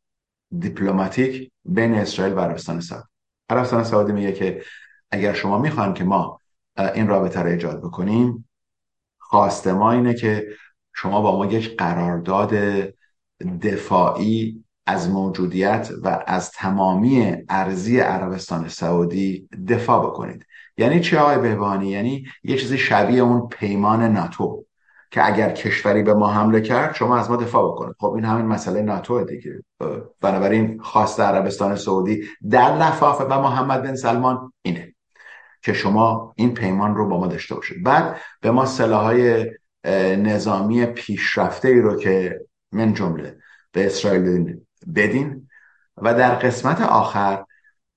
دیپلماتیک 0.59 1.51
بین 1.65 1.93
اسرائیل 1.93 2.33
و 2.33 2.39
عربستان 2.39 2.79
سعودی. 2.79 3.07
عربستان 3.49 3.83
سعودی 3.83 4.11
میگه 4.11 4.31
که 4.31 4.63
اگر 5.11 5.33
شما 5.33 5.57
می‌خوان 5.57 5.93
که 5.93 6.03
ما 6.03 6.39
این 6.95 7.07
رابطه 7.07 7.39
رو 7.39 7.49
ایجاد 7.49 7.81
بکنیم 7.81 8.49
خواست 9.17 9.67
ما 9.67 9.91
اینه 9.91 10.13
که 10.13 10.47
شما 10.95 11.21
با 11.21 11.37
ما 11.37 11.45
یک 11.45 11.77
قرارداد 11.77 12.53
دفاعی 13.61 14.63
از 14.85 15.09
موجودیت 15.09 15.89
و 16.03 16.23
از 16.27 16.51
تمامی 16.51 17.35
ارزی 17.49 17.99
عربستان 17.99 18.67
سعودی 18.67 19.49
دفاع 19.67 20.05
بکنید. 20.05 20.45
یعنی 20.77 20.99
چه 20.99 21.19
آقای 21.19 21.37
بهبانی 21.37 21.89
یعنی 21.89 22.25
یه 22.43 22.57
چیزی 22.57 22.77
شبیه 22.77 23.21
اون 23.21 23.47
پیمان 23.47 24.03
ناتو. 24.03 24.65
که 25.11 25.27
اگر 25.27 25.49
کشوری 25.49 26.03
به 26.03 26.13
ما 26.13 26.31
حمله 26.33 26.61
کرد 26.61 26.95
شما 26.95 27.17
از 27.17 27.29
ما 27.29 27.35
دفاع 27.35 27.71
بکنید. 27.71 27.95
خب 27.99 28.13
این 28.13 28.25
همین 28.25 28.45
مسئله 28.45 28.81
ناتو 28.81 29.23
دیگه. 29.23 29.63
بنابراین 30.21 30.79
خواست 30.81 31.19
عربستان 31.19 31.75
سعودی 31.75 32.23
در 32.49 32.75
لفافه 32.75 33.23
و 33.23 33.41
محمد 33.41 33.83
بن 33.83 33.95
سلمان 33.95 34.53
اینه 34.61 34.95
که 35.61 35.73
شما 35.73 36.33
این 36.35 36.53
پیمان 36.53 36.95
رو 36.95 37.09
با 37.09 37.19
ما 37.19 37.27
داشته 37.27 37.55
باشید. 37.55 37.83
بعد 37.83 38.17
به 38.41 38.51
ما 38.51 38.65
سلاحهای 38.65 39.51
نظامی 40.17 40.85
پیشرفته 40.85 41.67
ای 41.67 41.79
رو 41.79 41.95
که 41.95 42.41
من 42.71 42.93
جمله 42.93 43.37
به 43.71 43.85
اسرائیل 43.85 44.59
بدین. 44.95 45.47
و 45.97 46.13
در 46.13 46.35
قسمت 46.35 46.81
آخر 46.81 47.45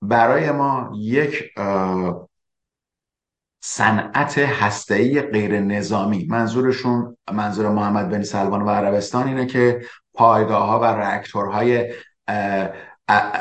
برای 0.03 0.51
ما 0.51 0.93
یک 0.97 1.51
صنعت 3.65 4.39
هسته‌ای 4.39 5.23
غیر 5.23 5.61
نظامی 5.61 6.27
منظورشون 6.31 7.17
منظور 7.33 7.69
محمد 7.69 8.09
بن 8.09 8.23
سلمان 8.23 8.63
و 8.63 8.71
عربستان 8.71 9.29
اینه 9.29 9.47
که 9.47 9.81
پایگاه 10.15 10.67
ها 10.67 10.81
و 10.81 10.85
راکتورهای 10.85 11.93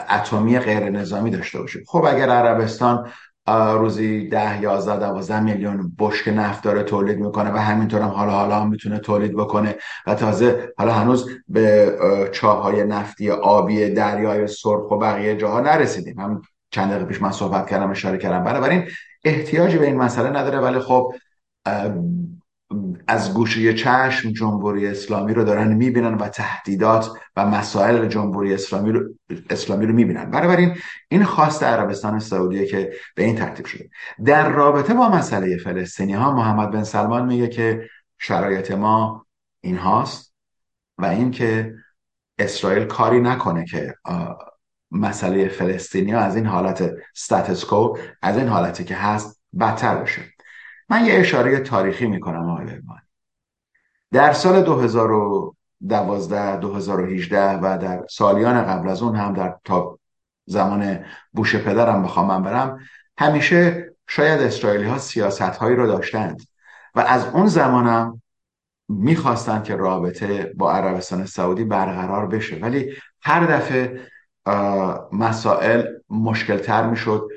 اتمی 0.09 0.59
غیر 0.59 0.89
نظامی 0.89 1.29
داشته 1.31 1.59
باشیم. 1.59 1.83
خب 1.87 2.05
اگر 2.05 2.29
عربستان 2.29 3.11
روزی 3.47 4.27
ده 4.29 4.61
یازده 4.61 4.99
دوازده 4.99 5.39
میلیون 5.39 5.95
بشک 5.99 6.27
نفت 6.27 6.63
داره 6.63 6.83
تولید 6.83 7.17
می‌کنه 7.17 7.51
و 7.51 7.57
همینطور 7.57 8.01
هم 8.01 8.09
حالا 8.09 8.31
حالا 8.31 8.59
هم 8.59 8.69
می‌تونه 8.69 8.99
تولید 8.99 9.33
بکنه 9.33 9.75
و 10.07 10.15
تازه 10.15 10.73
حالا 10.77 10.93
هنوز 10.93 11.29
به 11.47 11.97
چاهای 12.31 12.83
نفتی 12.83 13.31
آبی 13.31 13.89
دریای 13.89 14.47
سرخ 14.47 14.91
و 14.91 14.97
بقیه 14.97 15.37
جاها 15.37 15.59
نرسیدیم. 15.59 16.19
هم 16.19 16.41
چند 16.71 16.89
دقیقه 16.89 17.05
پیش 17.05 17.21
من 17.21 17.31
صحبت 17.31 17.69
کردم 17.69 17.91
اشاره 17.91 18.17
کردم. 18.17 18.43
بنابراین 18.43 18.87
احتیاجی 19.23 19.77
به 19.77 19.85
این 19.85 19.97
مسئله 19.97 20.29
نداره 20.29 20.59
ولی 20.59 20.79
خب 20.79 21.13
از 23.07 23.33
گوشه 23.33 23.73
چشم 23.73 24.31
جمهوری 24.31 24.87
اسلامی 24.87 25.33
رو 25.33 25.43
دارن 25.43 25.73
می‌بینن 25.73 26.13
و 26.13 26.27
تهدیدات 26.27 27.09
و 27.35 27.45
مسائل 27.45 28.07
جمهوری 28.07 28.53
اسلامی 28.53 28.91
رو, 28.91 29.09
اسلامی 29.49 29.85
رو 29.85 29.93
می‌بینن. 29.93 30.31
بنابراین 30.31 30.75
این 31.09 31.23
خواست 31.23 31.63
عربستان 31.63 32.19
سعودیه 32.19 32.65
که 32.65 32.93
به 33.15 33.23
این 33.23 33.35
ترتیب 33.35 33.65
شده. 33.65 33.89
در 34.25 34.49
رابطه 34.49 34.93
با 34.93 35.09
مسئله 35.09 35.57
فلسطینی 35.57 36.13
ها 36.13 36.35
محمد 36.35 36.71
بن 36.71 36.83
سلمان 36.83 37.25
میگه 37.25 37.47
که 37.47 37.89
شرایط 38.19 38.71
ما 38.71 39.25
این 39.61 39.77
هاست 39.77 40.33
و 40.97 41.05
اینکه 41.05 41.75
اسرائیل 42.39 42.85
کاری 42.85 43.19
نکنه 43.19 43.65
که 43.65 43.95
مسئله 44.91 45.47
فلسطینی 45.47 46.13
از 46.13 46.35
این 46.35 46.45
حالت 46.45 46.91
ستاتسکو 47.15 47.97
از 48.21 48.37
این 48.37 48.47
حالتی 48.47 48.83
که 48.83 48.95
هست 48.95 49.41
بدتر 49.59 49.95
بشه. 49.95 50.21
من 50.89 51.05
یه 51.05 51.13
اشاره 51.13 51.59
تاریخی 51.59 52.07
می‌کنم 52.07 52.49
آقای 52.49 52.65
بهبانی 52.65 53.01
در 54.11 54.33
سال 54.33 54.61
2012 54.61 56.57
2018 56.57 57.59
و 57.59 57.77
در 57.77 58.05
سالیان 58.09 58.65
قبل 58.65 58.89
از 58.89 59.01
اون 59.01 59.15
هم 59.15 59.33
در 59.33 59.55
تا 59.63 59.99
زمان 60.45 61.05
بوش 61.31 61.55
پدرم 61.55 62.03
بخوام 62.03 62.27
من 62.27 62.43
برم 62.43 62.79
همیشه 63.17 63.91
شاید 64.07 64.41
اسرائیلی 64.41 64.83
ها 64.83 64.97
سیاست 64.97 65.41
هایی 65.41 65.75
رو 65.75 65.87
داشتند 65.87 66.41
و 66.95 66.99
از 66.99 67.25
اون 67.25 67.47
زمانم 67.47 68.21
می‌خواستند 68.89 69.63
که 69.63 69.75
رابطه 69.75 70.53
با 70.57 70.73
عربستان 70.73 71.25
سعودی 71.25 71.63
برقرار 71.63 72.27
بشه. 72.27 72.55
ولی 72.55 72.93
هر 73.21 73.45
دفعه 73.45 74.01
مسائل 75.11 75.85
مشکل 76.09 76.57
تر 76.57 76.89
می‌شد. 76.89 77.27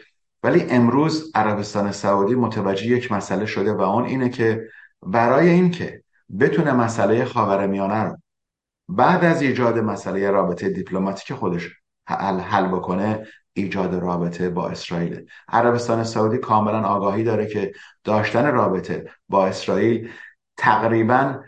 ولی 0.42 0.62
امروز 0.70 1.32
عربستان 1.34 1.92
سعودی 1.92 2.34
متوجه 2.34 2.86
یک 2.86 3.12
مسئله 3.12 3.46
شده 3.46 3.72
و 3.72 3.80
اون 3.80 4.04
اینه 4.04 4.28
که 4.28 4.68
برای 5.06 5.48
اینکه 5.48 6.02
بتونه 6.40 6.72
مسئله 6.72 7.24
خاورمیانه 7.24 8.02
رو 8.02 8.16
بعد 8.88 9.24
از 9.24 9.42
ایجاد 9.42 9.78
مسئله 9.78 10.30
رابطه 10.30 10.68
دیپلماتیک 10.68 11.32
خودش 11.32 11.70
حل, 12.06 12.38
حل 12.40 12.66
بکنه 12.66 13.26
ایجاد 13.52 13.94
رابطه 13.94 14.50
با 14.50 14.68
اسرائیل. 14.68 15.26
عربستان 15.48 16.04
سعودی 16.04 16.38
کاملا 16.38 16.82
آگاهی 16.82 17.24
داره 17.24 17.46
که 17.46 17.72
داشتن 18.04 18.52
رابطه 18.52 19.10
با 19.28 19.46
اسرائیل 19.46 20.10
تقریبا 20.56 21.42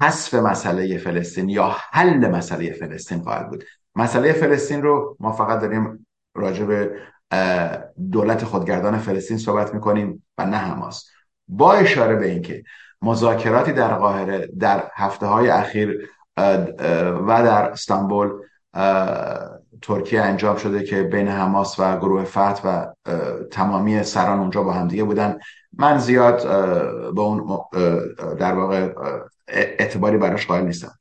حذف 0.00 0.34
مسئله 0.34 0.98
فلسطین 0.98 1.48
یا 1.48 1.76
حل 1.90 2.30
مسئله 2.30 2.72
فلسطین 2.72 3.22
خواهد 3.22 3.50
بود. 3.50 3.64
مسئله 3.96 4.32
فلسطین 4.32 4.82
رو 4.82 5.16
ما 5.20 5.32
فقط 5.32 5.60
داریم 5.60 6.06
راجع 6.34 6.64
به 6.64 7.00
دولت 8.12 8.44
خودگردان 8.44 8.98
فلسطین 8.98 9.38
صحبت 9.38 9.74
می‌کنیم 9.74 10.26
و 10.38 10.46
نه 10.46 10.56
حماس. 10.56 11.10
با 11.48 11.72
اشاره 11.72 12.16
به 12.16 12.26
اینکه 12.26 12.64
مذاکراتی 13.02 13.72
در 13.72 13.94
قاهره 13.94 14.48
در 14.58 14.90
هفته 14.94 15.26
های 15.26 15.48
اخیر 15.48 16.08
و 17.26 17.26
در 17.26 17.70
استانبول 17.70 18.30
ترکیه 19.82 20.22
انجام 20.22 20.56
شده 20.56 20.82
که 20.82 21.02
بین 21.02 21.28
حماس 21.28 21.76
و 21.78 21.96
گروه 21.96 22.24
فتح 22.24 22.60
و 22.64 22.86
تمامی 23.50 24.02
سران 24.02 24.38
اونجا 24.38 24.62
با 24.62 24.72
همدیگه 24.72 25.04
بودن. 25.04 25.38
من 25.78 25.98
زیاد 25.98 26.42
به 27.14 27.20
اون 27.20 27.60
در 28.38 28.54
واقع 28.54 28.92
اعتباری 29.48 30.18
براش 30.18 30.46
قائل 30.46 30.64
نیستم. 30.64 30.92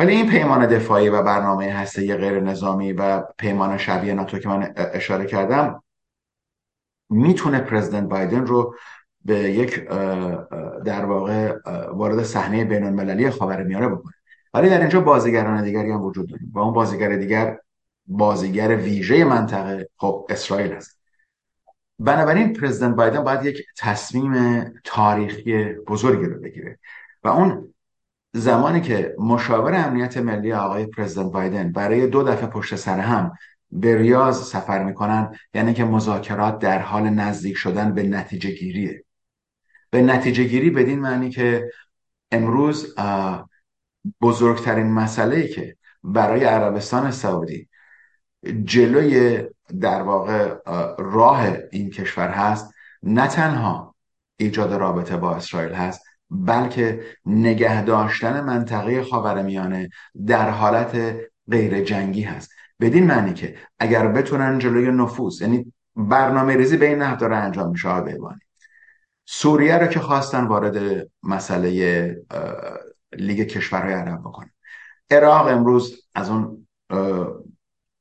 ولی 0.00 0.12
این 0.12 0.30
پیمان 0.30 0.66
دفاعی 0.66 1.08
و 1.08 1.22
برنامه 1.22 1.72
هسته 1.72 2.16
غیر 2.16 2.40
نظامی 2.40 2.92
و 2.92 3.20
پیمان 3.20 3.78
شبیه 3.78 4.14
ناتو 4.14 4.38
که 4.38 4.48
من 4.48 4.72
اشاره 4.76 5.26
کردم 5.26 5.82
می‌تونه 7.10 7.60
پرزیدنت 7.60 8.08
بایدن 8.08 8.46
رو 8.46 8.74
به 9.24 9.38
یک 9.38 9.84
در 10.84 11.04
واقع 11.04 11.56
وارد 11.92 12.22
صحنه 12.22 12.64
بین 12.64 12.84
المللی 12.84 13.30
خاورمیانه 13.30 13.88
بکنه. 13.88 14.14
ولی 14.54 14.70
در 14.70 14.80
اینجا 14.80 15.00
بازیگران 15.00 15.64
دیگری 15.64 15.90
هم 15.90 16.02
وجود 16.02 16.30
داریم 16.30 16.52
و 16.54 16.58
اون 16.58 16.72
بازیگر 16.74 17.16
دیگر 17.16 17.58
بازیگر 18.06 18.76
ویژه 18.76 19.24
منطقه 19.24 19.88
خب 19.96 20.26
اسرائیل 20.30 20.72
هست. 20.72 21.00
بنابراین 21.98 22.52
پرزیدنت 22.52 22.96
بایدن 22.96 23.24
باید 23.24 23.44
یک 23.44 23.66
تصمیم 23.78 24.64
تاریخی 24.84 25.72
بزرگی 25.72 26.24
رو 26.24 26.40
بگیره 26.40 26.78
و 27.24 27.28
اون 27.28 27.74
زمانی 28.32 28.80
که 28.80 29.14
مشاور 29.18 29.74
امنیت 29.74 30.16
ملی 30.16 30.52
آقای 30.52 30.86
پرزیدنت 30.86 31.32
بایدن 31.32 31.72
برای 31.72 32.06
دو 32.06 32.22
دفعه 32.22 32.46
پشت 32.46 32.76
سر 32.76 32.98
هم 32.98 33.32
به 33.72 33.96
ریاض 33.98 34.48
سفر 34.48 34.84
می‌کنن 34.84 35.34
یعنی 35.54 35.74
که 35.74 35.84
مذاکرات 35.84 36.58
در 36.58 36.78
حال 36.78 37.02
نزدیک 37.02 37.56
شدن 37.56 37.94
به 37.94 38.02
نتیجه 38.02 38.50
گیریه. 38.50 39.04
به 39.90 40.02
نتیجه 40.02 40.44
گیری 40.44 40.70
بدین 40.70 41.00
معنی 41.00 41.30
که 41.30 41.70
امروز 42.32 42.94
بزرگترین 44.20 44.86
مسئله 44.86 45.36
ای 45.36 45.48
که 45.48 45.76
برای 46.04 46.44
عربستان 46.44 47.10
سعودی 47.10 47.68
جلوی 48.64 49.42
در 49.80 50.02
واقع 50.02 50.54
راه 50.98 51.46
این 51.72 51.90
کشور 51.90 52.28
هست 52.28 52.74
نه 53.02 53.26
تنها 53.26 53.94
ایجاد 54.36 54.72
رابطه 54.72 55.16
با 55.16 55.34
اسرائیل 55.34 55.72
هست 55.72 56.02
بلکه 56.30 57.00
نگه 57.26 57.84
داشتن 57.84 58.40
منطقه 58.40 59.04
خاورمیانه 59.04 59.88
در 60.26 60.50
حالت 60.50 61.16
غیر 61.50 61.84
جنگی 61.84 62.22
هست. 62.22 62.50
بدین 62.80 63.06
معنی 63.06 63.34
که 63.34 63.56
اگر 63.78 64.08
بتونن 64.08 64.58
جلوی 64.58 64.90
نفوذ 64.90 65.42
یعنی 65.42 65.72
برنامه 65.96 66.56
ریزی 66.56 66.76
به 66.76 66.86
این 66.86 66.98
نحو 66.98 67.16
داره 67.16 67.36
انجام 67.36 67.70
میشه 67.70 67.88
ببانید 67.88 68.42
سوریه 69.24 69.78
رو 69.78 69.86
که 69.86 70.00
خواستن 70.00 70.44
وارد 70.44 71.06
مسئله 71.22 72.16
لیگ 73.12 73.40
کشورهای 73.40 73.92
عرب 73.92 74.20
بکنن. 74.20 74.50
عراق 75.10 75.46
امروز 75.46 76.08
از 76.14 76.30
اون 76.30 76.66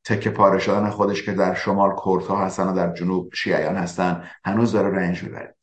تکه 0.06 0.30
پاره 0.30 0.60
شدن 0.60 0.90
خودش 0.90 1.24
که 1.24 1.32
در 1.32 1.54
شمال 1.54 1.96
کردها 2.06 2.46
هستن 2.46 2.68
و 2.68 2.74
در 2.74 2.94
جنوب 2.94 3.34
شیعیان 3.34 3.76
هستن 3.76 4.24
هنوز 4.46 4.72
داره 4.72 4.90
رنج 4.90 5.24
می‌بره. 5.24 5.56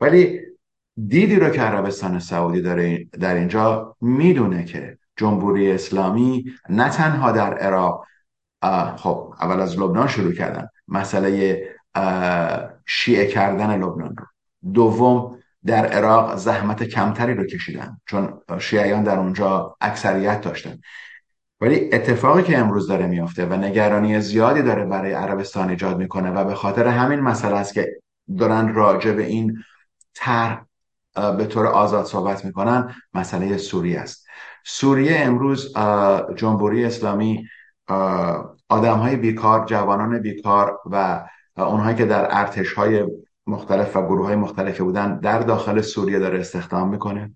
ولی 0.00 0.40
دیدی 0.96 1.36
رو 1.36 1.50
که 1.50 1.60
عربستان 1.60 2.18
سعودی 2.18 2.62
داره 2.62 3.04
در 3.04 3.34
اینجا 3.34 3.96
می‌دونه 4.00 4.64
که 4.64 4.98
جمهوری 5.16 5.72
اسلامی 5.72 6.44
نه 6.68 6.88
تنها 6.88 7.32
در 7.32 7.54
عراق 7.58 8.06
خب 8.96 9.34
اول 9.40 9.60
از 9.60 9.78
لبنان 9.78 10.08
شروع 10.08 10.32
کردن 10.32 10.68
مسئله 10.88 11.58
شیعه 12.86 13.26
کردن 13.26 13.76
لبنان 13.76 14.16
رو. 14.16 14.26
دوم 14.72 15.38
در 15.66 15.86
عراق 15.86 16.36
زحمت 16.36 16.82
کمتری 16.82 17.34
رو 17.34 17.46
کشیدن 17.46 18.00
چون 18.06 18.40
شیعیان 18.58 19.02
در 19.02 19.18
اونجا 19.18 19.76
اکثریت 19.80 20.40
داشتن. 20.40 20.78
ولی 21.60 21.90
اتفاقی 21.92 22.42
که 22.42 22.58
امروز 22.58 22.88
داره 22.88 23.06
میافته 23.06 23.46
و 23.46 23.54
نگرانی 23.54 24.20
زیادی 24.20 24.62
داره 24.62 24.84
برای 24.84 25.12
عربستان 25.12 25.70
ایجاد 25.70 25.98
می‌کنه 25.98 26.30
و 26.30 26.44
به 26.44 26.54
خاطر 26.54 26.86
همین 26.86 27.20
مسئله 27.20 27.56
است 27.56 27.74
که 27.74 28.00
دارن 28.38 28.74
راجع 28.74 29.12
به 29.12 29.26
این 29.26 29.64
طرح 30.14 30.66
به 31.14 31.46
طور 31.46 31.66
آزاد 31.66 32.04
صحبت 32.04 32.44
می‌کنن 32.44 32.94
مسئله 33.14 33.56
سوریه 33.56 34.00
است. 34.00 34.26
سوریه 34.64 35.16
امروز 35.20 35.74
جمهوری 36.36 36.84
اسلامی 36.84 37.48
آدم 38.68 38.98
های 38.98 39.16
بیکار 39.16 39.64
جوانان 39.66 40.18
بیکار 40.18 40.80
و 40.86 41.24
اونهایی 41.56 41.96
که 41.96 42.04
در 42.04 42.26
ارتش 42.30 42.72
های 42.72 43.06
مختلف 43.46 43.96
و 43.96 44.02
گروه 44.02 44.26
های 44.26 44.36
مختلفی 44.36 44.82
بودن 44.82 45.18
در 45.18 45.38
داخل 45.38 45.80
سوریه 45.80 46.18
داره 46.18 46.40
استخدام 46.40 46.88
می‌کنه. 46.88 47.30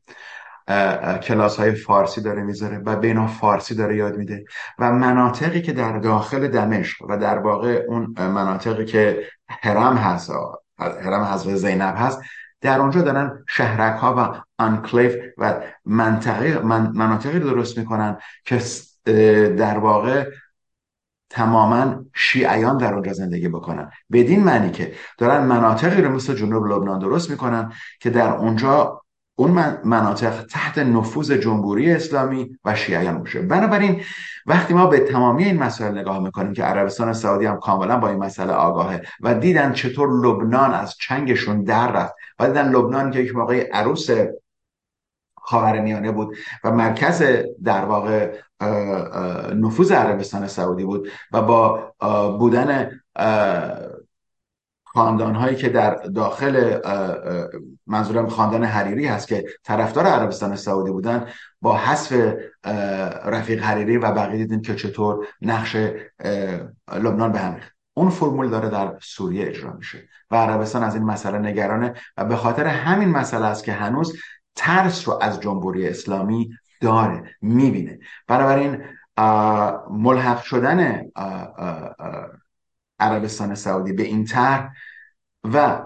کلاس 1.22 1.56
های 1.56 1.74
فارسی 1.74 2.20
داره 2.20 2.42
می‌ذاره 2.42 2.78
و 2.78 2.96
بین 2.96 3.26
فارسی 3.26 3.74
داره 3.74 3.96
یاد 3.96 4.16
میده 4.16 4.44
و 4.78 4.92
مناطقی 4.92 5.62
که 5.62 5.72
در 5.72 5.98
داخل 5.98 6.48
دمشق 6.48 7.04
و 7.08 7.16
در 7.18 7.38
واقع 7.38 7.84
اون 7.88 8.14
مناطقی 8.18 8.84
که 8.84 9.26
حرم 9.48 9.96
هست 9.96 10.30
حرم 10.78 11.24
حضرت 11.24 11.54
زینب 11.54 11.94
هست 11.96 12.20
در 12.60 12.80
اونجا 12.80 13.02
دارن 13.02 13.44
شهرک 13.48 13.98
ها 13.98 14.14
و 14.18 14.42
انکلیف 14.62 15.16
و 15.38 15.60
منطقه 15.84 16.58
من 16.58 16.92
مناطقی 16.94 17.40
درست 17.40 17.78
می‌کنن 17.78 18.16
که 18.44 18.62
در 19.56 19.78
واقع 19.78 20.30
تماما 21.30 22.04
شیعیان 22.14 22.76
در 22.76 22.94
اونجا 22.94 23.12
زندگی 23.12 23.48
بکنن. 23.48 23.90
بدین 24.12 24.44
معنی 24.44 24.70
که 24.70 24.92
دارن 25.18 25.46
مناطقی 25.46 26.02
رو 26.02 26.12
مثل 26.12 26.34
جنوب 26.34 26.66
لبنان 26.66 26.98
درست 26.98 27.30
می‌کنن 27.30 27.72
که 28.00 28.10
در 28.10 28.32
اونجا 28.32 29.02
اون 29.38 29.50
مناطق 29.84 30.46
تحت 30.46 30.78
نفوذ 30.78 31.32
جمهوری 31.32 31.92
اسلامی 31.92 32.58
و 32.64 32.74
شیعیان 32.74 33.18
باشه. 33.18 33.42
بنابراین 33.42 34.02
وقتی 34.46 34.74
ما 34.74 34.86
به 34.86 35.00
تمامی 35.00 35.44
این 35.44 35.62
مسائل 35.62 35.98
نگاه 35.98 36.18
می‌کنیم 36.18 36.52
که 36.52 36.62
عربستان 36.62 37.12
سعودی 37.12 37.46
هم 37.46 37.56
کاملا 37.56 37.96
با 37.96 38.08
این 38.08 38.18
مسئله 38.18 38.52
آگاهه 38.52 39.02
و 39.20 39.34
دیدن 39.34 39.72
چطور 39.72 40.08
لبنان 40.26 40.74
از 40.74 40.94
چنگشون 40.96 41.64
در 41.64 41.92
رفت 41.92 42.14
و 42.38 42.46
دیدن 42.46 42.72
لبنان 42.72 43.10
که 43.10 43.20
یک 43.20 43.34
موقع 43.34 43.70
عروس 43.72 44.10
خاورمیانه 45.36 46.12
بود 46.12 46.36
و 46.64 46.70
مرکز 46.70 47.22
در 47.64 47.84
واقع 47.84 48.34
نفوذ 49.54 49.92
عربستان 49.92 50.46
سعودی 50.46 50.84
بود 50.84 51.08
و 51.32 51.42
با 51.42 51.92
بودن 52.38 52.90
خاندان 54.84 55.34
هایی 55.34 55.56
که 55.56 55.68
در 55.68 55.94
داخل 55.94 56.80
منظورم 57.86 58.28
خاندان 58.28 58.64
حریری 58.64 59.06
هست 59.06 59.28
که 59.28 59.44
طرفدار 59.64 60.06
عربستان 60.06 60.56
سعودی 60.56 60.90
بودن 60.90 61.26
با 61.60 61.76
حذف 61.76 62.34
رفیق 63.24 63.62
حریری 63.62 63.96
و 63.96 64.12
بقیه 64.12 64.36
دیدیم 64.36 64.62
که 64.62 64.74
چطور 64.74 65.26
نقش 65.42 65.76
لبنان 66.92 67.32
به 67.32 67.38
هم 67.38 67.54
ریخت. 67.54 67.77
اون 67.98 68.10
فرمول 68.10 68.50
داره 68.50 68.68
در 68.68 68.98
سوریه 69.02 69.46
اجرا 69.46 69.72
میشه 69.72 70.08
و 70.30 70.36
عربستان 70.36 70.82
از 70.82 70.94
این 70.94 71.04
مسئله 71.04 71.38
نگرانه 71.38 71.94
و 72.16 72.24
به 72.24 72.36
خاطر 72.36 72.66
همین 72.66 73.08
مسئله 73.08 73.46
است 73.46 73.64
که 73.64 73.72
هنوز 73.72 74.16
ترس 74.54 75.08
رو 75.08 75.18
از 75.22 75.40
جمهوری 75.40 75.88
اسلامی 75.88 76.50
داره 76.80 77.36
می‌بینه. 77.40 77.98
بنابراین 78.26 78.84
ملحق 79.90 80.42
شدن 80.42 81.02
عربستان 82.98 83.54
سعودی 83.54 83.92
به 83.92 84.02
این 84.02 84.24
طرح 84.24 84.72
و 85.44 85.82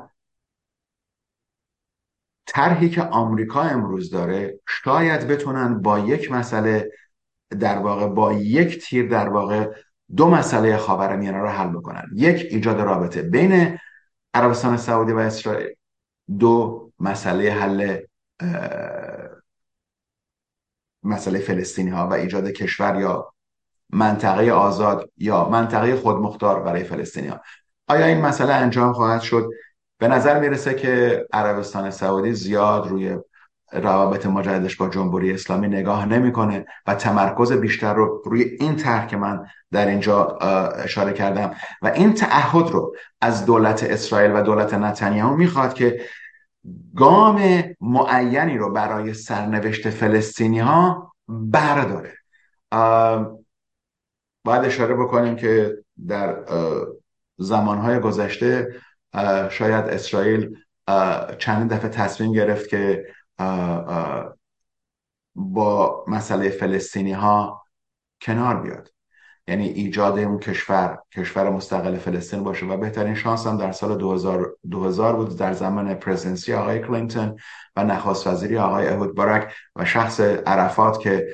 طرحی 2.46 2.90
که 2.90 3.03
آمریکا 3.03 3.62
امروز 3.62 4.11
داره 4.11 4.61
شاید 4.68 5.29
بتونن 5.29 5.83
با 5.83 5.98
یک 5.98 6.33
مسئله 6.33 6.90
در 7.61 7.79
واقع 7.79 8.07
با 8.07 8.33
یک 8.33 8.85
تیر 8.85 9.09
در 9.09 9.29
واقع 9.29 9.70
دو 10.16 10.29
مسئله 10.31 10.77
خاورمیانه 10.77 11.38
رو 11.38 11.48
حل 11.48 11.68
بکنن. 11.68 12.05
یک 12.14 12.46
ایجاد 12.51 12.81
رابطه 12.81 13.22
بین 13.22 13.79
عربستان 14.35 14.77
سعودی 14.77 15.12
و 15.12 15.18
اسرائیل. 15.18 15.75
دو 16.38 16.90
مسئله 17.01 17.53
حل 17.53 17.98
مسئله 21.03 21.38
فلسطینی 21.38 21.90
ها 21.90 22.09
و 22.09 22.12
ایجاد 22.12 22.51
کشور 22.51 23.01
یا 23.01 23.33
منطقه 23.90 24.51
آزاد 24.51 25.11
یا 25.16 25.48
منطقه 25.48 25.96
خودمختار 25.96 26.62
برای 26.62 26.85
فلسطینی 26.85 27.29
ها 27.29 27.40
آیا 27.88 28.07
این 28.07 28.20
مسئله 28.20 28.53
انجام 28.53 28.92
خواهد 28.92 29.20
شد؟ 29.20 29.48
به 29.98 30.09
نظر 30.09 30.40
می‌رسه 30.40 30.75
که 30.75 31.27
عربستان 31.33 31.90
سعودی 31.90 32.33
زیاد 32.33 32.88
روی 32.88 33.18
روابط 33.72 34.26
مجددش 34.26 34.76
با 34.76 34.88
جمهوری 34.88 35.32
اسلامی 35.32 35.68
نگاه 35.68 36.06
نمی‌کنه 36.06 36.66
و 36.87 36.94
تمرکز 36.94 37.52
بیشتر 37.52 37.94
رو 37.94 38.22
روی 38.24 38.42
این 38.42 38.76
طرح 38.76 39.06
که 39.06 39.16
من 39.16 39.46
در 39.72 39.87
اینجا 39.87 40.24
اشاره 40.85 41.12
کردم 41.12 41.54
و 41.82 41.87
این 41.87 42.14
تعهد 42.14 42.68
رو 42.68 42.94
از 43.20 43.46
دولت 43.46 43.82
اسرائیل 43.82 44.30
و 44.35 44.42
دولت 44.42 44.74
نتانیاهو 44.74 45.37
می‌خواد 45.37 45.74
که 45.74 46.00
گام 46.96 47.64
معینی 47.80 48.58
رو 48.58 48.72
برای 48.72 49.14
سرنوشت 49.14 49.90
فلسطینی 49.90 50.58
ها 50.58 51.12
برداره 51.28 52.12
باید 54.44 54.64
اشاره 54.64 54.94
بکنیم 54.94 55.37
که 55.37 55.76
در 56.08 56.37
زمانهای 57.38 58.00
گذشته 58.00 58.68
شاید 59.50 59.85
اسرائیل 59.85 60.56
چند 61.38 61.72
دفعه 61.72 61.88
تصمیم 61.88 62.32
گرفت 62.32 62.68
که 62.68 63.06
با 65.35 66.05
مسئله 66.09 66.50
فلسطینی 66.50 67.12
ها 67.12 67.62
کنار 68.22 68.61
بیاد. 68.61 68.88
یعنی 69.46 69.68
ایجاد 69.68 70.18
اون 70.18 70.38
کشور 70.38 70.98
کشور 71.14 71.50
مستقل 71.50 71.96
فلسطین 71.96 72.44
باشه. 72.44 72.66
و 72.66 72.76
بهترین 72.76 73.14
شانس 73.14 73.46
هم 73.46 73.57
در 73.57 73.72
سال 73.72 73.96
2000, 73.98 74.57
2000 74.70 75.16
بود 75.16 75.38
در 75.38 75.52
زمان 75.52 75.94
پرزنسی 75.94 76.55
آقای 76.55 76.81
کلینتون 76.81 77.37
و 77.76 77.85
نخست 77.85 78.26
وزیری 78.26 78.59
آقای 78.59 78.88
اهود 78.88 79.14
بارک 79.14 79.52
و 79.76 79.85
شخص 79.85 80.20
عرفات 80.20 81.00
که 81.00 81.26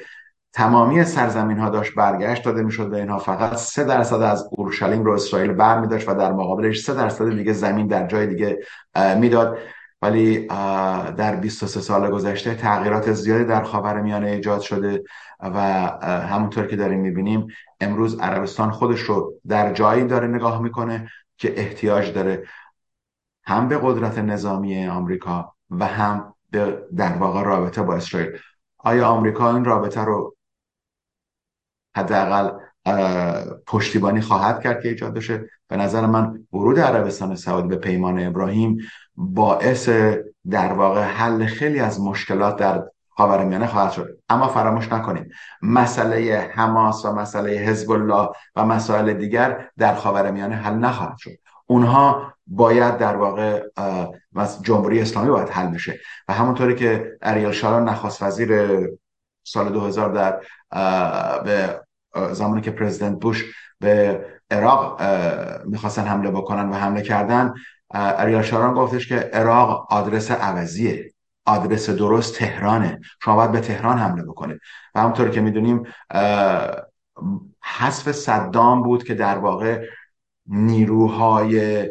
تمامی 0.52 1.04
سرزمین 1.04 1.58
ها 1.58 1.70
داشت 1.70 1.94
برگشت 1.94 2.44
داده 2.44 2.62
می‌شد 2.62 2.90
به 2.90 2.96
اینها 2.96 3.18
فقط 3.18 3.54
سه 3.54 3.84
درصد 3.84 4.22
از 4.22 4.48
اورشلیم 4.52 5.04
رو 5.04 5.12
اسرائیل 5.12 5.52
بر 5.52 5.80
می 5.80 5.88
داشت 5.88 6.08
و 6.08 6.14
در 6.14 6.32
مقابلش 6.32 6.80
سه 6.80 6.94
درصد 6.94 7.30
دیگه 7.30 7.52
زمین 7.52 7.86
در 7.86 8.06
جای 8.06 8.26
دیگه 8.26 8.58
می‌داد. 9.16 9.58
ولی 10.02 10.46
در 11.16 11.36
23 11.36 11.80
سال 11.80 12.10
گذشته 12.10 12.54
تغییرات 12.54 13.12
زیادی 13.12 13.44
در 13.44 13.62
خاور 13.62 14.00
میانه 14.00 14.26
ایجاد 14.26 14.60
شده 14.60 15.04
و 15.40 15.60
همونطور 16.02 16.66
که 16.66 16.76
داریم 16.76 17.00
می‌بینیم 17.00 17.46
امروز 17.80 18.18
عربستان 18.20 18.70
خودش 18.70 19.00
رو 19.00 19.34
در 19.48 19.72
جایی 19.72 20.04
داره 20.04 20.26
نگاه 20.26 20.62
می‌کنه 20.62 21.10
که 21.36 21.60
احتیاج 21.60 22.12
داره 22.12 22.46
هم 23.44 23.68
به 23.68 23.78
قدرت 23.82 24.18
نظامی 24.18 24.86
آمریکا 24.86 25.54
و 25.70 25.86
هم 25.86 26.34
به 26.50 26.86
در 26.96 27.12
واقع 27.12 27.42
رابطه 27.42 27.82
با 27.82 27.94
اسرائیل. 27.94 28.38
آیا 28.78 29.08
آمریکا 29.08 29.54
این 29.54 29.64
رابطه 29.64 30.00
رو 30.00 30.36
حداقل 31.96 32.50
پشتیبانی 33.66 34.20
خواهد 34.20 34.62
کرد 34.62 34.82
که 34.82 34.88
ایجاد 34.88 35.14
بشه؟ 35.14 35.50
به 35.68 35.76
نظر 35.76 36.06
من 36.06 36.46
ورود 36.52 36.78
عربستان 36.78 37.36
سعودی 37.36 37.68
به 37.68 37.76
پیمان 37.76 38.26
ابراهیم 38.26 38.78
باعث 39.20 39.88
در 40.50 40.72
واقع 40.72 41.02
حل 41.02 41.46
خیلی 41.46 41.80
از 41.80 42.00
مشکلات 42.00 42.56
در 42.56 42.84
خاورمیانه 43.10 43.66
خواهد 43.66 43.92
شد. 43.92 44.18
اما 44.28 44.48
فراموش 44.48 44.92
نکنیم 44.92 45.28
مسئله 45.62 46.50
حماس 46.54 47.04
و 47.04 47.12
مسئله 47.12 47.50
حزب 47.50 47.90
الله 47.90 48.28
و 48.56 48.64
مسائل 48.64 49.12
دیگر 49.12 49.68
در 49.78 49.94
خاورمیانه 49.94 50.56
حل 50.56 50.74
نخواهد 50.74 51.18
شد. 51.18 51.30
اونها 51.66 52.32
باید 52.46 52.98
در 52.98 53.16
واقع 53.16 53.62
جمهوری 54.62 55.00
اسلامی 55.00 55.30
باید 55.30 55.48
حل 55.48 55.66
بشه. 55.66 55.98
و 56.28 56.32
همونطوری 56.32 56.74
که 56.74 57.18
اریل 57.22 57.52
شارون 57.52 57.88
نخواست 57.88 58.22
وزیر 58.22 58.68
سال 59.44 59.72
2000 59.72 60.12
در 60.12 60.40
به 61.44 61.80
زمانی 62.32 62.60
که 62.60 62.70
پرزیدنت 62.70 63.20
بوش 63.20 63.54
به 63.80 64.24
عراق 64.50 65.02
می‌خواستن 65.64 66.02
حمله 66.02 66.30
بکنن 66.30 66.68
و 66.68 66.74
حمله 66.74 67.02
کردن 67.02 67.54
اریال 67.90 68.42
شاران 68.42 68.74
گفتش 68.74 69.08
که 69.08 69.16
عراق 69.16 69.92
آدرس 69.92 70.30
عوضیه 70.30 71.12
آدرس 71.46 71.90
درست 71.90 72.34
تهرانه. 72.34 73.00
شما 73.24 73.36
باید 73.36 73.52
به 73.52 73.60
تهران 73.60 73.98
حمله 73.98 74.22
بکنید 74.22 74.60
و 74.94 75.00
همونطور 75.00 75.28
که 75.28 75.40
می‌دونیم 75.40 75.82
حذف 77.62 78.12
صدام 78.12 78.82
بود 78.82 79.04
که 79.04 79.14
در 79.14 79.38
واقع 79.38 79.86
نیروهای 80.46 81.86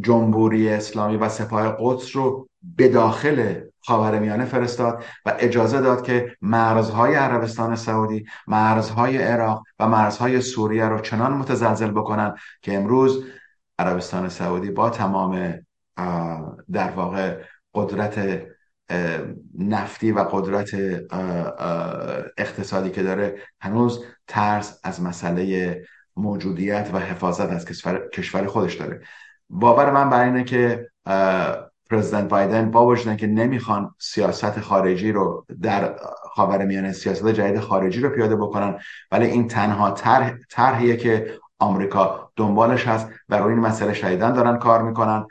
جمهوری 0.00 0.68
اسلامی 0.68 1.16
و 1.16 1.28
سپاه 1.28 1.76
قدس 1.80 2.16
رو 2.16 2.48
به 2.62 2.88
داخل 2.88 3.60
خاورمیانه 3.84 4.44
فرستاد 4.44 5.04
و 5.26 5.36
اجازه 5.38 5.80
داد 5.80 6.02
که 6.02 6.36
مرزهای 6.40 7.14
عربستان 7.14 7.76
سعودی 7.76 8.24
مرزهای 8.46 9.18
عراق 9.18 9.62
و 9.78 9.88
مرزهای 9.88 10.40
سوریه 10.40 10.84
رو 10.84 11.00
چنان 11.00 11.32
متزلزل 11.32 11.90
بکنن 11.90 12.34
که 12.62 12.74
امروز 12.74 13.24
عربستان 13.82 14.28
سعودی 14.28 14.70
با 14.70 14.90
تمام 14.90 15.54
در 16.72 16.90
واقع 16.90 17.38
قدرت 17.74 18.42
نفتی 19.58 20.12
و 20.12 20.18
قدرت 20.18 20.74
اقتصادی 22.38 22.90
که 22.90 23.02
داره 23.02 23.38
هنوز 23.60 24.04
ترس 24.26 24.80
از 24.84 25.02
مسئله 25.02 25.82
موجودیت 26.16 26.90
و 26.92 26.98
حفاظت 26.98 27.50
از 27.50 27.64
کشور 28.12 28.46
خودش 28.46 28.74
داره. 28.74 29.00
باور 29.50 29.90
من 29.90 30.10
بر 30.10 30.24
اینه 30.24 30.44
که 30.44 30.90
پرزیدنت 31.90 32.28
بایدن 32.28 32.70
با 32.70 32.86
وجود 32.86 33.16
که 33.16 33.26
نمی‌خوان 33.26 33.94
سیاست 33.98 34.60
خارجی 34.60 35.12
رو 35.12 35.46
در 35.62 35.96
خاورمیانه 36.34 36.92
سیاست 36.92 37.28
جدید 37.28 37.60
خارجی 37.60 38.00
رو 38.00 38.10
پیاده 38.10 38.36
بکنن 38.36 38.78
ولی 39.10 39.26
این 39.26 39.48
تنها 39.48 39.90
طرح 39.90 40.34
طرحیه 40.50 40.96
که 40.96 41.38
آمریکا 41.58 42.21
دنبالش 42.36 42.88
هست 42.88 43.08
و 43.28 43.38
روی 43.38 43.52
این 43.52 43.62
مسئله 43.62 43.92
شدیدن 43.94 44.32
دارن 44.32 44.58
کار 44.58 44.82
می‌کنن. 44.82 45.26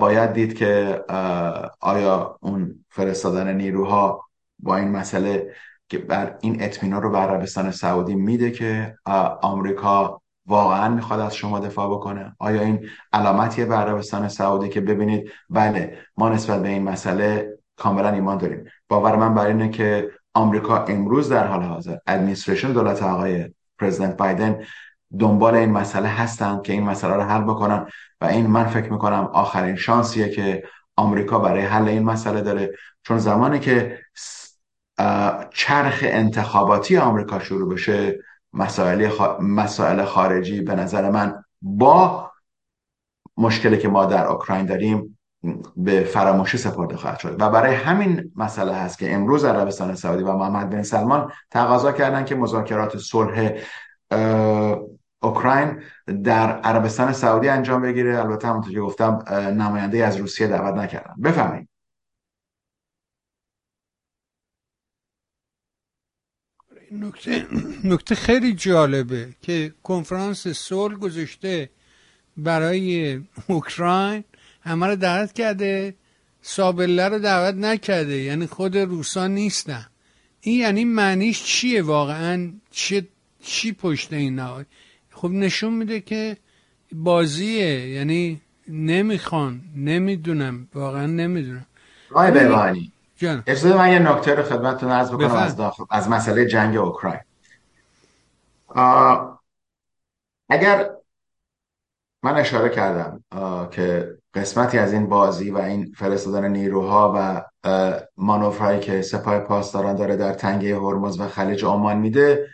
باید 0.00 0.32
دید 0.32 0.54
که 0.54 1.00
آیا 1.80 2.38
اون 2.40 2.84
فرستادن 2.88 3.56
نیروها 3.56 4.24
با 4.58 4.76
این 4.76 4.88
مسئله 4.88 5.54
که 5.88 5.98
بر 5.98 6.36
این 6.40 6.62
اطمینان 6.62 7.02
رو 7.02 7.10
به 7.10 7.18
عربستان 7.18 7.70
سعودی 7.70 8.14
میده 8.14 8.50
که 8.50 8.96
آمریکا 9.42 10.22
واقعا 10.46 10.88
می‌خواد 10.88 11.20
از 11.20 11.36
شما 11.36 11.60
دفاع 11.60 11.90
بکنه؟ 11.90 12.36
آیا 12.38 12.60
این 12.60 12.86
علامتیه 13.12 13.64
به 13.64 13.74
عربستان 13.74 14.28
سعودی 14.28 14.68
که 14.68 14.80
ببینید 14.80 15.30
بله 15.50 15.98
ما 16.16 16.28
نسبت 16.28 16.62
به 16.62 16.68
این 16.68 16.82
مسئله 16.82 17.58
کاملا 17.76 18.08
ایمان 18.08 18.38
داریم. 18.38 18.64
باور 18.88 19.16
من 19.16 19.34
بر 19.34 19.46
اینه 19.46 19.68
که 19.68 20.10
آمریکا 20.34 20.84
امروز 20.84 21.28
در 21.28 21.46
حال 21.46 21.62
حاضر 21.62 21.96
ادمنستریشن 22.06 22.72
دولت 22.72 23.02
آقای 23.02 23.50
پرزیدنت 23.78 24.16
بایدن 24.16 24.64
دنبال 25.18 25.54
این 25.54 25.70
مسئله 25.70 26.08
هستن 26.08 26.60
که 26.62 26.72
این 26.72 26.82
مسئله 26.82 27.14
رو 27.14 27.22
حل 27.22 27.42
بکنن. 27.42 27.86
و 28.20 28.24
این 28.24 28.46
من 28.46 28.64
فکر 28.64 28.92
می‌کنم 28.92 29.30
آخرین 29.32 29.76
شانسیه 29.76 30.28
که 30.28 30.62
آمریکا 30.96 31.38
برای 31.38 31.60
حل 31.60 31.88
این 31.88 32.02
مسئله 32.02 32.40
داره. 32.40 32.72
چون 33.02 33.18
زمانی 33.18 33.58
که 33.58 33.98
چرخ 35.50 36.00
انتخاباتی 36.02 36.96
آمریکا 36.96 37.38
شروع 37.38 37.74
بشه 37.74 38.18
مسائل, 38.52 39.10
مسائل 39.40 40.04
خارجی 40.04 40.60
به 40.60 40.74
نظر 40.74 41.10
من 41.10 41.44
با 41.62 42.30
مشکلی 43.36 43.78
که 43.78 43.88
ما 43.88 44.04
در 44.04 44.26
اوکراین 44.26 44.66
داریم 44.66 45.18
به 45.76 46.04
فراموشی 46.04 46.58
سپرده 46.58 46.96
خواهد 46.96 47.18
شد. 47.18 47.36
و 47.40 47.50
برای 47.50 47.74
همین 47.74 48.32
مسئله 48.36 48.74
هست 48.74 48.98
که 48.98 49.14
امروز 49.14 49.44
عربستان 49.44 49.94
سعودی 49.94 50.22
و 50.22 50.32
محمد 50.32 50.70
بن 50.70 50.82
سلمان 50.82 51.32
تقاضا 51.50 51.92
کردن 51.92 52.24
که 52.24 52.34
مذاکرات 52.34 52.98
صلح 52.98 53.52
اوکراین 55.22 55.82
در 56.24 56.60
عربستان 56.60 57.12
سعودی 57.12 57.48
انجام 57.48 57.82
بگیره. 57.82 58.18
البته 58.18 58.48
همونطور 58.48 58.72
که 58.72 58.80
گفتم 58.80 59.24
نماینده 59.32 60.06
از 60.06 60.16
روسیه 60.16 60.46
دعوت 60.46 60.74
نکردن. 60.74 61.14
بفهمید 61.24 61.68
نکته 66.92 67.46
نکته 67.84 68.14
خیلی 68.14 68.52
جالبه 68.52 69.28
که 69.42 69.74
کنفرانس 69.82 70.48
صلح 70.48 70.94
گذاشته 70.94 71.70
برای 72.36 73.20
اوکراین 73.46 74.24
همه 74.62 74.86
رو 74.86 74.96
دعوت 74.96 75.32
کرده 75.32 75.94
سابله 76.42 77.08
رو 77.08 77.18
دعوت 77.18 77.54
نکرده. 77.54 78.16
یعنی 78.16 78.46
خود 78.46 78.76
روسا 78.76 79.26
نیستن. 79.26 79.86
این 80.40 80.60
یعنی 80.60 80.84
معنیش 80.84 81.44
چیه 81.44 81.82
واقعا؟ 81.82 82.52
چی, 82.70 83.08
چی 83.42 83.72
پشت 83.72 84.12
این 84.12 84.34
خب 85.22 85.30
نشون 85.30 85.74
میده 85.74 86.00
که 86.00 86.36
بازیه 86.92 87.88
یعنی 87.88 88.40
نمی‌خوان 88.68 89.60
نمی‌دونم 89.76 90.68
واقعا 90.74 91.06
نمی‌دونم. 91.06 91.66
آقای 92.10 92.30
بهبانی 92.30 92.92
اجازه 93.46 93.76
من 93.76 93.92
یه 93.92 93.98
نکته 93.98 94.34
رو 94.34 94.42
خدمتتون 94.42 94.90
عرض 94.90 95.10
بکنم 95.10 95.32
از, 95.32 95.56
داخل، 95.56 95.84
از 95.90 96.08
مسئله 96.08 96.46
جنگ 96.46 96.76
اوکراین. 96.76 97.20
اگر 100.48 100.90
من 102.22 102.36
اشاره 102.36 102.68
کردم 102.68 103.24
که 103.70 104.14
قسمتی 104.34 104.78
از 104.78 104.92
این 104.92 105.06
بازی 105.06 105.50
و 105.50 105.58
این 105.58 105.92
فرستادن 105.96 106.48
نیروها 106.48 107.12
و 107.16 107.42
مانورهایی 108.16 108.80
که 108.80 109.02
سپاه 109.02 109.40
پاسداران 109.40 109.96
داره 109.96 110.16
در 110.16 110.34
تنگه 110.34 110.76
هرمز 110.76 111.20
و 111.20 111.28
خلیج 111.28 111.64
عمان 111.64 111.98
میده 111.98 112.46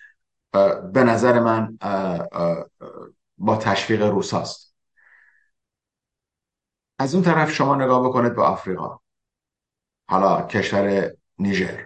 به 0.92 1.04
نظر 1.04 1.40
من 1.40 1.78
با 3.38 3.56
تشویق 3.56 4.02
روساست. 4.02 4.74
از 6.98 7.14
اون 7.14 7.24
طرف 7.24 7.50
شما 7.50 7.76
نگاه 7.76 8.08
بکنید 8.08 8.34
به 8.34 8.42
آفریقا. 8.42 8.98
حالا 10.08 10.42
کشور 10.42 11.12
نیجر. 11.38 11.84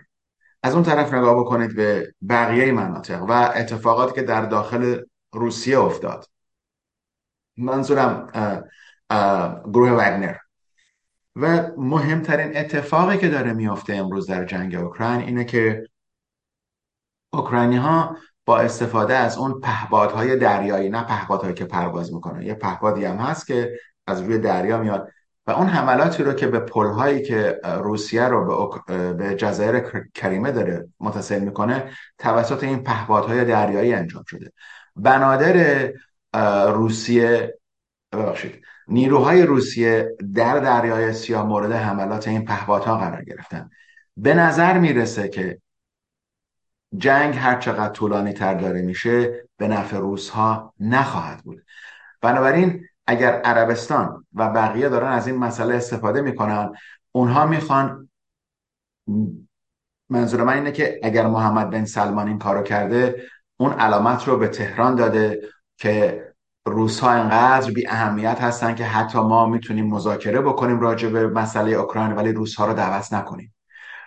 از 0.63 0.75
اون 0.75 0.83
طرف 0.83 1.15
نگاه 1.15 1.41
بکنید 1.41 1.77
به 1.77 2.15
بقیه 2.29 2.73
مناطق 2.73 3.23
و 3.23 3.53
اتفاقاتی 3.55 4.15
که 4.15 4.23
در 4.23 4.47
داخل 4.47 5.03
روسیه 5.33 5.79
افتاد. 5.79 6.27
منظورم 7.57 8.27
گروه 9.65 9.91
وگنر. 9.91 10.37
و 11.37 11.71
مهمترین 11.77 12.57
اتفاقی 12.57 13.19
که 13.19 13.29
داره 13.29 13.53
میافته 13.53 13.95
امروز 13.95 14.27
در 14.27 14.45
جنگ 14.45 14.75
اوکراین 14.75 15.21
اینه 15.21 15.45
که 15.45 15.89
اوکراینی 17.33 17.77
ها 17.77 18.17
با 18.45 18.59
استفاده 18.59 19.15
از 19.15 19.39
اون 19.39 19.61
پهبادهای 19.61 20.37
دریایی 20.37 20.91
نه 20.91 21.03
پهبادهایی 21.03 21.55
که 21.55 21.65
پرواز 21.65 22.15
می‌کنه. 22.15 22.47
یه 22.47 22.55
پهبادی 22.55 23.05
هم 23.05 23.17
هست 23.17 23.47
که 23.47 23.79
از 24.07 24.21
روی 24.21 24.39
دریا 24.39 24.79
میاد 24.79 25.09
و 25.47 25.51
اون 25.51 25.67
حملاتی 25.67 26.23
رو 26.23 26.33
که 26.33 26.47
به 26.47 26.59
پلهایی 26.59 27.23
که 27.23 27.61
روسیه 27.65 28.23
رو 28.25 28.71
به, 28.87 29.13
به 29.13 29.35
جزایر 29.35 29.81
کریمه 30.15 30.53
داره 30.53 30.89
متصل 31.01 31.41
می‌کنه 31.41 31.91
توسط 32.19 32.65
این 32.65 32.83
پهبادهای 32.83 33.45
دریایی 33.45 33.95
انجام 33.95 34.25
شده. 34.27 34.53
بنادر 34.97 35.89
روسیه 36.67 37.59
ببخشید 38.13 38.63
نیروهای 38.89 39.43
روسیه 39.43 40.17
در 40.35 40.59
دریای 40.59 41.13
سیاه 41.13 41.47
مورد 41.47 41.73
حملات 41.73 42.29
این 42.29 42.45
پهپادها 42.45 42.99
قرار 42.99 43.25
گرفتن. 43.25 43.71
به 44.17 44.35
نظر 44.35 44.79
می‌رسه 44.79 45.29
که 45.29 45.59
جنگ 46.97 47.37
هر 47.37 47.59
چقدر 47.59 47.93
طولانی 47.93 48.33
تر 48.33 48.55
داره 48.55 48.83
میشه 48.83 49.45
به 49.57 49.69
نفع 49.69 49.97
روس 49.97 50.29
ها 50.29 50.75
نخواهد 50.81 51.43
بود. 51.43 51.63
بنابراین 52.21 52.85
اگر 53.07 53.33
عربستان 53.33 54.27
و 54.35 54.49
بقیه 54.49 54.89
دارن 54.89 55.13
از 55.13 55.27
این 55.27 55.37
مسئله 55.37 55.75
استفاده 55.75 56.21
می‌کنن 56.21 56.73
اونها 57.13 57.47
می‌خوان 57.47 58.09
منظور 60.09 60.45
من 60.45 60.55
اینه 60.55 60.73
که 60.73 61.01
اگر 61.03 61.27
محمد 61.27 61.71
بن 61.71 61.85
سلمان 61.85 62.29
این 62.29 62.39
کارو 62.39 62.63
کرده 62.63 63.23
اون 63.57 63.73
علامت 63.73 64.29
رو 64.29 64.37
به 64.37 64.49
تهران 64.49 64.95
داده 64.95 65.41
که 65.77 66.23
روس 66.67 67.01
ها 67.01 67.11
انقدر 67.11 67.71
بی 67.71 67.89
اهمیت 67.89 68.41
هستن 68.41 68.75
که 68.75 68.85
حتی 68.85 69.19
ما 69.19 69.47
می‌تونیم 69.47 69.87
مذاکره 69.87 70.41
بکنیم 70.41 70.81
راجع 70.81 71.09
به 71.09 71.29
مسئله 71.29 71.71
اوکراین 71.71 72.13
ولی 72.13 72.33
روس 72.33 72.55
ها 72.55 72.67
رو 72.67 72.75
دعوت 72.75 73.13
نکنیم. 73.13 73.55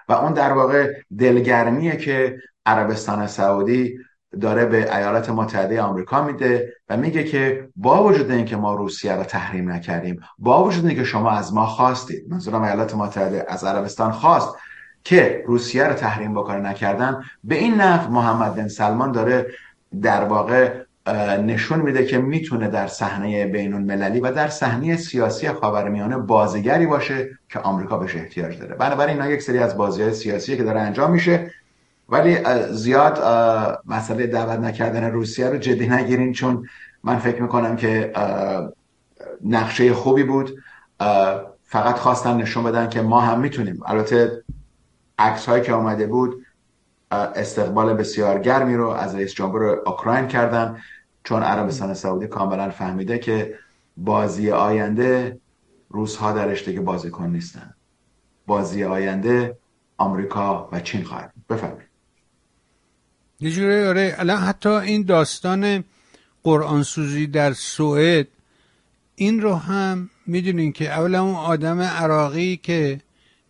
و 0.09 0.13
اون 0.13 0.33
در 0.33 0.53
واقع 0.53 0.93
دلگرمیه 1.19 1.97
که 1.97 2.37
عربستان 2.65 3.27
سعودی 3.27 3.99
داره 4.41 4.65
به 4.65 4.97
ایالات 4.97 5.29
متحده 5.29 5.81
آمریکا 5.81 6.23
میده 6.23 6.73
و 6.89 6.97
میگه 6.97 7.23
که 7.23 7.69
با 7.75 8.03
وجود 8.03 8.31
اینکه 8.31 8.57
ما 8.57 8.75
روسیه 8.75 9.13
رو 9.13 9.23
تحریم 9.23 9.71
نکردیم 9.71 10.19
با 10.37 10.63
وجود 10.63 10.85
اینکه 10.85 11.03
شما 11.03 11.31
از 11.31 11.53
ما 11.53 11.65
خواستید 11.65 12.25
منظورم 12.29 12.63
ایالات 12.63 12.95
متحده 12.95 13.45
از 13.49 13.63
عربستان 13.63 14.11
خواست 14.11 14.55
که 15.03 15.43
روسیه 15.47 15.83
رو 15.83 15.93
تحریم 15.93 16.33
بکنه 16.33 16.57
نکردن 16.57 17.23
به 17.43 17.55
این 17.55 17.73
نفع 17.73 18.09
محمد 18.09 18.55
بن 18.55 18.67
سلمان 18.67 19.11
داره 19.11 19.47
در 20.01 20.23
واقع 20.23 20.85
نشون 21.43 21.79
میده 21.79 22.05
که 22.05 22.17
می‌تونه 22.17 22.67
در 22.67 22.87
صحنه 22.87 23.45
بین 23.45 23.73
المللی 23.73 24.19
و 24.19 24.31
در 24.31 24.47
صحنه 24.47 24.97
سیاسی 24.97 25.49
خاورمیانه 25.49 26.17
بازیگری 26.17 26.85
باشه 26.85 27.29
که 27.49 27.59
آمریکا 27.59 27.97
بهش 27.97 28.15
احتیاج 28.15 28.59
داره. 28.59 28.75
بنابراین 28.75 29.21
اینا 29.21 29.33
یک 29.33 29.41
سری 29.41 29.57
از 29.57 29.77
بازی 29.77 30.01
های 30.01 30.13
سیاسی 30.13 30.57
که 30.57 30.63
داره 30.63 30.79
انجام 30.79 31.11
میشه 31.11 31.51
ولی 32.09 32.37
زیاد 32.71 33.19
مسئله 33.85 34.27
دعوت 34.27 34.59
نکردن 34.59 35.03
روسیه 35.03 35.49
رو 35.49 35.57
جدی 35.57 35.87
نگیرین 35.87 36.33
چون 36.33 36.67
من 37.03 37.17
فکر 37.17 37.41
می‌کنم 37.41 37.75
که 37.75 38.13
نقشه 39.45 39.93
خوبی 39.93 40.23
بود. 40.23 40.63
فقط 41.63 41.95
خواستن 41.95 42.37
نشون 42.37 42.63
بدن 42.63 42.89
که 42.89 43.01
ما 43.01 43.21
هم 43.21 43.39
می‌تونیم. 43.39 43.79
البته 43.85 44.43
عکس 45.19 45.45
هایی 45.45 45.63
که 45.63 45.73
آمده 45.73 46.07
بود 46.07 46.45
استقبال 47.11 47.93
بسیار 47.93 48.39
گرمی 48.39 48.75
رو 48.75 48.89
از 48.89 49.15
رئیس 49.15 49.33
جمهور 49.33 49.63
اوکراین 49.63 50.27
کردن 50.27 50.81
چون 51.23 51.43
عربستان 51.43 51.93
سعودی 51.93 52.27
کاملا 52.27 52.69
فهمیده 52.69 53.19
که 53.19 53.55
بازی 53.97 54.51
آینده 54.51 55.39
روس 55.89 56.15
ها 56.15 56.31
در 56.31 56.55
که 56.55 56.81
بازیکن 56.81 57.29
نیستن. 57.29 57.73
بازی 58.47 58.83
آینده 58.83 59.57
آمریکا 59.97 60.69
و 60.71 60.79
چین 60.79 61.03
خواهد 61.03 61.33
بفرمایید. 61.49 61.84
یه 63.39 63.51
جوری 63.51 63.83
آره 63.83 64.15
الان 64.17 64.37
حتی 64.37 64.69
این 64.69 65.03
داستان 65.03 65.83
قرآن 66.43 66.83
سوزی 66.83 67.27
در 67.27 67.53
سوئد 67.53 68.27
این 69.15 69.41
رو 69.41 69.55
هم 69.55 70.09
می‌دونین 70.27 70.71
که 70.71 70.93
اولا 70.93 71.23
اون 71.23 71.35
آدم 71.35 71.81
عراقی 71.81 72.57
که 72.57 73.01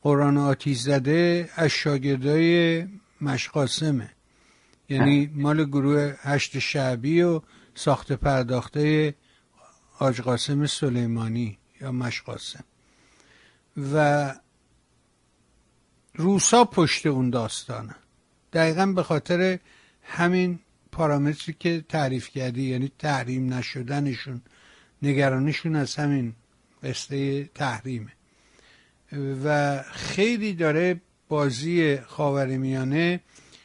قرآن 0.02 0.38
آتیش 0.38 0.80
زده 0.80 1.50
از 1.56 1.70
شاگردای 1.70 2.84
مشقاسمه 3.22 4.10
یعنی 4.90 5.32
مال 5.36 5.66
گروه 5.66 6.16
هشت 6.20 6.60
شعبی 6.60 7.22
و 7.22 7.42
ساخت 7.76 8.12
پرداخته 8.12 9.16
آج 10.00 10.22
قاسم 10.22 10.66
سلیمانی 10.66 11.58
یا 11.82 11.92
مشقاسم 11.92 12.64
و 13.94 14.36
روسا 16.16 16.66
پشت 16.66 17.06
اون 17.06 17.30
داستانه. 17.30 17.96
دقیقا 18.56 18.86
به 18.86 19.04
خاطر 19.04 19.60
همین 20.04 20.60
پارامتری 20.92 21.56
که 21.60 21.84
تعریف 21.90 22.30
کردی 22.30 22.64
یعنی 22.64 22.92
تحریم 23.00 23.54
نشدنشون 23.54 24.42
نگرانیشون 25.02 25.76
از 25.76 25.96
همین 25.96 26.34
قصه 26.84 27.44
تحریمه. 27.44 28.12
و 29.46 29.82
خیلی 29.92 30.54
داره 30.54 31.02
بازی 31.28 31.98
خاورمیانه 31.98 33.20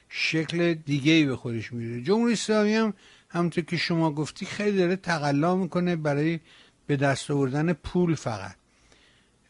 شکل 0.08 0.74
دیگه 0.74 1.12
ای 1.12 1.24
به 1.24 1.36
خودش 1.36 1.72
میده 1.72 2.02
جمهوری 2.02 2.32
اسلامی 2.32 2.74
هم 2.74 2.94
همونطور 3.28 3.64
که 3.64 3.76
شما 3.76 4.10
گفتی 4.12 4.46
خیلی 4.46 4.78
داره 4.78 4.96
تقلا 4.96 5.56
می‌کنه 5.56 5.96
برای 5.96 6.40
به 6.86 6.96
دست 6.96 7.30
آوردن 7.30 7.72
پول 7.72 8.14
فقط. 8.14 8.56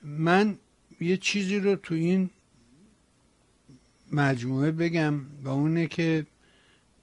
من 0.03 0.59
یه 1.01 1.17
چیزی 1.17 1.59
رو 1.59 1.77
تو 1.77 1.95
این 1.95 2.31
مجموعه 4.13 4.71
بگم 4.71 5.21
و 5.45 5.49
اونه 5.49 5.87
که 5.87 6.27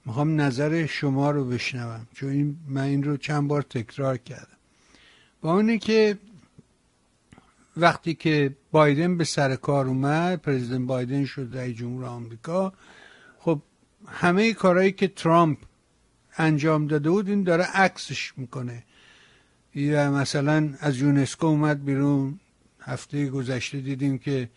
می‌خوام 0.06 0.40
نظر 0.40 0.86
شما 0.86 1.30
رو 1.30 1.44
بشنوم. 1.44 2.06
چون 2.14 2.28
این 2.28 2.56
من 2.68 2.82
این 2.82 3.02
رو 3.02 3.16
چند 3.16 3.48
بار 3.48 3.62
تکرار 3.62 4.16
کردم. 4.16 4.56
و 5.42 5.46
اونه 5.46 5.78
که 5.78 6.18
وقتی 7.76 8.14
که 8.14 8.56
بایدن 8.70 9.16
به 9.16 9.24
سر 9.24 9.56
کار 9.56 9.86
اومد 9.86 10.42
پرزیدنت 10.42 10.86
بایدن 10.86 11.24
شد 11.24 11.48
رئیس 11.52 11.76
جمهور 11.76 12.04
آمریکا 12.04 12.72
خب 13.38 13.62
همه 14.06 14.52
کارهایی 14.54 14.92
که 14.92 15.08
ترامپ 15.08 15.58
انجام 16.36 16.86
داده 16.86 17.10
بود 17.10 17.28
این 17.28 17.42
داره 17.42 17.64
عکسش 17.64 18.32
می‌کنه. 18.36 18.84
یا 19.74 20.10
مثلا 20.10 20.74
از 20.80 20.98
یونسکو 21.00 21.46
اومد 21.46 21.84
بیرون. 21.84 22.40
هفته 22.80 23.28
گذشته 23.28 23.80
دیدیم 23.80 24.18
که 24.18 24.48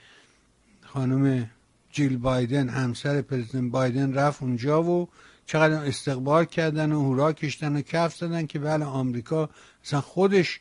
خانم 0.82 1.50
جیل 1.92 2.18
بایدن 2.18 2.70
همسر 2.70 3.22
پرزیدنت 3.22 3.72
بایدن 3.72 4.14
رفت 4.14 4.42
اونجا 4.42 4.84
و 4.84 5.08
چقدر 5.46 5.86
استقبال 5.86 6.46
کردن 6.46 6.92
و 6.92 7.02
هورا 7.02 7.34
کشتن 7.34 7.76
و 7.76 7.82
کف 7.82 8.16
زدن 8.16 8.46
که 8.46 8.60
بله 8.60 8.86
آمریکا 8.86 9.50
مثلا 9.84 10.02
خودش 10.02 10.60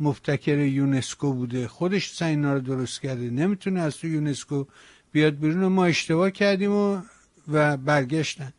مبتکر 0.00 0.58
یونسکو 0.58 1.32
بوده. 1.32 1.68
خودش 1.68 2.12
مثلا 2.12 2.28
اینا 2.28 2.54
رو 2.54 2.60
درست 2.60 3.00
کرده. 3.00 3.30
نمی‌تونه 3.30 3.80
از 3.80 3.96
تو 3.96 4.08
یونسکو 4.08 4.64
بیاد 5.12 5.34
بیرون. 5.38 5.62
و 5.62 5.68
ما 5.68 5.84
اشتباه 5.84 6.30
کردیم 6.30 6.72
و, 6.72 7.00
و 7.48 7.76
برگشتن. 7.76 8.52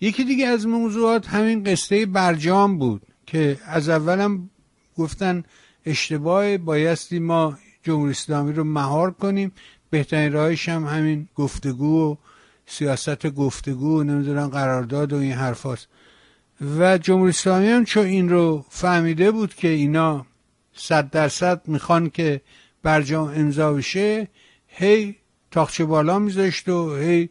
یکی 0.00 0.24
دیگه 0.24 0.46
از 0.46 0.66
موضوعات 0.66 1.28
همین 1.28 1.64
قصه 1.64 2.06
برجام 2.06 2.78
بود 2.78 3.02
که 3.26 3.58
از 3.66 3.88
اولم 3.88 4.50
گفتن 4.96 5.42
اشتباه 5.86 6.56
بایستی 6.56 7.18
ما 7.18 7.58
جمهوری 7.82 8.10
اسلامی 8.10 8.52
رو 8.52 8.64
مهار 8.64 9.10
کنیم. 9.10 9.52
بهترین 9.90 10.32
راهش 10.32 10.68
هم 10.68 10.84
همین 10.84 11.28
گفتگو 11.34 12.12
و 12.12 12.16
سیاست 12.66 13.26
گفتگو 13.26 14.00
و 14.00 14.02
نمی‌دونم 14.02 14.48
قرارداد 14.48 15.12
و 15.12 15.16
این 15.16 15.32
حرفاست. 15.32 15.88
و 16.78 16.98
جمهوری 16.98 17.30
اسلامی 17.30 17.68
هم 17.68 17.84
چون 17.84 18.06
این 18.06 18.28
رو 18.28 18.64
فهمیده 18.68 19.30
بود 19.30 19.54
که 19.54 19.68
اینا 19.68 20.26
صد 20.74 21.10
درصد 21.10 21.62
می‌خوان 21.66 22.10
که 22.10 22.40
برجام 22.82 23.32
امضا 23.36 23.72
بشه 23.72 24.28
هی 24.66 25.16
تاخچه 25.50 25.84
بالا 25.84 26.18
میذاشت 26.18 26.68
و 26.68 26.96
هی 26.96 27.28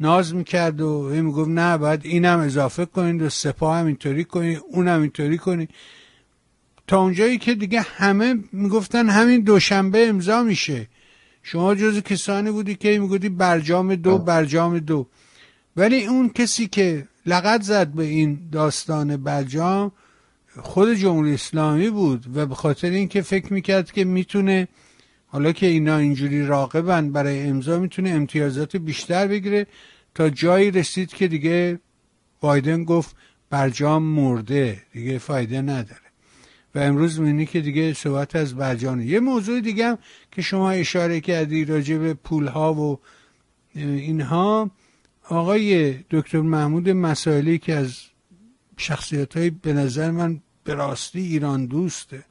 ناز 0.00 0.34
می‌کرد 0.34 0.80
و 0.80 1.10
هی 1.10 1.20
می‌گفت 1.20 1.48
نه 1.48 1.78
باید 1.78 2.00
اینم 2.04 2.38
اضافه 2.38 2.84
کنید 2.84 3.22
و 3.22 3.28
سپاه 3.28 3.76
هم 3.76 3.86
اینطوری 3.86 4.24
کنید 4.24 4.60
اونم 4.70 5.00
اینطوری 5.00 5.38
کنید. 5.38 5.70
تا 6.86 7.00
اونجایی 7.00 7.38
که 7.38 7.54
دیگه 7.54 7.80
همه 7.80 8.34
می‌گفتن 8.52 9.08
همین 9.08 9.40
دوشنبه 9.40 10.08
امضا 10.08 10.42
میشه. 10.42 10.88
شما 11.42 11.74
جز 11.74 12.02
کسانی 12.02 12.50
بودی 12.50 12.74
که 12.74 12.98
میگودی 12.98 13.28
برجام 13.28 13.94
دو 13.94 14.18
برجام 14.18 14.78
دو. 14.78 15.06
ولی 15.76 16.06
اون 16.06 16.28
کسی 16.28 16.66
که 16.66 17.08
لغت 17.26 17.62
زد 17.62 17.88
به 17.88 18.04
این 18.04 18.38
داستان 18.52 19.16
برجام 19.16 19.92
خود 20.56 20.94
جمهوری 20.94 21.34
اسلامی 21.34 21.90
بود 21.90 22.36
و 22.36 22.46
به 22.46 22.54
خاطر 22.54 22.90
اینکه 22.90 23.22
فکر 23.22 23.52
می‌کرد 23.52 23.92
که 23.92 24.04
می‌تونه 24.04 24.68
حالا 25.26 25.52
که 25.52 25.66
اینا 25.66 25.96
اینجوری 25.96 26.46
راقبن 26.46 27.12
برای 27.12 27.42
امضا 27.42 27.78
می‌تونه 27.78 28.10
امتیازات 28.10 28.76
بیشتر 28.76 29.26
بگیره. 29.26 29.66
تا 30.14 30.30
جایی 30.30 30.70
رسید 30.70 31.08
که 31.08 31.28
دیگه 31.28 31.78
بایدن 32.40 32.84
گفت 32.84 33.16
برجام 33.50 34.02
مرده 34.02 34.82
دیگه 34.92 35.18
فایده 35.18 35.62
نداره. 35.62 36.09
و 36.74 36.78
امروز 36.78 37.20
می‌بینی 37.20 37.46
که 37.46 37.60
دیگه 37.60 37.94
صحبت 37.94 38.36
از 38.36 38.54
برجانه 38.54 39.06
یه 39.06 39.20
موضوع 39.20 39.60
دیگه 39.60 39.86
هم 39.86 39.98
که 40.32 40.42
شما 40.42 40.70
اشاره 40.70 41.20
کردی 41.20 41.64
راجع 41.64 41.98
به 41.98 42.14
پول 42.14 42.46
ها 42.46 42.74
و 42.74 42.98
اینها 43.74 44.70
آقای 45.28 45.92
دکتر 46.10 46.40
محمود 46.40 46.88
مسائلی 46.88 47.58
که 47.58 47.74
از 47.74 47.98
شخصیت 48.76 49.36
های 49.36 49.50
به 49.50 49.72
نظر 49.72 50.10
من 50.10 50.40
به 50.64 50.74
راستی 50.74 51.20
ایران 51.20 51.66
دوسته 51.66 52.24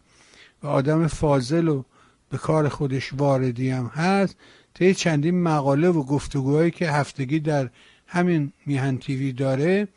و 0.63 0.67
آدم 0.67 1.07
فاضل 1.07 1.67
و 1.67 1.83
به 2.29 2.37
کار 2.37 2.69
خودش 2.69 3.13
واردی 3.13 3.69
هم 3.69 3.85
هست 3.85 4.35
طی 4.73 4.93
چندین 4.93 5.41
مقاله 5.43 5.89
و 5.89 6.03
گفتگوهایی 6.03 6.71
که 6.71 6.91
هفتگی 6.91 7.39
در 7.39 7.69
همین 8.07 8.53
میهن 8.65 8.97
TV 8.97 9.31
داره 9.31 9.87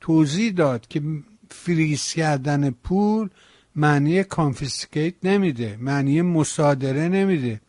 توضیح 0.00 0.52
داد 0.52 0.88
که 0.88 1.02
فریز 1.50 2.12
کردن 2.12 2.70
پول 2.70 3.28
معنی 3.78 4.24
confiscate 4.24 5.14
نمیده 5.22 5.76
معنی 5.80 6.22
مصادره 6.22 7.08
نمیده. 7.08 7.60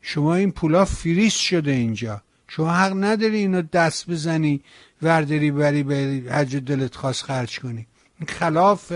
شما 0.00 0.34
این 0.34 0.52
پولا 0.52 0.84
فریز 0.84 1.32
شده 1.32 1.70
اینجا. 1.70 2.22
شما 2.48 2.70
حق 2.70 2.92
نداری 2.96 3.36
اینو 3.36 3.62
دست 3.62 4.10
بزنی 4.10 4.62
ورداری 5.02 5.50
بری 5.50 5.82
بری 5.82 6.28
حج 6.28 6.56
دلت 6.56 6.96
خواست 6.96 7.24
خرج 7.24 7.60
کنی. 7.60 7.86
این 8.18 8.28
خلاف 8.28 8.92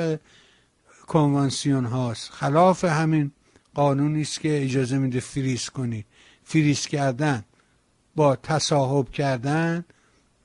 کنوانسیون 1.06 1.84
هاست 1.84 2.30
خلاف 2.30 2.84
همین 2.84 3.32
قانونی 3.74 4.22
است 4.22 4.40
که 4.40 4.64
اجازه 4.64 4.98
میده 4.98 5.20
فریز 5.20 5.68
کنی. 5.68 6.04
فریز 6.44 6.86
کردن. 6.86 7.44
با 8.16 8.36
تصاحب 8.36 9.10
کردن 9.10 9.84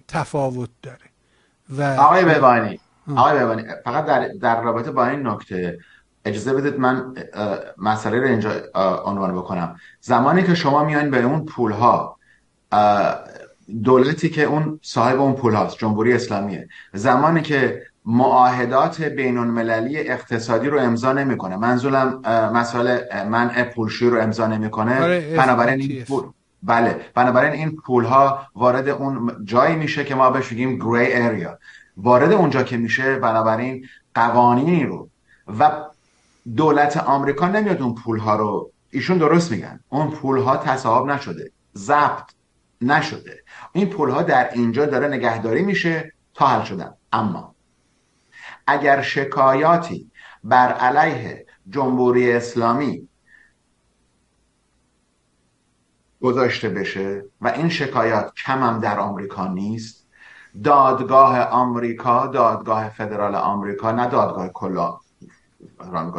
تفاوت 0.07 0.69
داره. 0.81 1.09
و 1.69 1.83
آقای 1.83 2.25
ببانی 2.25 2.79
آقای 3.15 3.39
ببانی 3.39 3.63
فقط 3.85 4.05
در, 4.05 4.27
در 4.27 4.61
رابطه 4.61 4.91
با 4.91 5.07
این 5.07 5.27
نکته 5.27 5.79
اجازه 6.25 6.53
بدید 6.53 6.79
من 6.79 7.13
مسئله 7.77 8.19
رو 8.19 8.27
اینجا 8.27 8.51
عنوان 9.05 9.35
بکنم. 9.35 9.75
زمانی 10.01 10.43
که 10.43 10.55
شما 10.55 10.83
میان 10.83 11.11
به 11.11 11.23
اون 11.23 11.45
پول 11.45 11.71
ها 11.71 12.19
دولتی 13.83 14.29
که 14.29 14.43
اون 14.43 14.79
صاحب 14.81 15.21
اون 15.21 15.33
پول 15.33 15.53
هاست 15.53 15.77
جمهوری 15.77 16.13
اسلامیه 16.13 16.67
زمانی 16.93 17.41
که 17.41 17.81
معاهدات 18.05 19.01
بین 19.01 19.37
المللی 19.37 20.09
اقتصادی 20.09 20.67
رو 20.67 20.79
امضا 20.79 21.13
نمی‌کنه 21.13 21.57
منظورم 21.57 22.21
مسئله 22.53 23.07
منع 23.29 23.63
پولشویی 23.63 24.11
رو 24.11 24.21
امضا 24.21 24.47
نمی‌کنه 24.47 25.01
آره، 25.01 25.35
بنابراین 25.37 25.81
این 25.81 26.03
پول 26.03 26.23
بله 26.63 26.95
بنابراین 27.15 27.51
این 27.51 27.75
پول 27.75 28.05
ها 28.05 28.47
وارد 28.55 28.89
اون 28.89 29.31
جایی 29.43 29.75
میشه 29.75 30.03
که 30.03 30.15
ما 30.15 30.29
بهش 30.29 30.51
میگیم 30.51 30.77
گری 30.77 31.13
اریا 31.13 31.59
وارد 32.01 32.31
اونجا 32.31 32.63
که 32.63 32.77
میشه 32.77 33.15
بنابراین 33.15 33.85
قوانینی 34.15 34.83
رو. 34.83 35.09
و 35.59 35.71
دولت 36.55 36.97
آمریکا 36.97 37.47
نمیاد 37.47 37.81
اون 37.81 37.95
پول 37.95 38.19
ها 38.19 38.35
رو 38.35 38.71
ایشون 38.91 39.17
درست 39.17 39.51
میگن. 39.51 39.79
اون 39.89 40.11
پول 40.11 40.39
ها 40.39 40.57
تصاحب 40.57 41.05
نشده 41.05 41.51
ضبط 41.75 42.31
نشده. 42.81 43.43
این 43.73 43.89
پول 43.89 44.09
ها 44.09 44.21
در 44.21 44.49
اینجا 44.53 44.85
داره 44.85 45.07
نگهداری 45.07 45.61
میشه 45.61 46.13
تا 46.33 46.47
حل 46.47 46.63
شدن. 46.63 46.93
اما 47.13 47.55
اگر 48.67 49.01
شکایاتی 49.01 50.11
بر 50.43 50.73
علیه 50.73 51.45
جمهوری 51.69 52.31
اسلامی 52.31 53.07
گذاشته 56.21 56.69
بشه 56.69 57.25
و 57.41 57.47
این 57.47 57.69
شکایات 57.69 58.33
کم 58.33 58.63
هم 58.63 58.79
در 58.79 58.99
آمریکا 58.99 59.47
نیست 59.47 59.98
دادگاه 60.63 61.39
آمریکا 61.39 62.27
دادگاه 62.27 62.89
فدرال 62.89 63.35
آمریکا 63.35 63.91
نه 63.91 64.07
دادگاه 64.07 64.47
کلا 64.47 64.97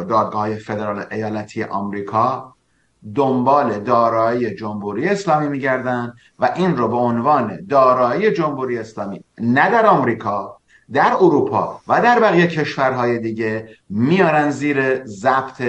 دادگاه 0.09 0.55
فدرال 0.55 1.05
ایالتی 1.11 1.63
آمریکا 1.63 2.53
دنبال 3.15 3.79
دارایی 3.79 4.55
جمهوری 4.55 5.09
اسلامی 5.09 5.47
میگردن 5.47 6.13
و 6.39 6.49
این 6.55 6.77
رو 6.77 6.87
به 6.87 6.97
عنوان 6.97 7.65
دارایی 7.69 8.31
جمهوری 8.31 8.77
اسلامی 8.77 9.23
نه 9.39 9.69
در 9.69 9.85
آمریکا 9.85 10.57
در 10.93 11.13
اروپا 11.13 11.81
و 11.87 12.01
در 12.01 12.19
بقیه 12.19 12.47
کشورهای 12.47 13.19
دیگه 13.19 13.69
میارن 13.89 14.49
زیر 14.49 15.05
ضبط 15.05 15.61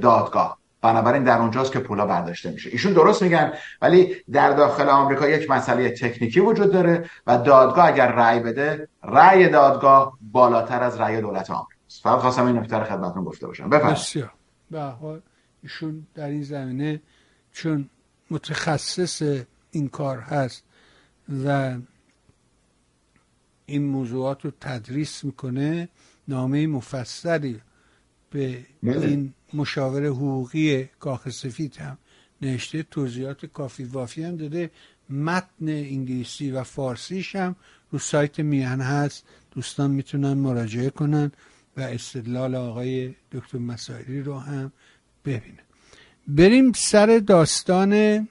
دادگاه. 0.00 0.61
بنابراین 0.82 1.24
در 1.24 1.38
اونجاست 1.38 1.72
که 1.72 1.78
پولا 1.78 2.06
برداشته 2.06 2.50
میشه. 2.50 2.70
ایشون 2.70 2.92
درست 2.92 3.22
میگن 3.22 3.52
ولی 3.82 4.16
در 4.32 4.50
داخل 4.52 4.88
آمریکا 4.88 5.28
یک 5.28 5.50
مسئله 5.50 5.90
تکنیکی 5.90 6.40
وجود 6.40 6.72
داره 6.72 7.10
و 7.26 7.38
دادگاه 7.38 7.86
اگر 7.86 8.12
رأی 8.12 8.40
بده 8.40 8.88
رأی 9.02 9.48
دادگاه 9.48 10.18
بالاتر 10.20 10.82
از 10.82 11.00
رأی 11.00 11.20
دولت 11.20 11.50
آمریکا 11.50 11.82
فقط 12.02 12.18
خواستم 12.18 12.46
این 12.46 12.56
نکته 12.56 12.76
رو 12.76 12.84
خدمتتون 12.84 13.24
گفته 13.24 13.46
باشم. 13.46 13.68
بفرمایید. 13.70 14.30
به 14.70 14.94
ایشون 15.62 16.06
در 16.14 16.28
این 16.28 16.42
زمینه 16.42 17.00
چون 17.52 17.90
متخصص 18.30 19.22
این 19.70 19.88
کار 19.88 20.18
هست 20.18 20.64
و 21.46 21.74
این 23.66 23.86
موضوعات 23.86 24.44
رو 24.44 24.52
تدریس 24.60 25.24
می‌کنه 25.24 25.88
نامه 26.28 26.66
مفصلی 26.66 27.60
به 28.30 28.58
بله. 28.82 29.06
این 29.06 29.34
مشاور 29.54 30.06
حقوقی 30.06 30.84
کاخ 31.00 31.28
سفید 31.28 31.76
هم 31.76 31.98
نوشته 32.42 32.82
توضیحات 32.82 33.46
کافی 33.46 33.84
وافی 33.84 34.22
هم 34.22 34.36
داده. 34.36 34.70
متن 35.10 35.68
انگلیسی 35.68 36.50
و 36.50 36.62
فارسیش 36.62 37.36
هم 37.36 37.56
رو 37.90 37.98
سایت 37.98 38.40
میهن 38.40 38.80
هست. 38.80 39.24
دوستان 39.50 39.90
می‌تونن 39.90 40.32
مراجعه 40.32 40.90
کنن 40.90 41.32
و 41.76 41.80
استدلال 41.80 42.54
آقای 42.54 43.14
دکتر 43.32 43.58
مسائلی 43.58 44.20
رو 44.20 44.38
هم 44.38 44.72
ببینن. 45.24 45.58
بریم 46.28 46.72
سر 46.72 47.22
داستان 47.26 48.28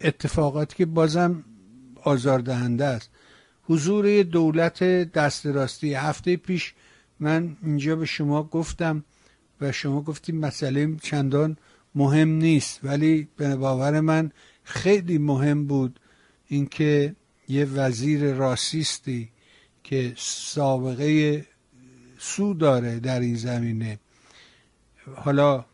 اتفاقاتی 0.00 0.76
که 0.76 0.86
بازم 0.86 1.44
آزاردهنده 2.02 2.84
است. 2.84 3.10
حضور 3.62 4.22
دولت 4.22 4.82
دست 5.12 5.46
راستی. 5.46 5.94
هفته 5.94 6.36
پیش 6.36 6.74
من 7.20 7.56
اینجا 7.62 7.96
به 7.96 8.06
شما 8.06 8.42
گفتم 8.42 9.04
و 9.60 9.72
شما 9.72 10.02
گفتیم 10.02 10.36
مسئله 10.36 10.96
چندان 11.02 11.56
مهم 11.94 12.28
نیست 12.28 12.80
ولی 12.82 13.28
به 13.36 13.56
باور 13.56 14.00
من 14.00 14.30
خیلی 14.64 15.18
مهم 15.18 15.66
بود 15.66 16.00
اینکه 16.46 17.16
یه 17.48 17.64
وزیر 17.64 18.32
راسیستی 18.32 19.28
که 19.84 20.12
سابقه 20.16 21.46
سو 22.18 22.54
داره 22.54 23.00
در 23.00 23.20
این 23.20 23.36
زمینه. 23.36 23.98
حالا 25.14 25.64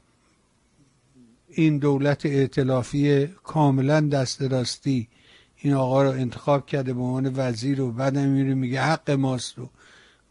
این 1.48 1.78
دولت 1.78 2.26
ائتلافی 2.26 3.26
کاملا 3.26 4.00
دست 4.00 4.42
راستی 4.42 5.08
این 5.56 5.74
آقا 5.74 6.02
رو 6.02 6.10
انتخاب 6.10 6.66
کرده 6.66 6.92
به 6.94 7.00
عنوان 7.00 7.32
وزیر 7.36 7.80
و 7.80 7.92
بعد 7.92 8.18
میره 8.18 8.54
میگه 8.54 8.82
حق 8.82 9.10
ماست 9.10 9.58
و 9.58 9.70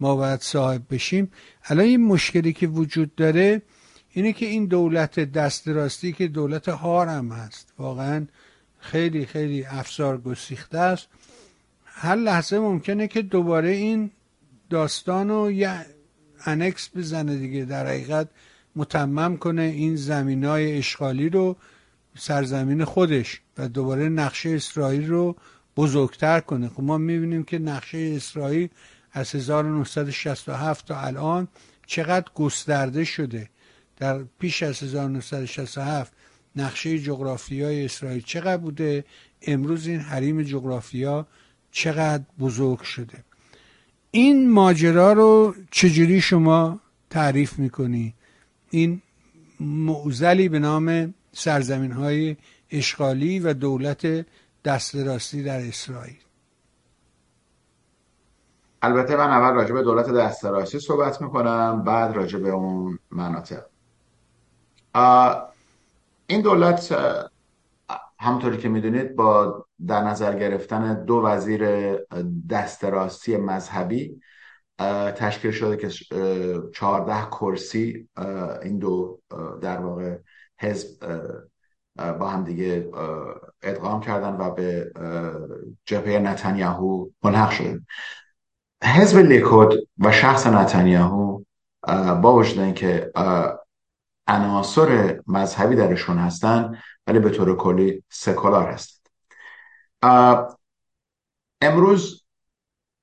ما 0.03 0.15
باید 0.15 0.41
صاحب 0.41 0.81
بشیم. 0.89 1.31
الان 1.63 1.85
این 1.85 2.05
مشکلی 2.05 2.53
که 2.53 2.67
وجود 2.67 3.15
داره 3.15 3.61
اینه 4.11 4.33
که 4.33 4.45
این 4.45 4.65
دولت 4.65 5.19
دست 5.19 5.67
راستی 5.67 6.13
که 6.13 6.27
دولت 6.27 6.69
هارم 6.69 7.31
هست. 7.31 7.73
واقعا 7.79 8.27
خیلی 8.79 9.25
خیلی 9.25 9.65
افسار 9.65 10.21
گسیخته 10.21 10.77
است. 10.77 11.07
هر 11.85 12.15
لحظه 12.15 12.59
ممکنه 12.59 13.07
که 13.07 13.21
دوباره 13.21 13.69
این 13.69 14.11
داستان 14.69 15.29
رو 15.29 15.51
یه 15.51 15.85
انکس 16.45 16.89
بزنه 16.95 17.35
دیگه. 17.35 17.65
در 17.65 17.87
حقیقت 17.87 18.27
متمم 18.75 19.37
کنه 19.37 19.61
این 19.61 19.95
زمین 19.95 20.45
های 20.45 20.77
اشغالی 20.77 21.29
رو 21.29 21.55
سرزمین 22.17 22.85
خودش 22.85 23.41
و 23.57 23.67
دوباره 23.67 24.09
نقشه 24.09 24.49
اسرائیل 24.49 25.07
رو 25.07 25.35
بزرگتر 25.77 26.39
کنه. 26.39 26.69
خب 26.69 26.83
ما 26.83 26.97
می‌بینیم 26.97 27.43
که 27.43 27.59
نقشه 27.59 28.13
اسرائیل 28.15 28.69
از 29.13 29.35
1967 29.35 30.87
تا 30.87 30.99
الان 30.99 31.47
چقدر 31.85 32.25
گسترده 32.35 33.03
شده. 33.03 33.49
در 33.97 34.23
پیش 34.39 34.63
از 34.63 34.83
1967 34.83 36.13
نقشه 36.55 36.99
جغرافیای 36.99 37.85
اسرائیل 37.85 38.23
چقدر 38.25 38.57
بوده؟ 38.57 39.05
امروز 39.41 39.87
این 39.87 39.99
حریم 39.99 40.43
جغرافیا 40.43 41.27
چقدر 41.71 42.23
بزرگ 42.39 42.81
شده. 42.81 43.23
این 44.11 44.49
ماجرا 44.49 45.13
رو 45.13 45.55
چجوری 45.71 46.21
شما 46.21 46.79
تعریف 47.09 47.59
می‌کنی؟ 47.59 48.13
این 48.69 49.01
معزلی 49.59 50.49
به 50.49 50.59
نام 50.59 51.13
سرزمین 51.33 51.91
های 51.91 52.35
اشغالی 52.71 53.39
و 53.39 53.53
دولت 53.53 54.25
دست 54.65 54.95
در 54.95 55.67
اسرائیل. 55.67 56.22
البته 58.83 59.15
من 59.15 59.29
اول 59.29 59.55
راجع 59.55 59.73
به 59.73 59.83
دولت 59.83 60.09
دست 60.09 60.45
راستی 60.45 60.79
صحبت 60.79 61.21
می‌کنم 61.21 61.83
بعد 61.83 62.15
راجع 62.15 62.39
به 62.39 62.49
اون 62.49 62.99
مناطق. 63.11 63.63
این 66.27 66.41
دولت 66.41 66.95
همطوری 68.19 68.57
که 68.57 68.69
می‌دونید 68.69 69.15
با 69.15 69.65
در 69.87 70.03
نظر 70.03 70.39
گرفتن 70.39 71.03
دو 71.05 71.21
وزیر 71.25 71.93
دست 72.49 72.85
راستی 72.85 73.37
مذهبی 73.37 74.21
تشکیل 75.15 75.51
شده 75.51 75.77
که 75.77 75.89
چهارده 76.73 77.25
کرسی 77.25 78.09
این 78.63 78.77
دو 78.79 79.19
در 79.61 79.77
واقع 79.77 80.17
حزب 80.59 80.89
با 81.97 82.27
هم 82.27 82.43
دیگه 82.43 82.91
ادغام 83.61 84.01
کردن 84.01 84.37
و 84.37 84.51
به 84.51 84.91
جبهه 85.85 86.19
نتانیاهو 86.19 87.09
ملحق 87.23 87.51
شدن. 87.51 87.85
حزب 88.83 89.17
لیکود 89.17 89.73
و 89.97 90.11
شخص 90.11 90.47
نتانیاهو 90.47 91.43
با 92.21 92.33
وجود 92.33 92.59
اینکه 92.59 93.11
عناصر 94.27 95.19
مذهبی 95.27 95.75
درشون 95.75 96.17
هستن 96.17 96.77
ولی 97.07 97.19
به 97.19 97.29
طور 97.29 97.57
کلی 97.57 98.03
سکولار 98.09 98.71
هستند 98.71 99.09
امروز 101.61 102.23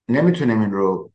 نمی‌تونیم 0.09 0.61
این 0.61 0.73
رو 0.73 1.13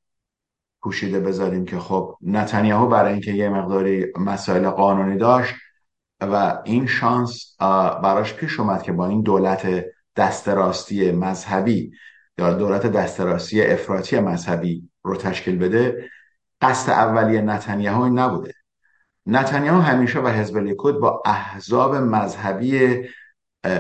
پوشیده 0.82 1.20
بذاریم 1.20 1.66
که 1.66 1.80
خب 1.80 2.18
نتانیاهو 2.22 2.88
برای 2.88 3.12
اینکه 3.12 3.32
یه 3.32 3.50
مقداری 3.50 4.06
مسائل 4.20 4.70
قانونی 4.70 5.18
داشت 5.18 5.56
و 6.22 6.62
این 6.66 6.88
شانس 6.88 7.56
براش 8.04 8.34
پیش 8.34 8.60
اومد 8.60 8.84
که 8.84 8.92
با 8.92 9.08
این 9.08 9.22
دولت 9.22 9.86
دست 10.16 10.50
راستی 10.50 11.12
مذهبی 11.12 11.92
یا 12.38 12.54
دولت 12.54 12.86
دست 12.86 13.22
راستی 13.22 13.62
افراطی 13.62 14.20
مذهبی 14.20 14.90
رو 15.04 15.16
تشکیل 15.16 15.58
بده 15.58 16.10
قصد 16.62 16.90
اولیه 16.90 17.42
نتانیاهو 17.42 18.02
این 18.02 18.20
نبوده. 18.20 18.54
نتانیاهو 19.26 19.82
همیشه 19.82 20.20
و 20.20 20.28
حزب 20.28 20.58
لیکود 20.58 21.00
با 21.00 21.24
احزاب 21.26 21.96
مذهبی 21.96 23.04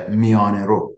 میانه 0.09 0.65
رو 0.65 0.97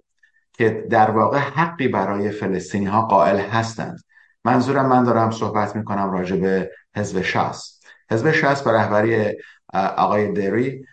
که 0.53 0.88
در 0.89 1.12
واقع 1.12 1.38
حقی 1.38 1.88
برای 1.88 2.32
فلسطینی 2.32 2.86
ها 2.86 3.01
قائل 3.01 3.39
هستند. 3.39 3.99
منظورم 4.45 4.86
من 4.86 5.03
دارم 5.03 5.32
صحبت 5.32 5.76
می‌کنم 5.76 6.12
راجع 6.12 6.36
به 6.36 6.72
حزب 6.95 7.22
شاس. 7.22 7.80
حزب 8.12 8.32
شاس 8.32 8.64
به 8.64 8.72
رهبری 8.72 9.34
آقای 9.74 10.32
دری 10.32 10.86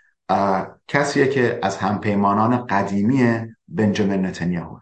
کسیه 0.89 1.29
که 1.29 1.59
از 1.63 1.77
همپیمانان 1.77 2.67
قدیمی 2.67 3.47
بنجامین 3.69 4.27
نتانیاهو 4.27 4.79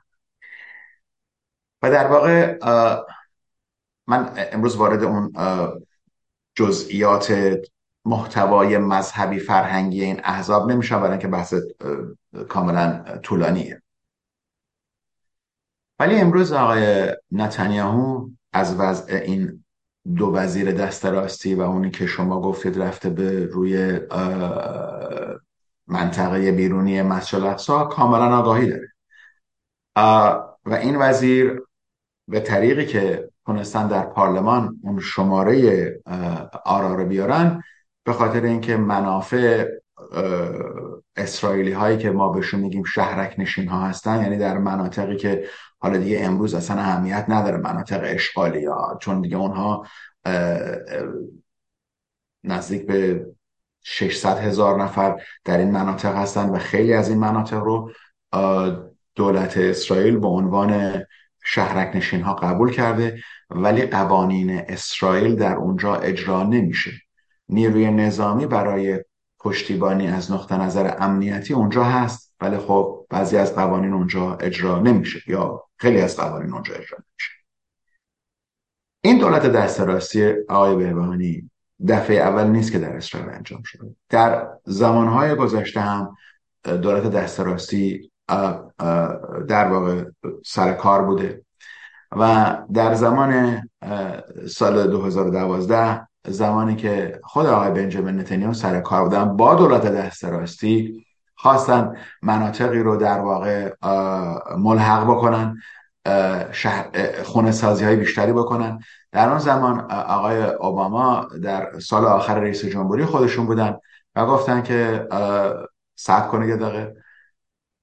و 1.82 1.90
در 1.90 2.06
واقع 2.06 2.58
من 4.06 4.32
امروز 4.36 4.76
وارد 4.76 5.04
اون 5.04 5.32
جزئیات 6.54 7.58
محتوای 8.04 8.78
مذهبی 8.78 9.38
فرهنگی 9.38 10.04
این 10.04 10.20
احزاب 10.24 10.70
نمیشم 10.70 11.00
برای 11.00 11.18
که 11.18 11.28
بحث 11.28 11.54
کاملا 12.48 13.18
طولانیه. 13.22 13.82
ولی 15.98 16.20
امروز 16.20 16.52
آقای 16.52 17.16
نتانیاهو 17.30 18.28
از 18.52 18.80
وضع 18.80 19.14
این 19.14 19.64
دو 20.16 20.26
وزیر 20.34 20.72
دست 20.72 21.06
راستی 21.06 21.54
و 21.54 21.62
اونی 21.62 21.90
که 21.90 22.06
شما 22.06 22.40
گفتید 22.40 22.82
رفته 22.82 23.10
به 23.10 23.46
روی 23.46 24.00
منطقه 25.86 26.52
بیرونی 26.52 27.02
مسجد 27.02 27.38
الاقصا 27.38 27.84
کاملا 27.84 28.38
آگاهی 28.38 28.66
داره. 28.70 28.92
و 30.66 30.74
این 30.74 30.96
وزیر 30.96 31.62
به 32.32 32.40
طریقی 32.40 32.86
که 32.86 33.30
تونستن 33.46 33.88
در 33.88 34.02
پارلمان 34.02 34.80
اون 34.82 35.00
شماره 35.00 35.86
آرا 36.64 36.94
رو 36.94 37.04
بیارن 37.06 37.62
به 38.04 38.12
خاطر 38.12 38.42
اینکه 38.42 38.76
منافع 38.76 39.68
اسرائیلی 41.16 41.72
هایی 41.72 41.98
که 41.98 42.10
ما 42.10 42.28
بهشون 42.28 42.60
میگیم 42.60 42.84
شهرک 42.84 43.34
نشین 43.38 43.68
ها 43.68 43.86
هستن 43.86 44.22
یعنی 44.22 44.38
در 44.38 44.58
مناطقی 44.58 45.16
که 45.16 45.44
حالا 45.78 45.98
دیگه 45.98 46.20
امروز 46.20 46.54
اصلا 46.54 46.80
اهمیت 46.80 47.24
نداره 47.28 47.56
مناطق 47.56 48.00
اشغالی 48.04 48.64
ها 48.64 48.98
چون 49.00 49.20
دیگه 49.20 49.36
اونها 49.36 49.86
نزدیک 52.44 52.86
به 52.86 53.26
600 53.82 54.38
هزار 54.38 54.82
نفر 54.82 55.20
در 55.44 55.58
این 55.58 55.70
مناطق 55.70 56.14
هستن 56.14 56.48
و 56.48 56.58
خیلی 56.58 56.92
از 56.92 57.08
این 57.08 57.18
مناطق 57.18 57.58
رو 57.58 57.92
دولت 59.14 59.56
اسرائیل 59.56 60.18
به 60.18 60.26
عنوان 60.26 61.02
شهرک 61.44 62.14
ها 62.14 62.34
قبول 62.34 62.70
کرده 62.72 63.22
ولی 63.50 63.86
قوانین 63.86 64.50
اسرائیل 64.50 65.36
در 65.36 65.56
اونجا 65.56 65.94
اجرا 65.96 66.42
نمیشه. 66.42 66.92
نیروی 67.48 67.90
نظامی 67.90 68.46
برای 68.46 69.04
پشتیبانی 69.38 70.08
از 70.08 70.32
نقطه 70.32 70.56
نظر 70.56 70.96
امنیتی 70.98 71.54
اونجا 71.54 71.84
هست 71.84 72.34
ولی 72.40 72.56
خب 72.56 73.06
بعضی 73.10 73.36
از 73.36 73.54
قوانین 73.54 73.92
اونجا 73.92 74.34
اجرا 74.34 74.78
نمیشه 74.78 75.22
یا 75.26 75.64
خیلی 75.76 76.00
از 76.00 76.16
قوانین 76.16 76.52
اونجا 76.52 76.74
اجرا 76.74 76.98
نمیشه. 76.98 77.32
این 79.00 79.18
دولت 79.18 79.46
دست 79.46 79.80
راستی 79.80 80.32
آقای 80.48 80.76
بهبانی 80.76 81.50
دفعه 81.88 82.16
اول 82.16 82.46
نیست 82.46 82.72
که 82.72 82.78
در 82.78 82.96
اسرائیل 82.96 83.30
انجام 83.30 83.62
شده. 83.62 83.96
در 84.08 84.48
زمانهای 84.64 85.34
گذشته 85.34 85.80
هم 85.80 86.16
دولت 86.64 87.10
دست 87.10 87.40
راستی 87.40 88.11
در 89.48 89.68
واقع 89.68 90.04
سر 90.44 90.72
کار 90.72 91.02
بوده. 91.02 91.42
و 92.16 92.56
در 92.74 92.94
زمان 92.94 93.62
سال 94.48 94.90
2012 94.90 96.08
زمانی 96.28 96.76
که 96.76 97.20
خود 97.24 97.46
آقای 97.46 97.70
بنجامین 97.70 98.20
نتانیاهو 98.20 98.54
سر 98.54 98.80
کار 98.80 99.02
بودن 99.04 99.36
با 99.36 99.54
دولت 99.54 99.86
دست 99.86 100.24
راستی 100.24 101.04
خواستن 101.34 101.96
مناطقی 102.22 102.78
رو 102.78 102.96
در 102.96 103.20
واقع 103.20 103.72
ملحق 104.58 105.04
بکنن 105.10 105.56
خونه 107.24 107.52
سازی 107.52 107.84
های 107.84 107.96
بیشتری 107.96 108.32
بکنن. 108.32 108.78
در 109.12 109.28
اون 109.28 109.38
زمان 109.38 109.80
آقای 109.90 110.42
اوباما 110.42 111.28
در 111.42 111.78
سال 111.80 112.04
آخر 112.04 112.40
رئیس 112.40 112.64
جمهوری 112.64 113.04
خودشون 113.04 113.46
بودن 113.46 113.76
و 114.16 114.26
گفتن 114.26 114.62
که 114.62 115.08
صبر 115.96 116.28
کنید 116.28 116.48
یه 116.48 116.56
دقیقه. 116.56 117.01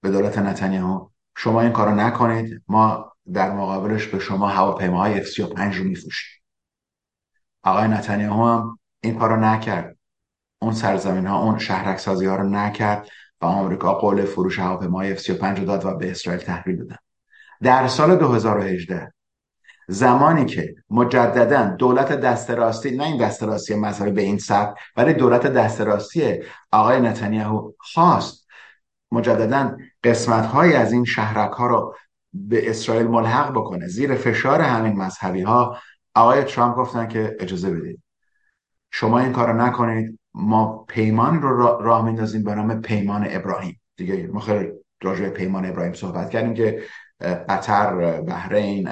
به 0.02 0.10
دولت 0.10 0.38
شما 1.38 1.62
این 1.62 1.72
کارو 1.72 1.96
نکنید 1.96 2.64
ما 2.68 3.14
در 3.34 3.52
مقابلش 3.52 4.08
به 4.08 4.20
شما 4.20 4.48
هواپیماهای 4.48 5.26
F-35 5.26 5.76
رو 5.76 5.84
میفروشیم. 5.84 6.42
آقای 7.64 7.88
نتانیاهو 7.88 8.46
هم 8.46 8.80
این 9.02 9.20
کارو 9.20 9.36
نکرد. 9.36 9.98
اون 10.62 10.74
سرزمین 10.74 11.28
ها 11.28 11.44
اون 11.44 11.60
شهرک 11.60 12.00
سازی 12.00 12.26
ها 12.26 12.36
رو 12.36 12.50
نکرد 12.50 13.10
و 13.42 13.46
آمریکا 13.46 13.94
قول 13.94 14.26
فروش 14.26 14.60
هواپیمای 14.60 15.18
F35 15.18 15.44
رو 15.44 15.66
داد 15.66 15.86
و 15.86 15.98
به 15.98 16.12
اسرائیل 16.12 16.42
تحویل 16.42 16.78
دادن. 16.78 16.98
در 17.62 17.88
سال 17.88 18.16
2018 18.16 19.14
زمانی 19.88 20.46
که 20.46 20.76
مجددا 20.90 21.76
دولت 21.80 22.12
دست 22.12 22.52
راستی 22.52 22.98
نه 22.98 23.04
این 23.04 23.18
دست 23.18 23.44
راستی 23.44 23.76
به 24.12 24.22
این 24.22 24.38
سبک 24.38 24.78
ولی 24.98 25.14
دولت 25.14 25.48
دست 25.48 25.82
راستی 25.82 26.44
آقای 26.72 27.02
نتانیاهو 27.02 27.72
خواست 27.78 28.48
مجددا 29.12 29.78
قسمت 30.04 30.46
های 30.46 30.74
از 30.74 30.94
این 30.94 31.06
شهرک 31.06 31.52
ها 31.52 31.68
رو 31.68 31.96
به 32.34 32.70
اسرائیل 32.70 33.08
ملحق 33.08 33.52
بکنه. 33.52 33.88
زیر 33.88 34.16
فشار 34.16 34.62
همین 34.62 34.94
مذهبی 34.94 35.42
ها 35.42 35.78
آقای 36.16 36.44
ترامپ 36.44 36.76
گفتن 36.76 37.08
که 37.08 37.38
اجازه 37.40 37.72
بدید. 37.72 38.02
شما 38.92 39.20
این 39.20 39.32
کار 39.32 39.54
نکنید. 39.54 40.20
ما 40.34 40.86
پیمان 40.88 41.42
رو 41.42 41.82
راه 41.82 42.06
میندازیم 42.06 42.44
به 42.44 42.56
نام 42.56 42.82
پیمان 42.82 43.28
ابراهیم. 43.30 43.82
دیگه 43.96 44.28
ما 44.28 44.40
خیلی 44.40 44.72
راجع 45.04 45.30
پیمان 45.30 45.66
ابراهیم 45.66 45.94
صحبت 45.94 46.30
کردیم 46.30 46.54
که 46.54 46.84
قطر 47.50 48.22
بحرین 48.22 48.90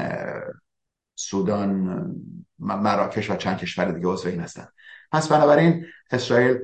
سودان 1.15 2.05
مراکش 2.59 3.31
و 3.31 3.35
چند 3.35 3.57
کشور 3.57 3.91
دیگه 3.91 4.07
عضو 4.07 4.29
این 4.29 4.39
هستن. 4.39 4.67
پس 5.11 5.27
بنابراین 5.27 5.85
اسرائیل 6.11 6.57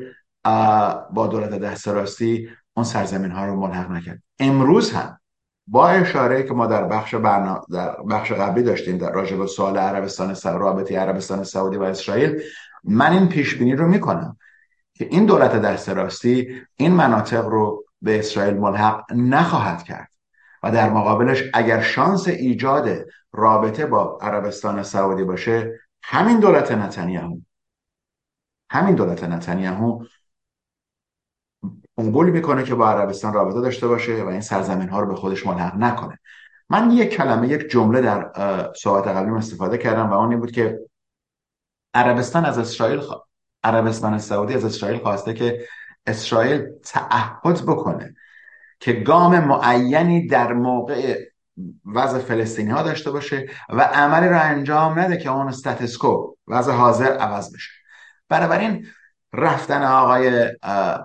با 1.14 1.28
دولت 1.32 1.50
دست 1.50 1.88
راستی 1.88 2.50
اون 2.76 2.84
سرزمین 2.84 3.32
ها 3.32 3.46
رو 3.46 3.56
ملحق 3.56 3.92
نکرد. 3.92 4.24
امروز 4.40 4.92
هم 4.92 5.20
با 5.68 5.90
اشاره 5.90 6.44
که 6.44 6.54
ما 6.54 6.68
در 6.68 6.84
بخش 6.84 7.16
برنا... 7.16 7.62
در 7.72 7.96
بخش 8.02 8.32
قبلی 8.32 8.64
داشتیم 8.64 8.98
در 8.98 9.12
راجع 9.12 9.38
به 9.38 9.48
سوال 9.48 9.78
عربستان 9.78 10.34
سعودی 10.34 10.60
رابطه 10.60 11.00
عربستان 11.00 11.44
سعودی 11.44 11.78
و 11.78 11.84
اسرائیل 11.84 12.42
من 12.84 13.12
این 13.12 13.28
پیش 13.28 13.56
بینی 13.56 13.76
رو 13.76 13.88
می‌کنم 13.88 14.38
که 14.94 15.06
این 15.06 15.26
دولت 15.26 15.52
دست 15.56 15.90
راستی 15.90 16.62
این 16.76 16.92
مناطق 16.92 17.46
رو 17.46 17.86
به 18.02 18.20
اسرائیل 18.20 18.58
ملحق 18.58 19.14
نخواهد 19.14 19.84
کرد 19.84 20.10
و 20.64 20.72
در 20.72 20.90
مقابلش 20.90 21.44
اگر 21.54 21.82
شانس 21.82 22.28
ایجاد 22.28 23.06
رابطه 23.32 23.86
با 23.86 24.18
عربستان 24.22 24.84
سعودی 24.84 25.24
باشه 25.24 25.80
همین 26.04 26.40
دولت 26.40 26.72
نتانیاهو 26.72 27.38
همین 28.70 28.96
دولت 28.96 29.24
نتانیاهو 29.24 30.04
قبول 31.98 32.30
می‌کنه 32.30 32.64
که 32.64 32.76
با 32.76 32.90
عربستان 32.90 33.34
رابطه 33.34 33.62
داشته 33.62 33.88
باشه 33.88 34.24
و 34.24 34.28
این 34.28 34.42
سرزمین 34.42 34.90
ها 34.90 35.00
رو 35.00 35.08
به 35.08 35.16
خودش 35.16 35.46
ملحق 35.46 35.76
نکنه. 35.76 36.20
من 36.70 36.92
یک 36.92 37.10
کلمه 37.10 37.48
یک 37.48 37.70
جمله 37.70 38.02
در 38.02 38.32
صحبت 38.76 39.08
قبلیم 39.08 39.34
استفاده 39.34 39.78
کردم 39.78 40.10
و 40.10 40.14
اون 40.14 40.30
این 40.30 40.40
بود 40.40 40.52
که 40.52 40.80
عربستان 41.94 42.46
از 42.46 42.58
اسرائیل 42.58 43.02
عربستان 43.64 44.18
سعودی 44.18 44.54
از 44.54 44.66
اسرائیل 44.66 45.00
خواسته 45.00 45.34
که 45.34 45.68
اسرائیل 46.08 46.66
تعهد 46.84 47.66
بکنه 47.68 48.16
که 48.80 48.94
گام 48.94 49.40
معینی 49.40 50.28
در 50.28 50.54
موقع 50.54 51.20
وضع 51.86 52.20
فلسطینی 52.20 52.72
ها 52.72 52.84
داشته 52.84 53.12
باشه 53.12 53.46
و 53.70 53.82
عملی 53.82 54.28
رو 54.30 54.42
انجام 54.42 55.00
نده 55.00 55.18
که 55.18 55.32
اون 55.32 55.48
استاتسکو 55.48 56.36
وضع 56.48 56.72
حاضر 56.72 57.18
عوض 57.18 57.56
بشه. 57.56 57.72
بنابراین 58.30 58.88
رفتن 59.34 59.84
آقای 59.84 60.52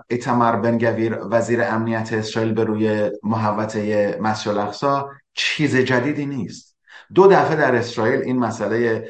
ایتمار 0.09 0.55
بنگویر 0.55 1.17
وزیر 1.31 1.63
امنیت 1.63 2.13
اسرائیل 2.13 2.53
به 2.53 2.63
روی 2.63 3.11
محوطه 3.23 4.17
مسجد 4.21 4.49
الاقصا 4.49 5.09
چیز 5.33 5.75
جدیدی 5.75 6.25
نیست. 6.25 6.77
دو 7.15 7.27
دفعه 7.27 7.55
در 7.55 7.75
اسرائیل 7.75 8.21
این 8.21 8.39
مسئله 8.39 9.09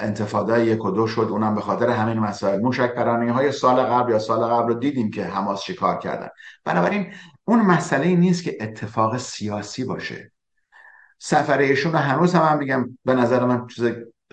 انتفاضه 0.00 0.64
یک 0.64 0.84
و 0.84 0.90
دو 0.90 1.06
شد. 1.06 1.28
اونم 1.30 1.54
به 1.54 1.60
خاطر 1.60 1.90
همین 1.90 2.18
مسائل. 2.18 2.60
موشک 2.60 2.94
پرانی 2.94 3.30
های 3.30 3.52
سال 3.52 3.82
قبل 3.82 4.10
یا 4.10 4.18
سال 4.18 4.44
قبل 4.44 4.68
رو 4.68 4.74
دیدیم 4.74 5.10
که 5.10 5.24
حماس 5.24 5.62
چیکار 5.62 5.98
کردن. 5.98 6.28
بنابراین 6.64 7.12
اون 7.44 7.60
مسئله 7.60 8.16
نیست 8.16 8.44
که 8.44 8.58
اتفاق 8.60 9.16
سیاسی 9.16 9.84
باشه. 9.84 10.32
سفر 11.18 11.58
ایشون 11.58 11.92
رو 11.92 11.98
هنوز 11.98 12.34
هم, 12.34 12.42
هم 12.42 12.58
میگم 12.58 12.98
به 13.04 13.14
نظر 13.14 13.44
من 13.44 13.66
چیز 13.66 13.84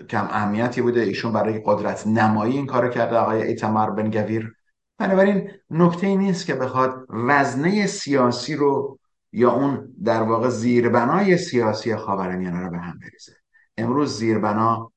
کم 0.08 0.24
اهمیتی 0.30 0.82
بوده. 0.82 1.00
ایشون 1.00 1.32
برای 1.32 1.62
قدرت 1.66 2.06
نمایی 2.06 2.56
این 2.56 2.66
کارو 2.66 2.88
کرده 2.88 3.16
آقای 3.16 3.42
ایتمار 3.42 3.90
بن 3.90 4.10
گویر. 4.10 4.56
بنابراین 4.98 5.50
نکته 5.70 6.06
ای 6.06 6.16
نیست 6.16 6.46
که 6.46 6.54
بخواد 6.54 7.06
وزنه 7.08 7.86
سیاسی 7.86 8.56
رو 8.56 8.98
یا 9.32 9.52
اون 9.52 9.94
در 10.04 10.22
واقع 10.22 10.48
زیربنای 10.48 11.36
سیاسی 11.36 11.96
خاورمیانه 11.96 12.60
رو 12.60 12.70
به 12.70 12.78
هم 12.78 12.98
بریزه. 12.98 13.32
امروز 13.76 14.18
زیربنا 14.18 14.92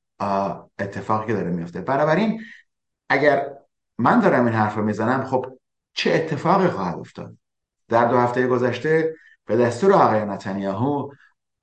اتفاقی 0.78 1.26
که 1.26 1.32
داره 1.32 1.50
میفته. 1.50 1.80
بنابراین 1.80 2.40
اگر 3.08 3.52
من 3.98 4.20
دارم 4.20 4.44
این 4.44 4.54
حرف 4.54 4.74
رو 4.74 4.84
می‌زنم 4.84 5.24
خب 5.24 5.46
چه 5.92 6.14
اتفاقی 6.14 6.68
خواهد 6.68 6.98
افتاد؟ 6.98 7.36
در 7.88 8.04
دو 8.04 8.18
هفته 8.18 8.46
گذشته 8.46 9.14
به 9.46 9.56
دستور 9.56 9.92
آقای 9.92 10.24
نتانیاهو 10.24 11.10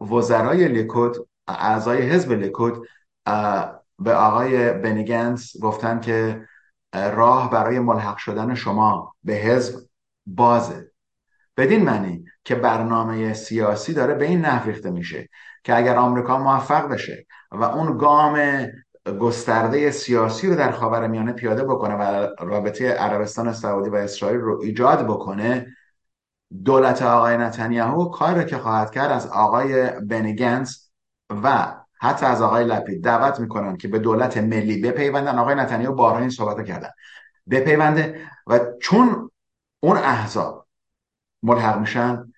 وزرای 0.02 0.68
لیکود 0.68 1.28
اعضای 1.48 2.02
حزب 2.02 2.32
لیکود 2.32 2.88
به 4.00 4.14
آقای 4.14 4.74
بنیگنس 4.74 5.62
گفتن 5.62 6.00
که 6.00 6.48
راه 6.94 7.50
برای 7.52 7.80
ملحق 7.80 8.18
شدن 8.18 8.56
شما 8.56 9.16
به 9.24 9.34
حزب 9.34 9.80
بازه. 10.26 10.92
بدین 11.58 11.84
معنی 11.84 12.26
که 12.44 12.56
برنامه 12.56 13.34
سیاسی 13.34 13.94
داره 13.94 14.14
به 14.14 14.26
این 14.26 14.42
نحو 14.42 14.92
میشه 14.92 15.30
که 15.64 15.78
اگر 15.78 15.96
آمریکا 15.96 16.38
موفق 16.38 16.88
بشه 16.88 17.26
و 17.52 17.64
اون 17.64 17.98
گام 17.98 18.68
گسترده 19.20 19.92
سیاسی 19.92 20.48
رو 20.48 20.56
در 20.56 20.72
خاور 20.72 21.08
میانه 21.08 21.34
پیاده 21.34 21.64
بکنه 21.64 21.96
و 21.96 22.28
رابطه 22.40 22.92
عربستان 22.92 23.54
سعودی 23.54 23.90
و 23.90 23.96
اسرائیل 23.96 24.40
رو 24.40 24.62
ایجاد 24.62 25.08
بکنه 25.08 25.68
دولت 26.66 27.02
آقای 27.02 27.38
نتانیاهو 27.38 28.10
کاری 28.10 28.46
که 28.46 28.58
خواهد 28.58 28.92
کرد 28.92 29.12
از 29.12 29.28
آقای 29.28 29.90
بنیگنز 29.90 30.78
و 31.44 31.76
حتی 32.06 32.26
از 32.26 32.42
آقای 32.42 32.64
لپید 32.64 33.04
دعوت 33.04 33.40
می‌کنن 33.40 33.78
که 33.78 33.88
به 33.88 34.00
دولت 34.00 34.38
ملی 34.38 34.82
بپیوندن. 34.82 35.40
آقای 35.40 35.56
نتانیاهو 35.56 35.96
بارها 35.96 36.20
این 36.20 36.30
صحبت 36.30 36.66
کردن. 36.66 36.90
بپیونده 37.50 38.22
و 38.48 38.60
چون 38.82 39.32
اون 39.80 39.98
احزاب 39.98 40.68
ملحق 41.44 41.80
میشن 41.80 42.34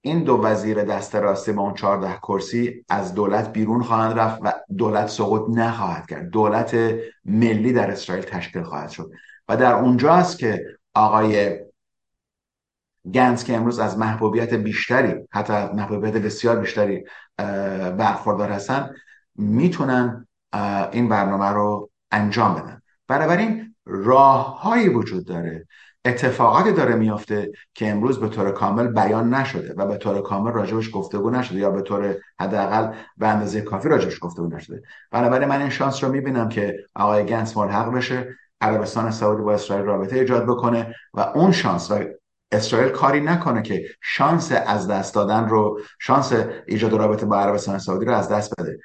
این 0.00 0.24
دو 0.24 0.40
وزیر 0.42 0.84
دست 0.84 1.14
راستی 1.14 1.52
با 1.52 1.62
اون 1.62 1.74
چهارده 1.74 2.16
کرسی 2.16 2.84
از 2.88 3.14
دولت 3.14 3.52
بیرون 3.52 3.82
خواهند 3.82 4.18
رفت 4.18 4.38
و 4.42 4.52
دولت 4.76 5.08
سقوط 5.08 5.58
نخواهد 5.58 6.06
کرد. 6.06 6.30
دولت 6.30 6.76
ملی 7.24 7.72
در 7.72 7.90
اسرائیل 7.90 8.24
تشکیل 8.24 8.62
خواهد 8.62 8.88
شد. 8.90 9.10
و 9.48 9.56
در 9.56 9.74
اونجاست 9.74 10.38
که 10.38 10.64
آقای 10.94 11.60
گنز 13.14 13.44
که 13.44 13.56
امروز 13.56 13.78
از 13.78 13.98
محبوبیت 13.98 14.54
بیشتری 14.54 15.14
حتی 15.30 15.52
محبوبیت 15.52 16.12
بسیار 16.12 16.56
بیشتری 16.56 17.04
برخوردار 17.98 18.50
هستن 18.50 18.90
می‌تونن 19.36 20.26
این 20.92 21.08
برنامه 21.08 21.48
رو 21.48 21.90
انجام 22.10 22.54
بدن. 22.54 22.82
بنابراین 23.08 23.74
راههایی 23.86 24.88
وجود 24.88 25.26
داره 25.26 25.66
اتفاقاتی 26.04 26.72
داره 26.72 26.94
میافته 26.94 27.52
که 27.74 27.90
امروز 27.90 28.20
به 28.20 28.28
طور 28.28 28.50
کامل 28.50 28.86
بیان 28.86 29.34
نشده 29.34 29.74
و 29.76 29.86
به 29.86 29.96
طور 29.96 30.22
کامل 30.22 30.52
راجبش 30.52 30.90
گفتگو 30.92 31.30
نشده 31.30 31.58
یا 31.58 31.70
به 31.70 31.82
طور 31.82 32.16
حداقل 32.40 32.92
به 33.16 33.28
اندازه 33.28 33.60
کافی 33.60 33.88
راجبش 33.88 34.18
گفتگو 34.20 34.46
نشده. 34.46 34.82
بنابراین 35.10 35.48
من 35.48 35.60
این 35.60 35.70
شانس 35.70 36.04
رو 36.04 36.12
می‌بینم 36.12 36.48
که 36.48 36.76
آقای 36.94 37.24
گنس 37.24 37.56
ملحق 37.56 37.92
بشه 37.92 38.36
عربستان 38.60 39.10
سعودی 39.10 39.42
با 39.42 39.52
اسرائیل 39.54 39.84
رابطه 39.84 40.16
ایجاد 40.16 40.46
بکنه 40.46 40.94
و 41.14 41.20
اون 41.20 41.52
شانس 41.52 41.90
و 41.90 42.04
اسرائیل 42.52 42.88
کاری 42.88 43.20
نکنه 43.20 43.62
که 43.62 43.88
شانس 44.02 44.52
از 44.52 44.88
دست 44.88 45.14
دادن 45.14 45.48
رو 45.48 45.80
شانس 46.00 46.32
ایجاد 46.66 46.92
رابطه 46.92 47.26
با 47.26 47.40
عربستان 47.40 47.78
سعودی 47.78 48.04
رو 48.04 48.14
از 48.14 48.28
دست 48.28 48.60
بده. 48.60 48.78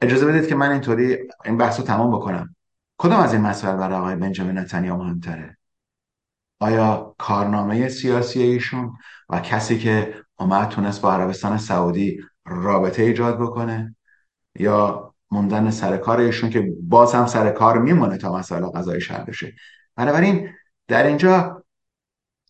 اجازه 0.00 0.26
بدید 0.26 0.48
که 0.48 0.54
من 0.54 0.70
اینطوری 0.70 1.18
این 1.44 1.56
بحث 1.56 1.78
رو 1.78 1.86
تمام 1.86 2.16
بکنم. 2.16 2.56
کدام 2.98 3.20
از 3.20 3.32
این 3.32 3.42
مسائل 3.42 3.76
برای 3.76 3.98
آقای 3.98 4.16
بنجامین 4.16 4.58
نتانیاهو 4.58 5.02
مهمتره؟ 5.02 5.58
آیا 6.60 7.14
کارنامه 7.18 7.88
سیاسی 7.88 8.42
ایشون 8.42 8.96
و 9.28 9.40
کسی 9.40 9.78
که 9.78 10.14
اومد 10.38 10.68
تونست 10.68 11.00
با 11.00 11.12
عربستان 11.12 11.58
سعودی 11.58 12.20
رابطه 12.46 13.02
ایجاد 13.02 13.38
بکنه؟ 13.40 13.96
یا 14.58 15.08
موندن 15.30 15.70
سر 15.70 15.96
کار 15.96 16.20
ایشون 16.20 16.50
که 16.50 16.72
باز 16.82 17.14
هم 17.14 17.26
سر 17.26 17.50
کار 17.50 17.78
میمونه 17.78 18.16
تا 18.16 18.36
مسائل 18.36 18.66
قضایی 18.66 19.02
حل 19.10 19.24
بشه؟ 19.24 19.54
بنابراین 19.96 20.54
در 20.88 21.06
اینجا 21.06 21.64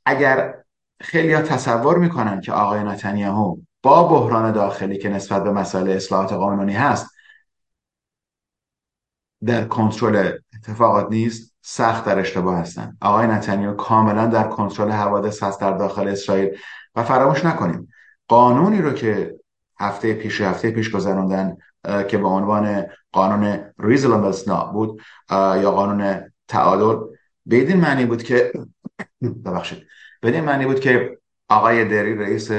اگر 0.09 0.55
خیلی 1.01 1.33
ها 1.33 1.43
تصور 1.43 1.99
می‌کنن 1.99 2.41
که 2.41 2.53
آقای 2.53 2.85
نتانیاهو 2.85 3.57
با 3.83 4.09
بحران 4.09 4.53
داخلی 4.53 4.99
که 4.99 5.09
نسبت 5.09 5.45
به 5.45 5.53
مسائل 5.53 5.89
اصلاحات 5.89 6.33
قانونی 6.33 6.73
هست 6.73 7.07
در 9.45 9.65
کنترل 9.65 10.39
اتفاقات 10.55 11.11
نیست 11.11 11.55
سخت 11.63 12.05
در 12.05 12.19
اشتباه 12.19 12.59
هستن. 12.59 12.97
آقای 13.01 13.27
نتانیاهو 13.27 13.77
کاملا 13.77 14.27
در 14.27 14.49
کنترل 14.49 14.91
حوادث 14.91 15.43
هست 15.43 15.61
در 15.61 15.73
داخل 15.73 16.09
اسرائیل 16.09 16.59
و 16.95 17.03
فراموش 17.03 17.45
نکنیم. 17.45 17.89
قانونی 18.29 18.83
رو 18.83 18.93
که 18.93 19.37
هفته 19.81 20.15
پیش 20.15 20.41
هفته 20.41 20.71
پیش 20.71 20.91
گذراندن 20.91 21.57
که 22.09 22.19
به 22.19 22.29
عنوان 22.29 22.87
قانون 23.13 23.73
ریزلمبلس 23.79 24.49
بود 24.49 25.01
یا 25.31 25.71
قانون 25.71 26.31
تعادل 26.49 26.97
به 27.47 27.75
معنی 27.75 28.07
بود 28.07 28.23
که 28.23 28.53
ببخشید. 29.45 29.87
به 30.21 30.41
معنی 30.41 30.67
بود 30.67 30.81
که 30.81 31.19
آقای 31.49 31.85
دری 31.85 32.15
رئیس 32.17 32.51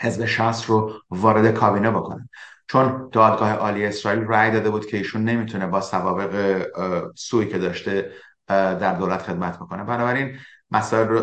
حزب 0.00 0.24
شخص 0.24 0.70
رو 0.70 0.92
وارد 1.10 1.54
کابینه 1.54 1.90
بکنه. 1.90 2.28
چون 2.68 3.08
دادگاه 3.12 3.52
عالی 3.52 3.86
اسرائیل 3.86 4.24
رأی 4.28 4.50
داده 4.50 4.70
بود 4.70 4.86
که 4.86 4.96
ایشون 4.96 5.24
نمی‌تونه 5.24 5.66
با 5.66 5.80
سوابق 5.80 6.62
سوی 7.14 7.46
که 7.46 7.58
داشته 7.58 8.10
در 8.48 8.94
دولت 8.94 9.22
خدمت 9.22 9.56
بکنه. 9.56 9.84
بنابراین 9.84 10.38
مسائل 10.70 11.08
رو 11.08 11.18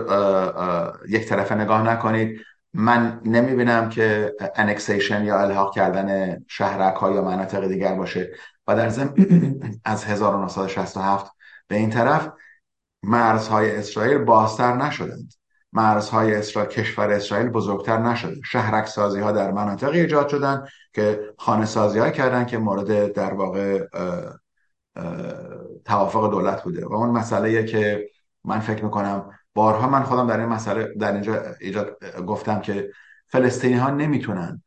یک 1.09 1.25
طرفه 1.25 1.55
نگاه 1.55 1.83
نکنید. 1.83 2.41
من 2.73 3.21
نمی‌بینم 3.25 3.89
که 3.89 4.33
انکسیشن 4.55 5.25
یا 5.25 5.41
الحاق 5.41 5.75
کردن 5.75 6.37
شهرک 6.47 6.95
ها 6.95 7.11
یا 7.11 7.21
مناطق 7.21 7.67
دیگر 7.67 7.95
باشه. 7.95 8.31
و 8.67 8.75
در 8.75 8.89
ضمن 8.89 9.13
از 9.85 10.05
1967 10.05 11.31
به 11.67 11.75
این 11.75 11.89
طرف 11.89 12.29
مرزهای 13.03 13.75
اسرائیل 13.75 14.17
بازتر 14.17 14.75
نشدند 14.75 15.33
مرزهای 15.73 16.35
اسرائیل 16.35 16.71
کشور 16.71 17.09
اسرائیل 17.11 17.49
بزرگتر 17.49 17.97
نشده. 17.97 18.41
شهرک 18.45 18.87
سازی 18.87 19.19
ها 19.19 19.31
در 19.31 19.51
مناطق 19.51 19.89
ایجاد 19.89 20.27
شدن 20.27 20.65
که 20.93 21.33
خانه 21.37 21.65
سازی 21.65 21.99
ها 21.99 22.09
کردن 22.09 22.45
که 22.45 22.57
مورد 22.57 23.13
در 23.13 23.33
واقع 23.33 23.87
توافق 25.85 26.31
دولت 26.31 26.63
بوده. 26.63 26.85
و 26.85 26.93
اون 26.93 27.09
مسئله 27.09 27.65
که 27.65 28.09
من 28.43 28.59
فکر 28.59 28.83
می‌کنم 28.83 29.29
بارها 29.53 29.89
من 29.89 30.03
خودم 30.03 30.27
در 30.27 30.39
این 30.39 30.49
مسئله 30.49 30.93
در 30.99 31.11
اینجا 31.13 31.43
ایجاد 31.61 31.97
گفتم 32.27 32.61
که 32.61 32.91
فلسطینی 33.27 33.73
ها 33.73 33.89
نمی‌تونن 33.89 34.63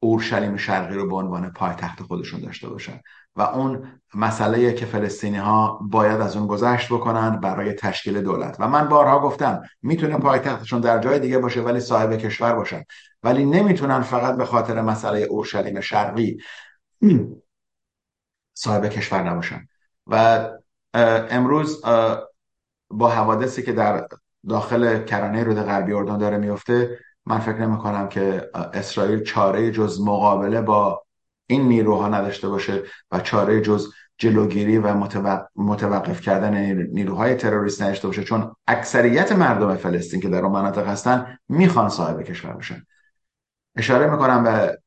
اورشلیم 0.00 0.56
شرقی 0.56 0.94
رو 0.94 1.08
به 1.08 1.16
عنوان 1.16 1.50
پایتخت 1.50 2.02
خودشون 2.02 2.40
داشته 2.40 2.68
باشن. 2.68 3.00
و 3.36 3.42
اون 3.42 4.00
مسئله 4.14 4.72
که 4.72 4.86
فلسطینی 4.86 5.36
ها 5.36 5.80
باید 5.90 6.20
از 6.20 6.36
اون 6.36 6.46
گذشت 6.46 6.92
بکنن 6.92 7.40
برای 7.40 7.72
تشکیل 7.72 8.22
دولت. 8.22 8.56
و 8.58 8.68
من 8.68 8.88
بارها 8.88 9.20
گفتم 9.20 9.62
می‌تونه 9.82 10.18
پایتختشون 10.18 10.80
در 10.80 10.98
جای 10.98 11.18
دیگه 11.18 11.38
باشه 11.38 11.60
ولی 11.60 11.80
صاحب 11.80 12.16
کشور 12.16 12.54
باشن. 12.54 12.84
ولی 13.22 13.44
نمی‌تونن 13.44 14.00
فقط 14.00 14.36
به 14.36 14.44
خاطر 14.44 14.80
مسئله 14.80 15.20
اورشلیم 15.20 15.80
شرقی 15.80 16.38
صاحب 18.54 18.86
کشور 18.86 19.22
نباشن. 19.22 19.66
و 20.06 20.48
امروز 21.30 21.82
با 22.90 23.08
حوادثی 23.08 23.62
که 23.62 23.72
در 23.72 24.08
داخل 24.48 25.04
کرانه 25.04 25.44
رود 25.44 25.56
غربی 25.56 25.92
اردن 25.92 26.18
داره 26.18 26.38
میفته 26.38 26.98
من 27.26 27.38
فکر 27.38 27.58
نمی 27.58 27.78
کنم 27.78 28.08
که 28.08 28.50
اسرائیل 28.54 29.22
چاره 29.22 29.70
جز 29.70 30.00
مقابله 30.00 30.60
با 30.60 31.02
این 31.46 31.68
نیروها 31.68 32.08
نداشته 32.08 32.48
باشه 32.48 32.82
و 33.10 33.20
چاره 33.20 33.60
جز 33.60 33.92
جلوگیری 34.18 34.78
و 34.78 34.94
متوقف 35.56 36.20
کردن 36.20 36.72
نیروهای 36.72 37.34
تروریست 37.34 37.82
نداشته 37.82 38.06
باشه 38.06 38.24
چون 38.24 38.54
اکثریت 38.66 39.32
مردم 39.32 39.76
فلسطین 39.76 40.20
که 40.20 40.28
در 40.28 40.44
اون 40.44 40.52
مناطق 40.52 40.86
هستن 40.86 41.38
می‌خوان 41.48 41.88
صاحب 41.88 42.22
کشور 42.22 42.52
باشن 42.52 42.86
اشاره 43.76 44.10
می‌کنم 44.10 44.44
به 44.44 44.78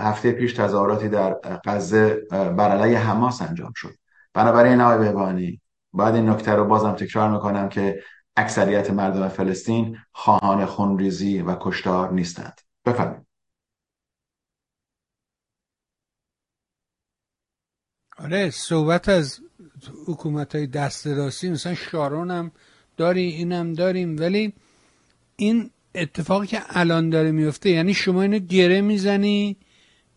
هفته 0.00 0.32
پیش 0.32 0.52
تظاهراتی 0.52 1.08
در 1.08 1.36
غزه 1.64 2.14
بر 2.30 2.70
علیه 2.70 2.98
حماس 2.98 3.42
انجام 3.42 3.72
شد. 3.74 3.94
بنابراین 4.34 4.80
آقای 4.80 4.98
بهبانی 4.98 5.60
باید 5.92 6.14
این 6.14 6.28
نکته 6.28 6.52
رو 6.52 6.64
بازم 6.64 6.92
تکرار 6.92 7.30
می‌کنم 7.30 7.68
که 7.68 8.02
اکثریت 8.36 8.90
مردم 8.90 9.28
فلسطین 9.28 9.96
خواهان 10.12 10.66
خونریزی 10.66 11.42
و 11.42 11.56
کشتار 11.60 12.12
نیستند. 12.12 12.60
بفرمایید. 12.84 13.25
آره 18.18 18.50
صحبت 18.50 19.08
از 19.08 19.40
حکومت 20.06 20.54
های 20.54 20.66
دست 20.66 21.06
راستی 21.06 21.50
مثلا 21.50 21.74
شارون 21.74 22.30
هم 22.30 22.50
داری 22.96 23.22
اینم 23.22 23.72
داریم 23.72 24.16
ولی 24.18 24.52
این 25.36 25.70
اتفاقی 25.94 26.46
که 26.46 26.62
الان 26.68 27.10
داره 27.10 27.30
میفته 27.30 27.70
یعنی 27.70 27.94
شما 27.94 28.22
اینو 28.22 28.38
گره 28.38 28.80
می‌زنی 28.80 29.56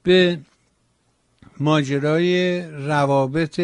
به 0.04 0.39
ماجرای 1.60 2.62
روابط 2.62 3.62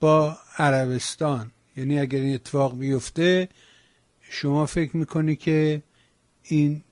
با 0.00 0.36
عربستان. 0.58 1.50
یعنی 1.76 2.00
اگر 2.00 2.18
این 2.18 2.34
اتفاق 2.34 2.78
بیفته 2.78 3.48
شما 4.20 4.66
فکر 4.66 4.96
می‌کنی 4.96 5.36
که 5.36 5.82
این 6.42 6.82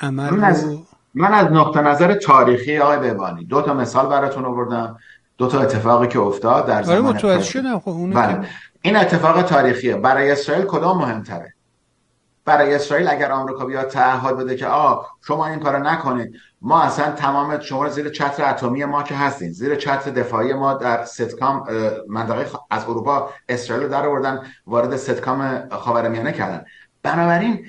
عمل 0.00 0.30
من 0.30 0.44
از, 0.44 0.78
من 1.14 1.32
از 1.32 1.52
نقطه 1.52 1.80
نظر 1.80 2.14
تاریخی 2.14 2.78
آقای 2.78 2.98
بهبانی 2.98 3.44
دو 3.44 3.62
تا 3.62 3.74
مثال 3.74 4.08
براتون 4.08 4.44
آوردم. 4.44 4.98
دو 5.42 5.48
تا 5.48 5.60
اتفاقی 5.60 6.08
که 6.08 6.18
افتاد 6.18 6.66
در 6.66 6.74
آره، 6.74 6.84
زمان 6.84 7.16
متوجه 7.16 7.44
شدم 7.44 7.78
خب 7.78 8.14
بله. 8.14 8.48
این 8.82 8.96
اتفاق 8.96 9.42
تاریخیه. 9.42 9.96
برای 9.96 10.30
اسرائیل 10.30 10.64
کدام 10.64 10.98
مهمتره؟ 10.98 11.54
برای 12.44 12.74
اسرائیل 12.74 13.08
اگر 13.08 13.32
آمریکا 13.32 13.64
بیاد 13.64 13.88
تعهد 13.88 14.36
بده 14.36 14.56
که 14.56 14.66
آ 14.66 15.02
شما 15.26 15.46
این 15.46 15.58
کارو 15.58 15.82
نکنید. 15.82 16.34
ما 16.60 16.82
اصلا 16.82 17.12
تمام 17.12 17.60
شما 17.60 17.88
زیر 17.88 18.08
چتر 18.08 18.50
اتمی 18.50 18.84
ما 18.84 19.02
که 19.02 19.14
هستین 19.14 19.52
زیر 19.52 19.74
چتر 19.74 20.10
دفاعی 20.10 20.52
ما 20.52 20.74
در 20.74 21.04
ستکام 21.04 21.66
منطقه 22.08 22.46
از 22.70 22.84
اروپا 22.84 23.30
اسرائیل 23.48 23.84
رو 23.84 23.90
در 23.90 24.06
آوردن 24.06 24.42
وارد 24.66 24.96
ستکام 24.96 25.68
خاورمیانه 25.68 26.32
کردن. 26.32 26.64
بنابراین 27.02 27.66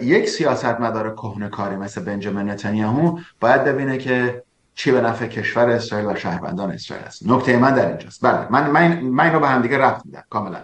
یک 0.00 0.28
سیاست 0.28 0.80
مدار 0.80 1.14
کهنه 1.14 1.48
کاری 1.48 1.76
مثل 1.76 2.04
بنجامین 2.04 2.50
نتانیاهو 2.50 3.18
باید 3.40 3.64
ببینه 3.64 3.98
که 3.98 4.42
چی 4.74 4.90
به 4.90 5.00
نفع 5.00 5.26
کشور 5.26 5.70
اسرائیل 5.70 6.06
و 6.06 6.14
شهروندان 6.14 6.70
اسرائیل 6.70 7.06
است. 7.06 7.26
نکته 7.26 7.56
من 7.56 7.74
در 7.74 7.88
اینجاست. 7.88 8.24
بله 8.24 8.52
من 8.52 8.70
من, 8.70 9.00
من 9.00 9.24
اینو 9.24 9.40
به 9.40 9.48
همدیگه 9.48 9.78
رفت 9.78 10.06
میدم 10.06 10.24
کاملا. 10.30 10.60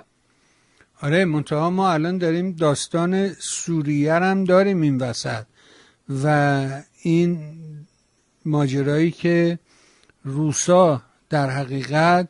آره 1.02 1.24
منتها 1.24 1.70
ما 1.70 1.90
الان 1.90 2.18
داریم 2.18 2.52
داستان 2.52 3.28
سوریه 3.32 4.14
هم 4.14 4.44
داریم 4.44 4.80
این 4.80 4.98
وسط 4.98 5.44
و 6.22 6.66
این 7.02 7.38
ماجرایی 8.44 9.11
که 9.11 9.59
روسا 10.24 11.02
در 11.30 11.50
حقیقت 11.50 12.28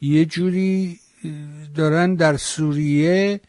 یه 0.00 0.24
جوری 0.24 1.00
دارن 1.74 2.14
در 2.14 2.36
سوریه 2.36 3.40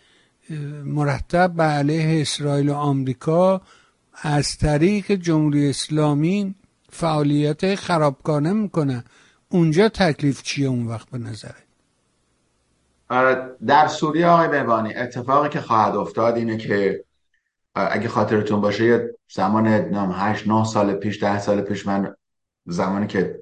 مرتب 0.83 1.53
به 1.53 1.63
علیه 1.63 2.21
اسرائیل 2.21 2.69
و 2.69 2.73
آمریکا 2.73 3.61
از 4.13 4.57
طریق 4.57 5.11
جمهوری 5.11 5.69
اسلامی 5.69 6.55
فعالیت 6.91 7.75
خرابکانه 7.75 8.53
می‌کنه. 8.53 9.03
اونجا 9.49 9.89
تکلیف 9.89 10.41
چیه 10.41 10.67
اون 10.67 10.87
وقت 10.87 11.09
به 11.09 11.17
نظره 11.17 11.55
در 13.65 13.87
سوریه 13.87 14.27
آقای 14.27 14.47
بهبانی 14.47 14.93
اتفاقی 14.93 15.49
که 15.49 15.61
خواهد 15.61 15.95
افتاد 15.95 16.35
اینه 16.35 16.57
که 16.57 17.03
اگه 17.75 18.07
خاطرتون 18.07 18.61
باشه 18.61 18.85
یه 18.85 19.15
زمان 19.33 19.67
نام 19.67 20.11
8 20.15 20.47
9 20.47 20.65
سال 20.65 20.93
پیش 20.93 21.23
ده 21.23 21.39
سال 21.39 21.61
پیش 21.61 21.87
من 21.87 22.15
زمانی 22.65 23.07
که 23.07 23.39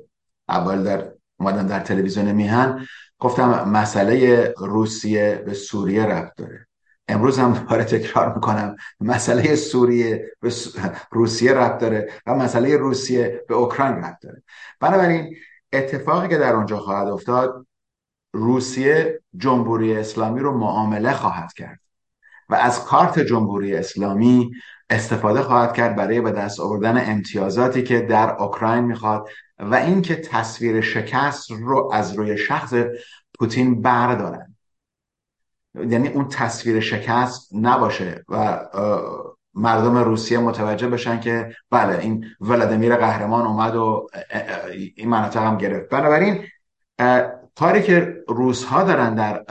اول 0.49 0.83
در 0.83 1.11
اومدم 1.39 1.67
در 1.67 1.79
تلویزیون 1.79 2.31
میهن 2.31 2.87
گفتم 3.19 3.69
مسئله 3.69 4.53
روسیه 4.57 5.43
به 5.45 5.53
سوریه 5.53 6.05
رفت 6.05 6.37
داره. 6.37 6.68
امروز 7.09 7.39
هم 7.39 7.53
دوباره 7.53 7.83
تکرار 7.83 8.35
می‌کنم. 8.35 8.75
مسئله 8.99 9.55
سوریه 9.55 10.31
به 10.41 10.51
روسیه 11.11 11.53
رفت 11.53 11.79
داره 11.79 12.11
و 12.25 12.35
مسئله 12.35 12.77
روسیه 12.77 13.45
به 13.47 13.55
اوکراین 13.55 13.95
رفت 13.95 14.21
داره. 14.21 14.43
بنابراین 14.79 15.35
اتفاقی 15.73 16.27
که 16.27 16.37
در 16.37 16.53
اونجا 16.53 16.77
خواهد 16.77 17.07
افتاد 17.07 17.67
روسیه 18.33 19.21
جمهوری 19.37 19.97
اسلامی 19.97 20.39
رو 20.39 20.57
معامله 20.57 21.13
خواهد 21.13 21.53
کرد 21.53 21.79
و 22.49 22.55
از 22.55 22.85
کارت 22.85 23.19
جمهوری 23.19 23.75
اسلامی 23.75 24.51
استفاده 24.89 25.41
خواهد 25.41 25.73
کرد 25.73 25.95
برای 25.95 26.21
به 26.21 26.31
دست 26.31 26.59
آوردن 26.59 27.11
امتیازاتی 27.11 27.83
که 27.83 27.99
در 27.99 28.35
اوکراین 28.41 28.83
می‌خواد 28.83 29.29
و 29.59 29.75
اینکه 29.75 30.15
تصویر 30.15 30.81
شکست 30.81 31.51
رو 31.51 31.89
از 31.93 32.13
روی 32.13 32.37
شخص 32.37 32.73
پوتین 33.39 33.81
بردارن 33.81 34.48
یعنی 35.75 36.07
اون 36.07 36.27
تصویر 36.27 36.79
شکست 36.79 37.49
نباشه 37.53 38.23
و 38.29 38.59
مردم 39.53 39.97
روسیه 39.97 40.39
متوجه 40.39 40.87
بشن 40.87 41.19
که 41.19 41.55
بله 41.71 41.99
این 41.99 42.25
ولادیمیر 42.41 42.95
قهرمان 42.95 43.45
اومد 43.45 43.75
و 43.75 44.07
این 44.95 45.09
مناطق 45.09 45.41
هم 45.41 45.57
گرفت. 45.57 45.89
بنابراین 45.89 46.43
کاری 47.59 47.83
که 47.83 48.23
روس 48.27 48.63
ها 48.63 48.83
دارن 48.83 49.15
در 49.15 49.43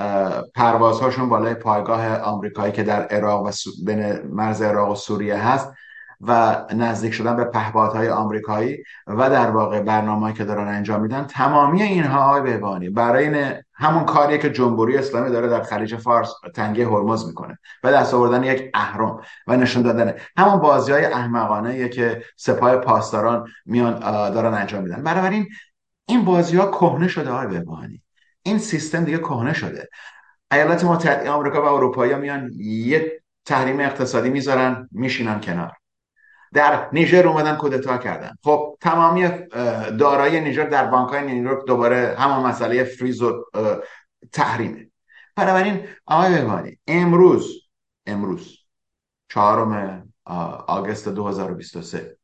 پروازهاشون 0.54 1.28
بالای 1.28 1.54
پایگاه 1.54 2.18
آمریکایی 2.18 2.72
که 2.72 2.82
در 2.82 3.02
عراق 3.02 3.46
و 3.46 3.50
بین 3.86 4.22
مرز 4.22 4.62
عراق 4.62 4.90
و 4.90 4.94
سوریه 4.94 5.36
هست 5.36 5.72
و 6.20 6.64
نزدیک 6.74 7.14
شدن 7.14 7.36
به 7.36 7.44
پهپادهای 7.44 8.08
آمریکایی 8.08 8.82
و 9.06 9.30
در 9.30 9.50
واقع 9.50 9.80
برنامه‌ای 9.80 10.32
که 10.32 10.44
دارن 10.44 10.68
انجام 10.68 11.02
میدن 11.02 11.24
تمامی 11.24 11.82
اینها 11.82 12.24
آقای 12.24 12.42
بهبانی 12.42 12.90
برای 12.90 13.54
همون 13.78 14.04
کاری 14.04 14.38
که 14.38 14.50
جمهوری 14.50 14.96
اسلامی 14.96 15.30
داره 15.30 15.48
در 15.48 15.62
خلیج 15.62 15.96
فارس 15.96 16.34
تنگه 16.54 16.86
هرمز 16.86 17.26
می‌کنه 17.26 17.58
و 17.84 17.92
دست 17.92 18.14
آوردن 18.14 18.44
یک 18.44 18.70
اهرم 18.74 19.20
و 19.46 19.56
نشون 19.56 19.82
دادن. 19.82 20.14
همون 20.36 20.58
بازی 20.58 20.92
های 20.92 21.04
احمقانه 21.04 21.88
که 21.88 22.22
سپاه 22.36 22.76
پاسداران 22.76 23.48
میان 23.66 23.98
دارن 24.30 24.54
انجام 24.54 24.82
میدن. 24.82 25.02
بنابراین 25.02 25.48
این 26.08 26.24
بازی 26.24 26.56
ها 26.56 26.66
کهنه 26.70 27.08
شده 27.08 27.30
آقای 27.30 27.46
بهبانی 27.46 28.02
این 28.42 28.58
سیستم 28.58 29.04
دیگه 29.04 29.18
کهنه 29.18 29.52
شده. 29.52 29.88
ایالات 30.52 30.84
متحده 30.84 31.30
آمریکا 31.30 31.62
و 31.62 31.64
اروپایی 31.64 32.14
میان 32.14 32.50
یه 32.58 33.22
تحریم 33.44 33.80
اقتصادی 33.80 34.30
می‌ذارن 34.30 34.88
میشینن 34.92 35.40
کنار. 35.40 35.72
در 36.54 36.88
نیجر 36.92 37.26
اومدن 37.28 37.56
کودتا 37.56 37.98
کردن. 37.98 38.34
خب 38.42 38.78
تمامی 38.80 39.28
دارایی 39.98 40.40
نیجر 40.40 40.64
در 40.64 40.86
بانک 40.86 41.08
های 41.08 41.22
نیویورک 41.22 41.66
دوباره 41.66 42.16
همان 42.18 42.46
مسئله 42.46 42.84
فریز 42.84 43.22
و 43.22 43.44
تحریمه. 44.32 44.90
بنابراین 45.36 45.84
آقای 46.06 46.30
بهبانی 46.30 46.78
امروز 46.86 47.52
امروز 48.06 48.58
چهارم 49.28 50.02
آگست 50.66 51.08
2023 51.08 52.18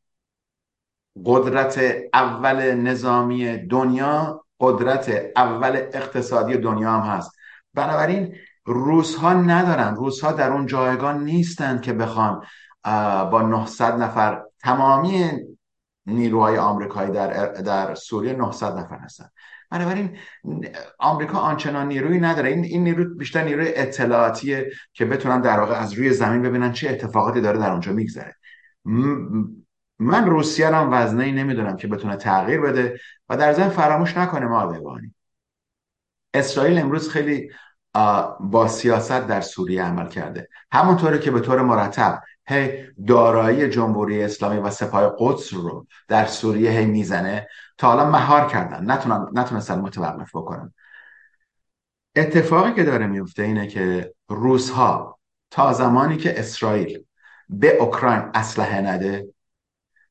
قدرت 1.25 1.81
اول 2.13 2.73
نظامی 2.73 3.57
دنیا 3.57 4.45
قدرت 4.59 5.31
اول 5.35 5.75
اقتصادی 5.75 6.57
دنیا 6.57 6.91
هم 6.91 7.11
هست. 7.11 7.31
بنابراین 7.73 8.35
روس 8.65 9.15
ها 9.15 9.33
ندارن. 9.33 9.95
روس 9.95 10.21
ها 10.23 10.31
در 10.31 10.51
اون 10.51 10.65
جایگاه 10.65 11.13
نیستند 11.13 11.81
که 11.81 11.93
بخوان 11.93 12.41
با 13.31 13.41
900 13.41 14.01
نفر. 14.01 14.41
تمامی 14.59 15.31
نیروهای 16.05 16.57
آمریکایی 16.57 17.11
در 17.11 17.47
در 17.47 17.95
سوریه 17.95 18.33
900 18.33 18.77
نفر 18.77 18.97
هستن. 18.97 19.29
بنابراین 19.71 20.17
آمریکا 20.99 21.37
آنچنان 21.37 21.87
نیروی 21.87 22.19
نداره. 22.19 22.49
این 22.49 22.63
این 22.63 22.83
نیرو 22.83 23.15
بیشتر 23.15 23.43
نیروی 23.43 23.73
اطلاعاتیه 23.75 24.71
که 24.93 25.05
بتونن 25.05 25.41
در 25.41 25.59
واقع 25.59 25.75
از 25.75 25.93
روی 25.93 26.13
زمین 26.13 26.41
ببینن 26.41 26.71
چه 26.71 26.89
اتفاقاتی 26.89 27.41
داره 27.41 27.59
در 27.59 27.71
اونجا 27.71 27.91
میگذره. 27.91 28.35
من 29.99 30.25
روسیه 30.25 30.75
هم 30.75 30.89
وزنه 30.93 31.23
ای 31.23 31.31
نمی‌دونم 31.31 31.77
که 31.77 31.87
بتونه 31.87 32.15
تغییر 32.15 32.61
بده 32.61 32.99
و 33.29 33.37
در 33.37 33.53
ضمن 33.53 33.69
فراموش 33.69 34.17
نکنه 34.17 34.45
ما 34.45 34.79
اسرائیل 36.33 36.79
امروز 36.79 37.09
خیلی 37.09 37.49
با 38.39 38.67
سیاست 38.67 39.27
در 39.27 39.41
سوریه 39.41 39.83
عمل 39.83 40.07
کرده. 40.07 40.49
همونطوری 40.71 41.19
که 41.19 41.31
به 41.31 41.39
طور 41.39 41.61
مرتب 41.61 42.21
هی 42.47 42.87
دارایی 43.07 43.69
جمهوری 43.69 44.23
اسلامی 44.23 44.57
و 44.57 44.69
سپاه 44.69 45.15
قدس 45.19 45.53
رو 45.53 45.87
در 46.07 46.25
سوریه 46.25 46.71
هی 46.71 46.85
می‌زنه. 46.85 47.47
تا 47.77 47.87
حالا 47.87 48.09
مهار 48.09 48.47
کردن. 48.47 48.91
نتونن 48.91 49.27
نتونستن 49.33 49.79
متوقف 49.79 50.29
بکنن. 50.35 50.73
اتفاقی 52.15 52.73
که 52.73 52.83
داره 52.83 53.07
میفته 53.07 53.43
اینه 53.43 53.67
که 53.67 54.13
روزها 54.27 55.19
تا 55.51 55.73
زمانی 55.73 56.17
که 56.17 56.39
اسرائیل 56.39 57.03
به 57.49 57.77
اوکراین 57.77 58.29
اسلحه 58.33 58.81
نده 58.81 59.34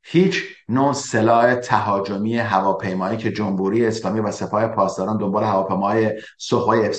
هیچ 0.07 0.44
نوع 0.68 0.92
سلاح 0.92 1.55
تهاجمی 1.55 2.38
هواپیمایی 2.38 3.18
که 3.18 3.32
جمهوری 3.32 3.86
اسلامی 3.86 4.20
و 4.20 4.30
سپاه 4.30 4.66
پاسداران 4.66 5.18
دنبال 5.18 5.44
هواپیمای 5.44 6.20
سوخوای 6.38 6.90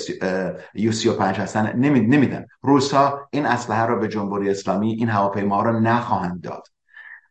یو 0.74 0.92
35 0.92 1.36
هستن 1.36 1.76
نمیدن. 1.76 2.46
روسا 2.62 3.28
این 3.30 3.46
اسلحه 3.46 3.86
رو 3.86 4.00
به 4.00 4.08
جمهوری 4.08 4.50
اسلامی 4.50 4.92
این 4.92 5.08
هواپیما 5.08 5.62
رو 5.62 5.80
نخواهند 5.80 6.40
داد. 6.40 6.66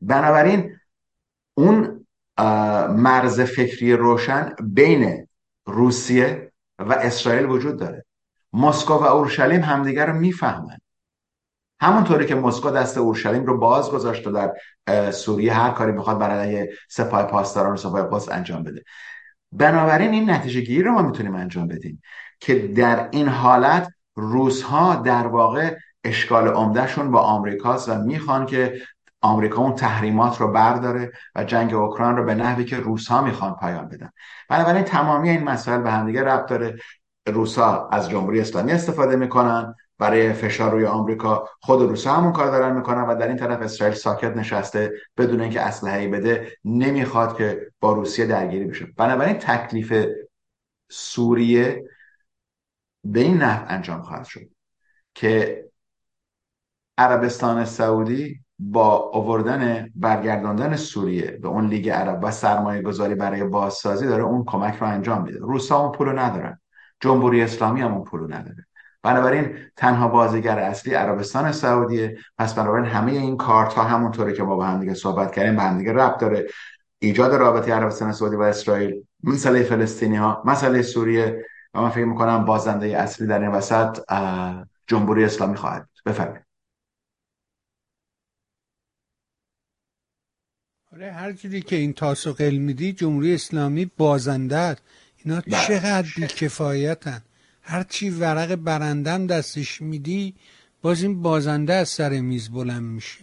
بنابراین 0.01 0.75
اون 1.53 2.05
مرز 2.89 3.41
فکری 3.41 3.93
روشن 3.93 4.55
بین 4.61 5.27
روسیه 5.65 6.51
و 6.79 6.93
اسرائیل 6.93 7.45
وجود 7.45 7.79
داره. 7.79 8.05
مسکو 8.53 8.93
و 8.93 9.03
اورشلیم 9.03 9.61
همدیگر 9.61 10.05
رو 10.05 10.13
می‌فهمند 10.13 10.81
همونطوری 11.79 12.25
که 12.25 12.35
مسکو 12.35 12.69
دست 12.69 12.97
اورشلیم 12.97 13.45
رو 13.45 13.57
باز 13.57 13.91
گذاشت 13.91 14.27
و 14.27 14.31
در 14.31 14.53
سوریه 15.11 15.53
هر 15.53 15.69
کاری 15.69 15.91
می‌خواد 15.91 16.19
برای 16.19 16.67
سپاه 16.89 17.23
پاسداران 17.23 17.73
و 17.73 17.77
سپاه 17.77 18.03
قدس 18.03 18.29
انجام 18.29 18.63
بده. 18.63 18.83
بنابراین 19.51 20.11
این 20.11 20.29
نتیجه 20.29 20.61
گیری 20.61 20.83
رو 20.83 20.91
ما 20.91 21.01
می‌تونیم 21.01 21.35
انجام 21.35 21.67
بدیم 21.67 22.01
که 22.39 22.67
در 22.67 23.09
این 23.11 23.27
حالت 23.27 23.93
روزها 24.15 24.95
در 24.95 25.27
واقع 25.27 25.75
اشکال 26.03 26.47
عمدهشون 26.47 27.11
با 27.11 27.19
آمریکاست 27.19 27.89
و 27.89 27.95
می‌خوان 27.95 28.45
که 28.45 28.81
آمریکا 29.21 29.61
اون 29.61 29.75
تحریمات 29.75 30.41
رو 30.41 30.51
برداره 30.51 31.11
و 31.35 31.43
جنگ 31.43 31.73
اوکراین 31.73 32.17
رو 32.17 32.23
به 32.25 32.35
نحوی 32.35 32.65
که 32.65 32.77
روسها 32.77 33.21
می‌خوان 33.21 33.55
پایان 33.55 33.87
بدن. 33.87 34.09
بنابراین 34.49 34.83
تمامی 34.83 35.29
این 35.29 35.43
مسائل 35.43 35.81
به 35.81 35.91
همدیگه 35.91 36.23
ربط 36.23 36.49
داره. 36.49 36.75
روسا 37.27 37.89
از 37.91 38.09
جمهوری 38.09 38.41
اسلامی 38.41 38.71
استفاده 38.71 39.15
می‌کنن. 39.15 39.75
برای 39.97 40.33
فشار 40.33 40.71
روی 40.71 40.85
آمریکا 40.85 41.49
خود 41.61 41.81
روسا 41.81 42.13
همون 42.13 42.33
کار 42.33 42.51
دارن 42.51 42.75
می‌کنن 42.75 43.01
و 43.01 43.15
در 43.15 43.27
این 43.27 43.37
طرف 43.37 43.61
اسرائیل 43.61 43.95
ساکت 43.95 44.37
نشسته 44.37 44.93
بدون 45.17 45.41
اینکه 45.41 45.61
اسلحه 45.61 46.07
بده 46.07 46.57
نمی‌خواد 46.65 47.37
که 47.37 47.71
با 47.79 47.93
روسیه 47.93 48.25
درگیری 48.25 48.65
بشه. 48.65 48.85
بنابراین 48.97 49.33
تکلیف 49.33 50.05
سوریه 50.89 51.83
به 53.03 53.19
این 53.19 53.37
نحو 53.37 53.65
انجام 53.69 54.01
خواهد 54.01 54.25
شد 54.25 54.49
که 55.15 55.65
عربستان 56.97 57.65
سعودی 57.65 58.39
با 58.59 59.11
آوردن 59.13 59.91
برگرداندن 59.95 60.75
سوریه 60.75 61.31
به 61.31 61.47
اون 61.47 61.67
لیگ 61.67 61.89
عرب 61.89 62.19
و 62.23 62.31
سرمایه 62.31 62.81
گذاری 62.81 63.15
برای 63.15 63.43
بازسازی 63.43 64.07
داره 64.07 64.23
اون 64.23 64.43
کمک 64.45 64.75
رو 64.75 64.87
انجام 64.87 65.23
میده. 65.23 65.39
روسا 65.39 65.79
اون 65.79 65.91
پولو 65.91 66.11
ندارن. 66.11 66.61
جمهوری 66.99 67.41
اسلامی 67.41 67.81
هم 67.81 67.93
اون 67.93 68.03
پولو 68.03 68.27
نداره. 68.27 68.65
بنابراین 69.05 69.57
تنها 69.75 70.07
بازیگر 70.07 70.59
اصلی 70.59 70.93
عربستان 70.93 71.51
سعودیه. 71.51 72.17
پس 72.37 72.53
بنابراین 72.53 72.85
همه 72.85 73.11
این 73.11 73.37
کارت 73.37 73.73
ها 73.73 73.83
همونطوری 73.83 74.33
که 74.33 74.43
ما 74.43 74.55
با 74.55 74.65
هم 74.65 74.79
دیگه 74.79 74.93
صحبت 74.93 75.35
کردیم 75.35 75.55
به 75.55 75.61
هم 75.61 75.77
دیگه 75.77 75.93
ربط 75.93 76.19
داره. 76.19 76.47
ایجاد 76.99 77.33
رابطه 77.33 77.73
عربستان 77.73 78.11
سعودی 78.11 78.35
و 78.35 78.41
اسرائیل 78.41 79.03
مسئله 79.23 79.63
فلسطینی 79.63 80.15
ها 80.15 80.43
مسئله 80.45 80.81
سوریه 80.81 81.45
و 81.73 81.81
من 81.81 81.89
فکر 81.89 82.05
می‌کنم 82.05 82.45
بازنده 82.45 82.87
اصلی 82.87 83.27
در 83.27 83.39
این 83.41 83.51
وسط 83.51 83.99
جمهوری 84.87 85.25
اسلامی 85.25 85.55
خواهد 85.55 85.89
بفرمایید. 86.05 86.45
آره 90.93 91.11
هر 91.11 91.31
جوری 91.31 91.61
که 91.61 91.75
این 91.75 91.93
تاسو 91.93 92.33
قل 92.33 92.57
میدی 92.57 92.93
جمهوری 92.93 93.33
اسلامی 93.33 93.91
بازنده 93.97 94.75
اینا 95.25 95.41
بله. 95.41 95.67
چقدر 95.67 96.07
بیکفایتن. 96.15 97.21
هرچی 97.67 98.09
ورق 98.09 98.55
برندم 98.55 99.27
دستش 99.27 99.81
میدی 99.81 100.35
باز 100.81 101.03
این 101.03 101.21
بازنده 101.21 101.73
از 101.73 101.89
سر 101.89 102.21
میز 102.21 102.49
بلند 102.49 102.83
میشه. 102.83 103.19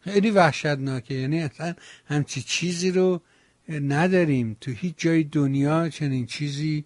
خیلی 0.00 0.30
وحشتناکه. 0.30 1.14
یعنی 1.14 1.42
اصلا 1.42 1.74
همچی 2.06 2.42
چیزی 2.42 2.90
رو 2.90 3.20
نداریم. 3.68 4.56
تو 4.60 4.70
هیچ 4.70 4.94
جای 4.96 5.24
دنیا 5.24 5.88
چنین 5.88 6.26
چیزی 6.26 6.84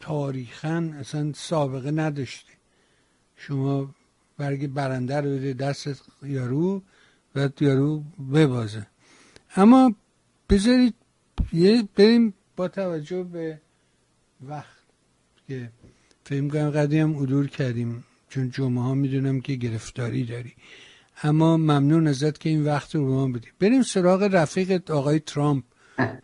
تاریخا 0.00 0.90
اصلا 1.00 1.32
سابقه 1.32 1.90
نداشته 1.90 2.52
شما 3.36 3.94
برگ 4.38 4.66
برنده 4.66 5.20
رو 5.20 5.30
بده 5.30 5.52
دست 5.52 6.02
یارو 6.22 6.82
و 7.34 7.48
یارو 7.60 8.00
ببازه. 8.34 8.86
اما 9.56 9.94
بذارید 10.50 10.94
یه 11.52 11.88
بریم 11.96 12.34
با 12.56 12.68
توجه 12.68 13.22
به 13.22 13.60
وقت 14.40 14.82
که 15.48 15.70
فکر 16.24 16.48
کنم 16.48 16.70
قدیم 16.70 17.22
هم 17.22 17.46
کردیم 17.46 18.04
چون 18.28 18.50
جمعه 18.50 18.82
ها 18.82 18.94
می‌دونم 18.94 19.40
که 19.40 19.54
گرفتاری 19.54 20.24
داری. 20.24 20.52
اما 21.22 21.56
ممنون 21.56 22.06
ازت 22.06 22.40
که 22.40 22.48
این 22.48 22.64
وقت 22.64 22.94
رو 22.94 23.06
به 23.06 23.12
ما 23.12 23.28
بدیم 23.28 23.52
بریم 23.60 23.82
سراغ 23.82 24.22
رفیق 24.22 24.90
آقای 24.90 25.18
ترامپ 25.18 25.64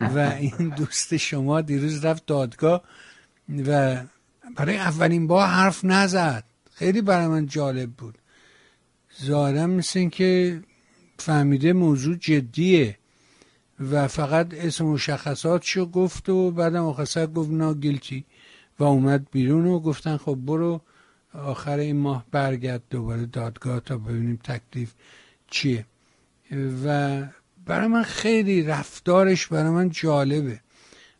و 0.01 0.19
این 0.39 0.73
دوست 0.77 1.17
شما. 1.17 1.61
دیروز 1.61 2.05
رفت 2.05 2.25
دادگاه 2.25 2.83
و 3.67 4.01
برای 4.55 4.77
اولین 4.77 5.27
بار 5.27 5.47
حرف 5.47 5.85
نزد. 5.85 6.43
خیلی 6.73 7.01
برای 7.01 7.27
من 7.27 7.45
جالب 7.45 7.89
بود. 7.89 8.17
ظاهرا 9.23 9.67
مثل 9.67 10.09
که 10.09 10.61
فهمیده 11.17 11.73
موضوع 11.73 12.15
جدیه 12.15 12.97
و 13.91 14.07
فقط 14.07 14.53
اسم 14.53 14.85
مشخصات 14.85 15.63
شو 15.63 15.85
گفت 15.85 16.29
و 16.29 16.51
بعدم 16.51 16.85
آخر 16.85 17.25
گفت 17.25 17.49
نا 17.49 17.73
گلتی 17.73 18.25
و 18.79 18.83
اومد 18.83 19.27
بیرون 19.31 19.65
و 19.65 19.79
گفتن 19.79 20.17
خب 20.17 20.35
برو 20.35 20.81
آخر 21.33 21.77
این 21.77 21.95
ماه 21.95 22.25
برگرد 22.31 22.81
دوباره 22.89 23.25
دادگاه 23.25 23.79
تا 23.79 23.97
ببینیم 23.97 24.39
تکلیف 24.43 24.93
چیه. 25.47 25.85
و 26.85 27.21
برای 27.65 27.87
من 27.87 28.03
خیلی 28.03 28.63
رفتارش 28.63 29.47
برای 29.47 29.69
من 29.69 29.89
جالبه. 29.89 30.59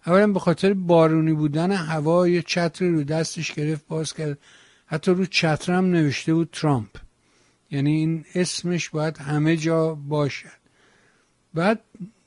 اولا 0.06 0.28
به 0.28 0.40
خاطر 0.40 0.74
بارونی 0.74 1.34
بودن 1.34 1.72
هوا 1.72 2.28
یه 2.28 2.42
چتر 2.42 2.86
رو 2.86 3.04
دستش 3.04 3.54
گرفت 3.54 3.88
باز 3.88 4.14
کرد. 4.14 4.38
حتی 4.86 5.12
رو 5.12 5.26
چترم 5.26 5.86
نوشته 5.86 6.34
بود 6.34 6.50
ترامپ. 6.52 6.90
یعنی 7.72 7.92
این 7.92 8.26
اسمش 8.36 8.90
باید 8.90 9.18
همه 9.18 9.58
جا 9.58 9.96
باشد. 9.96 10.60
بعد 11.54 11.80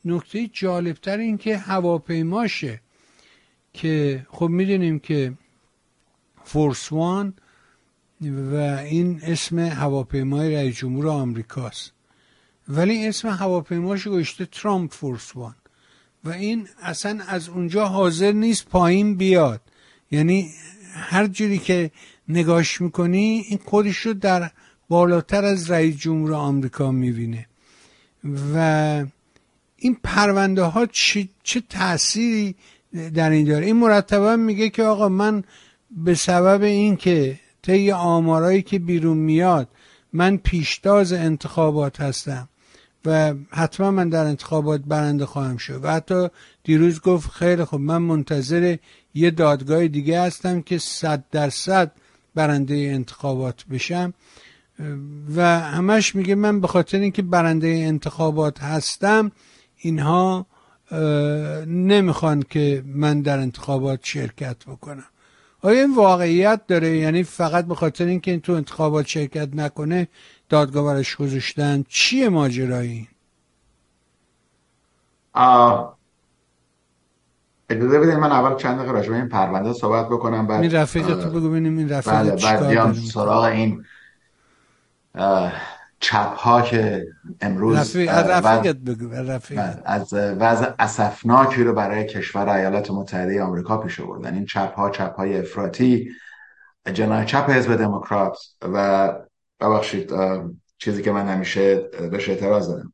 نکته 0.05 0.51
جالبتر 0.53 1.19
این 1.19 1.39
که 1.39 1.59
هواپیماشه. 1.59 2.81
که 3.75 4.27
خب 4.31 4.49
می‌دونیم 4.49 4.99
که 4.99 5.33
فورس 6.45 6.93
وان 6.93 7.35
و 8.21 8.55
این 8.85 9.21
اسم 9.23 9.59
هواپیمای 9.59 10.55
رئیس 10.55 10.77
جمهور 10.77 11.09
آمریکاست. 11.09 11.93
ولی 12.69 13.07
اسم 13.07 13.29
هواپیماش 13.29 14.09
گشته 14.09 14.47
ترامپ 14.47 14.93
فورس 14.93 15.37
وان. 15.37 15.55
و 16.25 16.31
این 16.31 16.69
اصلا 16.83 17.21
از 17.29 17.49
اونجا 17.49 17.89
حاضر 17.89 18.33
نیست 18.33 18.69
پایین 18.69 19.15
بیاد. 19.15 19.61
یعنی 20.11 20.51
هر 20.95 21.27
جوری 21.27 21.59
که 21.59 21.91
نگاش 22.29 22.81
می‌کنی 22.81 23.45
این 23.49 23.61
خودش 23.65 23.97
رو 23.97 24.15
در 24.15 24.51
بالاتر 24.89 25.45
از 25.45 25.71
رئیس 25.71 25.97
جمهور 25.97 26.35
آمریکا 26.35 26.91
می‌بینه. 26.91 27.47
و 28.55 29.05
این 29.77 29.97
پرونده 30.05 30.63
ها 30.63 30.87
چه, 30.87 31.29
چه 31.43 31.63
تأثیری 31.69 32.55
در 33.15 33.31
این 33.31 33.47
داره 33.47 33.67
این 33.67 33.77
مرتبا 33.77 34.37
میگه 34.37 34.69
که 34.69 34.83
آقا 34.83 35.09
من 35.09 35.45
به 35.91 36.15
سبب 36.15 36.63
اینکه 36.63 37.41
طی 37.63 37.93
آمارایی 37.93 38.63
که 38.63 38.79
بیرون 38.79 39.19
میاد 39.19 39.69
من 40.13 40.37
پیشتاز 40.37 41.13
انتخابات 41.13 42.01
هستم 42.01 42.49
و 43.07 43.35
حتما 43.51 43.91
من 43.91 44.09
در 44.09 44.25
انتخابات 44.25 44.81
برنده 44.87 45.27
خواهم 45.27 45.57
شد. 45.57 45.85
و 45.85 45.93
حتی 45.93 46.29
دیروز 46.65 47.01
گفت 47.01 47.31
خیلی 47.31 47.65
خب 47.65 47.77
من 47.77 47.99
منتظر 47.99 48.77
یه 49.15 49.31
دادگاه 49.31 49.89
دیگه 49.89 50.21
هستم 50.21 50.63
که 50.63 50.79
صد 50.79 51.25
درصد 51.31 51.93
برنده 52.35 52.75
انتخابات 52.75 53.65
بشم. 53.65 54.15
و 55.37 55.61
همش 55.61 56.15
میگه 56.15 56.35
من 56.35 56.61
به 56.61 56.67
خاطر 56.67 56.99
اینکه 56.99 57.23
برنده 57.23 57.69
انتخابات 57.69 58.63
هستم 58.63 59.33
اینها 59.77 60.47
نمی‌خوان 61.67 62.43
که 62.51 62.83
من 62.87 63.21
در 63.21 63.39
انتخابات 63.39 64.01
شرکت 64.03 64.57
بکنم. 64.65 65.05
آیا 65.63 65.81
این 65.81 65.95
واقعیت 65.95 66.67
داره؟ 66.67 66.97
یعنی 66.97 67.23
فقط 67.23 67.65
به 67.65 67.75
خاطر 67.75 68.05
اینکه 68.05 68.31
این 68.31 68.41
تو 68.41 68.53
انتخابات 68.53 69.07
شرکت 69.07 69.49
نکنه 69.55 70.09
دادگاه 70.49 70.85
برش 70.85 71.17
گذاشتن 71.17 71.85
چیه 71.89 72.29
ماجرایی؟ 72.29 73.09
اجازه 77.71 77.99
بدین 77.99 78.17
من 78.17 78.33
اول 78.33 78.57
چند 78.57 78.77
دقیقه 78.79 78.93
راجع 78.93 79.13
این 79.13 79.29
پرونده 79.29 79.73
صحبت 79.73 80.07
بکنم 80.07 80.47
بعد 80.47 80.63
این 80.63 80.73
رفیق 80.73 81.07
تو 81.07 81.31
بگو 81.31 81.51
ببینیم 81.51 81.79
این 81.79 81.89
رفیق 81.89 82.13
بله 82.13 82.37
بعد 82.37 82.69
بیام 82.69 82.93
سراغ 82.93 83.43
این. 83.45 83.85
چپ 86.03 86.35
ها 86.37 86.63
که 86.63 87.07
امروز 87.41 87.77
رفیق 87.77 88.11
از 88.11 88.27
رفیقت 88.27 88.77
بگو. 88.77 89.09
از 89.85 90.15
وضع 90.15 90.67
اسفناکی 90.79 91.65
رو 91.65 91.73
برای 91.73 92.07
کشور 92.07 92.49
ایالات 92.49 92.91
متحده 92.91 93.43
آمریکا 93.43 93.77
پیش 93.77 94.01
آوردن. 94.01 94.35
این 94.35 94.47
چپ 94.47 94.75
ها 94.75 94.91
چپ 94.91 95.17
های 95.17 95.39
افراطی 95.39 96.09
جناح 96.93 97.25
چپ 97.25 97.51
حزب 97.51 97.77
دموکرات 97.77 98.39
و 98.63 99.09
ببخشید 99.61 100.13
چیزی 100.79 101.03
که 101.03 101.13
من 101.13 101.29
همیشه 101.29 101.77
بهش 102.11 102.29
اعتراض 102.29 102.69
دارم. 102.69 102.93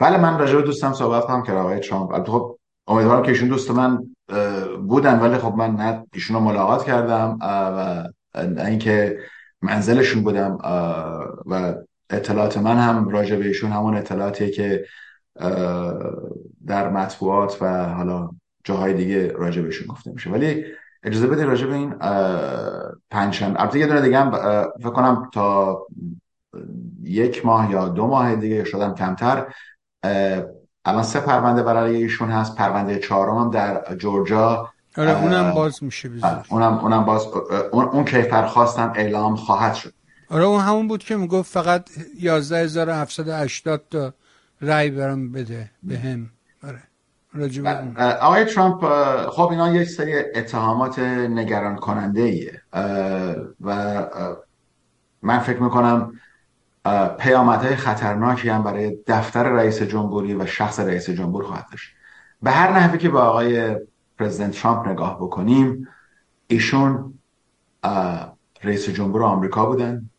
بله 0.00 0.16
من 0.16 0.38
راجع 0.38 0.56
به 0.56 0.62
دوستم 0.62 0.92
صحبت 0.92 1.24
کنم 1.24 1.42
که 1.42 1.52
آقای 1.52 1.80
ترامپ. 1.80 2.26
خب 2.26 2.58
امیدوارم 2.86 3.22
که 3.22 3.28
ایشون 3.28 3.48
دوست 3.48 3.70
من 3.70 3.98
بودن 4.86 5.20
ولی 5.20 5.38
خب 5.38 5.54
من 5.54 5.70
نه 5.70 6.06
ایشون 6.12 6.36
رو 6.36 6.42
ملاقات 6.42 6.84
کردم 6.84 7.38
و 7.40 8.04
اینکه 8.60 9.18
منزلشون 9.62 10.22
بودم 10.22 10.58
و 11.46 11.74
اطلاعات 12.10 12.58
من 12.58 12.76
هم 12.76 13.08
راجع 13.08 13.36
به 13.36 13.46
ایشون 13.46 13.72
همون 13.72 13.96
اطلاعاتیه 13.96 14.50
که 14.50 14.84
در 16.66 16.88
مطبوعات 16.88 17.58
و 17.60 17.84
حالا 17.88 18.30
جاهای 18.64 18.94
دیگه 18.94 19.32
راجع 19.32 19.62
بهشون 19.62 19.86
گفته 19.86 20.10
میشه. 20.10 20.30
ولی 20.30 20.64
اجازه 21.02 21.26
بده 21.26 21.44
راجع 21.44 21.66
به 21.66 21.74
این 21.74 21.94
پنجشنبه 23.10 23.60
البته 23.60 23.78
یه 23.78 23.86
دونه 23.86 24.00
دیگه 24.00 24.18
هم 24.18 24.30
فکر 24.78 24.90
کنم 24.90 25.30
تا 25.32 25.78
یک 27.02 27.46
ماه 27.46 27.70
یا 27.70 27.88
دو 27.88 28.06
ماه 28.06 28.36
دیگه 28.36 28.64
شدم 28.64 28.94
کمتر. 28.94 29.46
الان 30.84 31.02
سه 31.02 31.20
پرونده 31.20 31.62
برای 31.62 31.96
ایشون 31.96 32.30
هست. 32.30 32.56
پرونده 32.56 32.98
چهارم 32.98 33.38
هم 33.38 33.50
در 33.50 33.94
جورجا. 33.94 34.70
آره 34.98 35.22
اونم 35.22 35.54
باز 35.54 35.82
میشه 35.82 36.08
بله، 36.08 36.42
اونم 36.50 36.78
اونم 36.78 37.04
باز 37.04 37.26
اون, 37.72 37.84
اون 37.84 38.04
کیفر 38.04 38.46
خواستم 38.46 38.92
اعلام 38.96 39.36
خواهد 39.36 39.74
شد. 39.74 39.93
آره 40.30 40.44
اون 40.44 40.60
همون 40.60 40.88
بود 40.88 41.04
که 41.04 41.16
می‌گفت 41.16 41.52
فقط 41.52 41.90
11780 42.20 43.82
تا 43.90 44.14
رای 44.60 44.90
برام 44.90 45.32
بده 45.32 45.70
به 45.82 45.98
هم 45.98 46.30
آره 46.64 46.82
آقای 48.20 48.44
ترامپ 48.44 48.84
خب 49.28 49.48
اینا 49.50 49.74
یک 49.74 49.88
سری 49.88 50.14
اتهامات 50.34 50.98
نگران 50.98 51.76
کننده 51.76 52.22
ایه 52.22 52.62
و 53.60 54.06
من 55.22 55.38
فکر 55.38 55.58
می‌کنم 55.58 56.20
پیامدهای 57.18 57.76
خطرناکی 57.76 58.48
هم 58.48 58.62
برای 58.62 58.98
دفتر 59.06 59.42
رئیس 59.42 59.82
جمهوری 59.82 60.34
و 60.34 60.46
شخص 60.46 60.80
رئیس 60.80 61.10
جمهور 61.10 61.44
خواهد 61.44 61.66
داشت. 61.70 61.90
به 62.42 62.50
هر 62.50 62.72
نحوی 62.72 62.98
که 62.98 63.08
به 63.08 63.18
آقای 63.18 63.76
پرزیدنت 64.18 64.50
ترامپ 64.50 64.88
نگاه 64.88 65.16
بکنیم 65.16 65.88
ایشون 66.46 67.14
رئیس 68.62 68.88
جمهور 68.88 69.22
آمریکا 69.22 69.66
بودن. 69.66 70.10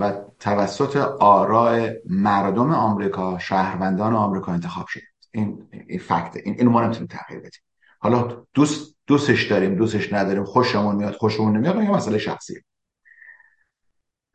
و 0.00 0.12
توسط 0.40 0.96
آراء 1.20 1.92
مردم 2.06 2.70
آمریکا 2.70 3.38
شهروندان 3.38 4.14
آمریکا 4.14 4.52
انتخاب 4.52 4.86
شد. 4.86 5.00
این 5.30 5.68
این 5.88 5.98
فکت 5.98 6.36
این 6.44 6.54
اینو 6.58 6.70
ما 6.70 6.84
نمی‌تونیم 6.84 7.08
تغییر 7.08 7.40
بدیم. 7.40 7.60
حالا 7.98 8.46
دوست 8.54 8.96
دوستش 9.06 9.50
داریم 9.50 9.74
دوستش 9.74 10.12
نداریم 10.12 10.44
خوشمون 10.44 10.96
میاد 10.96 11.14
خوشمون 11.14 11.56
نمیاد 11.56 11.76
این 11.76 11.90
مسئله 11.90 12.18
شخصیه. 12.18 12.64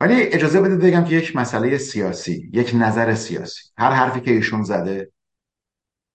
ولی 0.00 0.22
اجازه 0.22 0.60
بده 0.60 0.76
بگم 0.76 1.04
که 1.04 1.14
یک 1.14 1.36
مسئله 1.36 1.78
سیاسی 1.78 2.50
یک 2.52 2.72
نظر 2.74 3.14
سیاسی. 3.14 3.62
هر 3.76 3.90
حرفی 3.90 4.20
که 4.20 4.30
ایشون 4.30 4.62
زده 4.62 5.12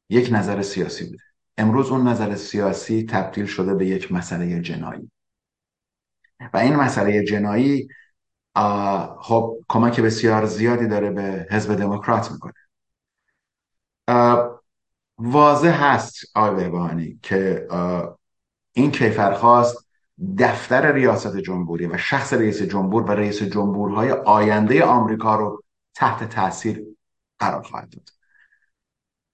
یک 0.09 0.29
نظر 0.31 0.61
سیاسی 0.61 1.05
بوده. 1.05 1.23
امروز 1.57 1.89
اون 1.89 2.07
نظر 2.07 2.35
سیاسی 2.35 3.05
تبدیل 3.05 3.45
شده 3.45 3.73
به 3.73 3.85
یک 3.85 4.11
مسئله 4.11 4.61
جنایی. 4.61 5.11
و 6.53 6.57
این 6.57 6.75
مسئله 6.75 7.23
جنایی 7.23 7.87
خب 9.19 9.57
کمک 9.69 9.99
بسیار 9.99 10.45
زیادی 10.45 10.87
داره 10.87 11.11
به 11.11 11.47
حزب 11.51 11.75
دموکرات 11.75 12.31
می‌کنه. 12.31 12.53
واضح 15.17 15.83
هست 15.83 16.15
آقای 16.35 16.55
بهبانی 16.55 17.19
که 17.23 17.67
این 18.73 18.91
کیفرخواست 18.91 19.87
دفتر 20.37 20.91
ریاست 20.91 21.37
جمهوری 21.37 21.87
و 21.87 21.97
شخص 21.97 22.33
رئیس 22.33 22.61
جمهور 22.61 23.03
و 23.03 23.11
رئیس 23.11 23.43
جمهورهای 23.43 24.11
آینده 24.11 24.83
آمریکا 24.83 25.35
رو 25.35 25.63
تحت 25.95 26.29
تاثیر 26.29 26.83
قرار 27.39 27.61
خواهد 27.63 27.89
داد. 27.89 28.09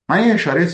من 0.09 0.28
یه 0.28 0.34
اشاره 0.34 0.65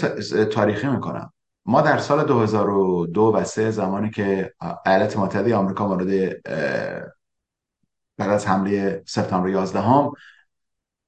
تاریخی 0.46 0.88
می‌کنم. 0.88 1.34
ما 1.66 1.82
در 1.82 1.98
سال 1.98 2.26
2002 2.26 3.22
و 3.22 3.44
سه 3.44 3.72
زمانی 3.72 4.10
که 4.10 4.54
ایالات 4.86 5.18
متحده 5.18 5.56
آمریکا 5.56 5.88
مورد 5.88 6.42
بعد 8.18 8.30
از 8.30 8.48
حمله 8.48 9.04
سپتامبر 9.06 9.50
11 9.50 9.82
هم 9.82 10.12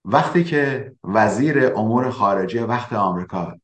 وقتی 0.06 0.44
که 0.44 0.94
وزیر 1.04 1.74
امور 1.76 2.10
خارجه 2.10 2.66
وقت 2.66 2.94
آمریکا 2.94 3.60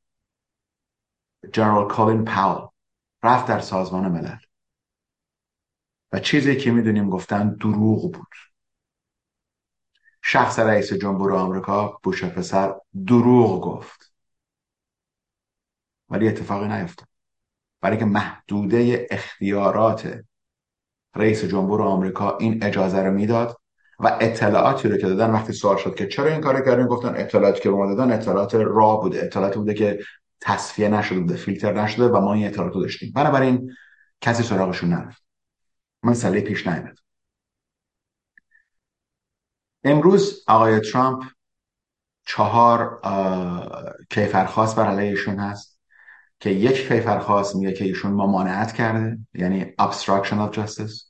جنرال 1.54 1.88
کالین 1.88 2.26
پاول 2.26 2.68
رفت 3.24 3.48
در 3.48 3.60
سازمان 3.60 4.12
ملل. 4.12 4.38
و 6.12 6.20
چیزی 6.20 6.58
که 6.58 6.72
می‌دونیم 6.72 7.10
گفتن 7.10 7.56
دروغ 7.56 8.14
بود. 8.14 8.34
شخص 10.22 10.60
رئیس 10.60 10.94
جمهور 10.94 11.34
آمریکا 11.34 12.00
بوش 12.04 12.24
پسر 12.24 12.76
دروغ 13.08 13.64
گفت. 13.64 14.14
ولی 16.10 16.28
اتفاقی 16.28 16.68
نیفتاد. 16.68 17.08
برای 17.82 17.98
که 17.98 18.06
محدوده 18.06 19.08
اختیارات 19.12 20.22
رئیس 21.16 21.46
جمهور 21.46 21.82
آمریکا 21.82 22.38
این 22.38 22.64
اجازه 22.64 23.04
رو 23.04 23.12
می‌داد 23.12 23.58
و 24.00 24.18
اطلاعاتی 24.22 24.90
رو 24.90 24.98
که 24.98 25.08
دادن 25.08 25.32
وقتی 25.32 25.54
سوال 25.54 25.78
شد 25.78 25.96
که 25.96 26.08
چرا 26.08 26.32
این 26.32 26.42
کار 26.42 26.62
کردن 26.62 26.88
گفتن 26.88 27.16
اطلاعاتی 27.16 27.62
که 27.62 27.70
به 27.70 27.76
ما 27.76 27.96
دادن 27.96 28.12
اطلاعات 28.12 28.56
راه 28.56 29.02
بوده 29.02 29.24
اطلاعاتی 29.24 29.60
بوده 29.60 29.74
که 29.74 30.00
تصفیه 30.42 30.90
نشده 30.90 31.20
بوده 31.20 31.36
فیلتر 31.36 31.74
نشده 31.74 32.08
و 32.08 32.20
ما 32.22 32.34
این 32.34 32.48
اطلاعات 32.48 32.74
رو 32.74 32.82
داشتیم. 32.82 33.12
بنابراین 33.16 33.72
کسی 34.22 34.44
سراغشون 34.44 34.90
نرفت. 34.90 35.24
مسئله 36.04 36.42
پیش 36.42 36.68
نیامد. 36.68 36.98
امروز 39.84 40.44
آقای 40.48 40.80
ترامپ 40.80 41.24
چهار 42.26 43.02
کیفرخواست 44.10 44.76
بر 44.76 44.88
علیهشون 44.88 45.40
هست. 45.40 45.75
که 46.46 46.52
یک 46.52 46.88
کیفرخواست 46.88 47.56
میگه 47.56 47.74
که 47.74 47.86
ایشون 47.86 48.12
ممانعت 48.12 48.74
کرده 48.74 49.18
یعنی 49.34 49.66
obstruction 49.82 50.34
of 50.34 50.56
justice 50.58 51.04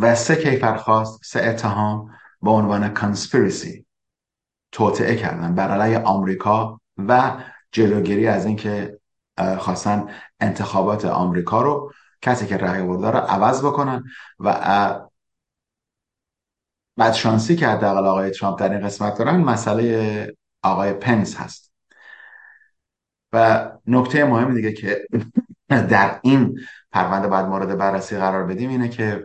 و 0.00 0.14
سه 0.14 0.36
کیفرخواست 0.36 1.20
سه 1.24 1.42
اتهام 1.42 2.10
به 2.42 2.50
عنوان 2.50 2.94
conspiracy 2.94 3.84
توطعه 4.72 5.16
کردن 5.16 5.54
بر 5.54 5.68
علیه 5.68 5.98
آمریکا 5.98 6.80
و 6.98 7.40
جلوگیری 7.72 8.26
از 8.26 8.46
اینکه 8.46 9.00
خواستن 9.58 10.08
انتخابات 10.40 11.04
آمریکا 11.04 11.62
رو 11.62 11.92
کسی 12.22 12.46
که 12.46 12.56
رأی 12.56 12.82
برده 12.82 13.10
رو 13.10 13.18
عوض 13.18 13.64
بکنن 13.64 14.04
و 14.40 15.00
بعد 16.96 17.14
شانسی 17.14 17.56
که 17.56 17.68
حداقل 17.68 18.06
آقای 18.06 18.30
ترامپ 18.30 18.60
در 18.60 18.72
این 18.72 18.86
قسمت 18.86 19.18
دارن 19.18 19.36
مسئله 19.36 20.36
آقای 20.62 20.92
پنس 20.92 21.36
هست. 21.36 21.71
و 23.32 23.70
نکته 23.86 24.24
مهم 24.24 24.54
دیگه 24.54 24.72
که 24.72 25.06
در 25.68 26.20
این 26.22 26.58
پرونده 26.92 27.28
بعد 27.28 27.46
مورد 27.46 27.78
بررسی 27.78 28.16
قرار 28.16 28.46
بدیم 28.46 28.70
اینه 28.70 28.88
که 28.88 29.24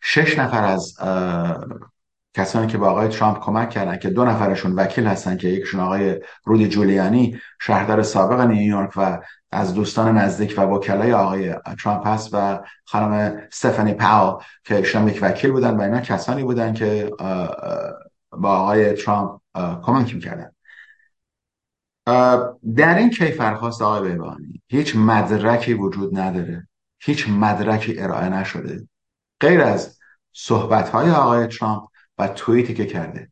شش 0.00 0.38
نفر 0.38 0.64
از 0.64 0.94
کسانی 2.34 2.66
که 2.66 2.78
به 2.78 2.86
آقای 2.86 3.08
ترامپ 3.08 3.40
کمک 3.40 3.70
کردن 3.70 3.98
که 3.98 4.10
دو 4.10 4.24
نفرشون 4.24 4.72
وکیل 4.72 5.06
هستن 5.06 5.36
که 5.36 5.48
یکشون 5.48 5.80
آقای 5.80 6.20
رودی 6.44 6.68
جولیانی 6.68 7.40
شهردار 7.60 8.02
سابق 8.02 8.40
نیویورک 8.40 8.90
و 8.96 9.20
از 9.52 9.74
دوستان 9.74 10.18
نزدیک 10.18 10.54
و 10.56 10.60
وکلای 10.60 11.12
آقای 11.12 11.54
ترامپ 11.82 12.06
هست 12.06 12.28
و 12.32 12.60
خانم 12.84 13.12
استفانی 13.12 13.94
پاو 13.94 14.42
که 14.64 14.76
ایشون 14.76 15.08
یک 15.08 15.18
وکیل 15.22 15.50
بودن 15.50 15.76
و 15.76 15.80
اینا 15.80 16.00
کسانی 16.00 16.44
بودن 16.44 16.72
که 16.72 17.10
با 18.32 18.58
آقای 18.58 18.92
ترامپ 18.92 19.40
کمک 19.82 20.14
می‌کردن. 20.14 20.52
در 22.76 22.98
این 22.98 23.10
کیفرخواست 23.10 23.82
آقای 23.82 24.08
بهبانی 24.08 24.62
هیچ 24.68 24.96
مدرکی 24.96 25.74
وجود 25.74 26.18
نداره. 26.18 26.68
هیچ 27.00 27.28
مدرکی 27.28 27.98
ارائه 27.98 28.28
نشده. 28.28 28.88
غیر 29.40 29.60
از 29.60 29.98
صحبت 30.32 30.88
های 30.88 31.10
آقای 31.10 31.46
ترامپ 31.46 31.82
و 32.18 32.28
توییتی 32.28 32.74
که 32.74 32.86
کرده. 32.86 33.30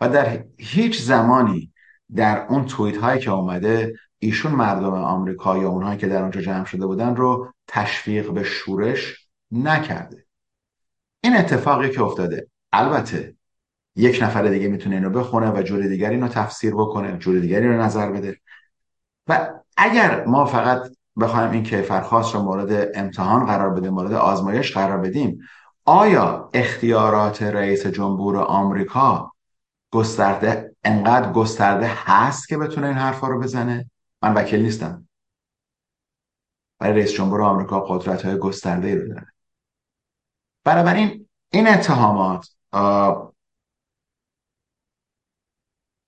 و 0.00 0.08
در 0.08 0.44
هیچ 0.58 1.02
زمانی 1.02 1.72
در 2.14 2.46
اون 2.46 2.66
توییت 2.66 2.96
هایی 2.96 3.20
که 3.20 3.30
اومده 3.30 3.94
ایشون 4.18 4.52
مردم 4.52 4.94
آمریکا 4.94 5.58
یا 5.58 5.68
اونهایی 5.68 5.98
که 5.98 6.06
در 6.06 6.22
اونجا 6.22 6.40
جمع 6.40 6.64
شده 6.64 6.86
بودن 6.86 7.16
رو 7.16 7.52
تشویق 7.66 8.30
به 8.30 8.42
شورش 8.42 9.28
نکرده. 9.50 10.26
این 11.20 11.36
اتفاقی 11.36 11.90
که 11.90 12.02
افتاده 12.02 12.48
البته 12.72 13.35
یک 13.96 14.22
نفر 14.22 14.42
دیگه 14.42 14.68
می‌تونه 14.68 14.96
اینو 14.96 15.10
بخونه 15.10 15.50
و 15.50 15.62
جور 15.62 15.86
دیگری 15.86 16.14
اینو 16.14 16.28
تفسیر 16.28 16.74
بکنه 16.74 17.18
جور 17.18 17.38
دیگری 17.38 17.68
رو 17.68 17.82
نظر 17.82 18.10
بده. 18.10 18.40
و 19.26 19.50
اگر 19.76 20.24
ما 20.24 20.44
فقط 20.44 20.96
بخوایم 21.20 21.50
این 21.50 21.62
کیفرخواست 21.62 22.34
رو 22.34 22.42
مورد 22.42 22.90
امتحان 22.94 23.46
قرار 23.46 23.70
بدیم 23.70 23.92
مورد 23.92 24.12
آزمایش 24.12 24.74
قرار 24.74 24.98
بدیم 24.98 25.40
آیا 25.84 26.50
اختیارات 26.54 27.42
رئیس 27.42 27.86
جمهور 27.86 28.36
آمریکا 28.36 29.32
گسترده 29.90 30.76
انقدر 30.84 31.32
گسترده 31.32 31.86
هست 31.90 32.48
که 32.48 32.58
بتونه 32.58 32.86
این 32.86 32.96
حرفا 32.96 33.28
رو 33.28 33.40
بزنه؟ 33.40 33.90
من 34.22 34.34
وکیل 34.34 34.62
نیستم. 34.62 35.08
برای 36.78 36.94
رئیس 36.94 37.12
جمهور 37.12 37.42
آمریکا 37.42 37.80
قدرت 37.80 38.22
های 38.22 38.38
گسترده 38.38 38.94
رو 38.94 39.08
داره. 39.08 39.26
بنابراین 40.64 41.28
این 41.50 41.68
اتهامات 41.68 42.48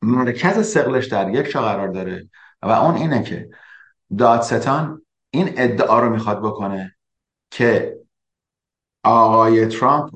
مرکز 0.03 0.73
سقلش 0.73 1.07
در 1.07 1.31
یک 1.35 1.51
جا 1.51 1.63
قرار 1.63 1.89
داره 1.89 2.29
و 2.63 2.71
اون 2.71 2.95
اینه 2.95 3.23
که 3.23 3.49
دادستان 4.19 5.03
این 5.31 5.55
ادعا 5.57 6.01
رو 6.01 6.11
می‌خواد 6.11 6.43
بکنه 6.43 6.97
که 7.51 7.99
آقای 9.03 9.67
ترامپ 9.67 10.15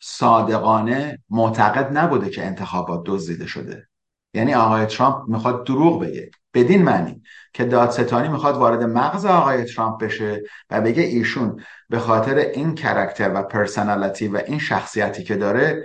صادقانه 0.00 1.18
معتقد 1.30 1.98
نبوده 1.98 2.30
که 2.30 2.46
انتخابات 2.46 3.02
دزدیده 3.06 3.46
شده. 3.46 3.88
یعنی 4.34 4.54
آقای 4.54 4.86
ترامپ 4.86 5.28
می‌خواد 5.28 5.66
دروغ 5.66 6.02
بگه. 6.02 6.30
بدین 6.54 6.82
معنی 6.82 7.22
که 7.52 7.64
دادستانی 7.64 8.28
می‌خواد 8.28 8.56
وارد 8.56 8.82
مغز 8.82 9.26
آقای 9.26 9.64
ترامپ 9.64 10.02
بشه 10.02 10.42
و 10.70 10.80
بگه 10.80 11.02
ایشون 11.02 11.64
به 11.88 11.98
خاطر 11.98 12.36
این 12.36 12.74
کرکتر 12.74 13.32
و 13.34 13.42
پرسنالیتی 13.42 14.28
و 14.28 14.42
این 14.46 14.58
شخصیتی 14.58 15.24
که 15.24 15.36
داره 15.36 15.84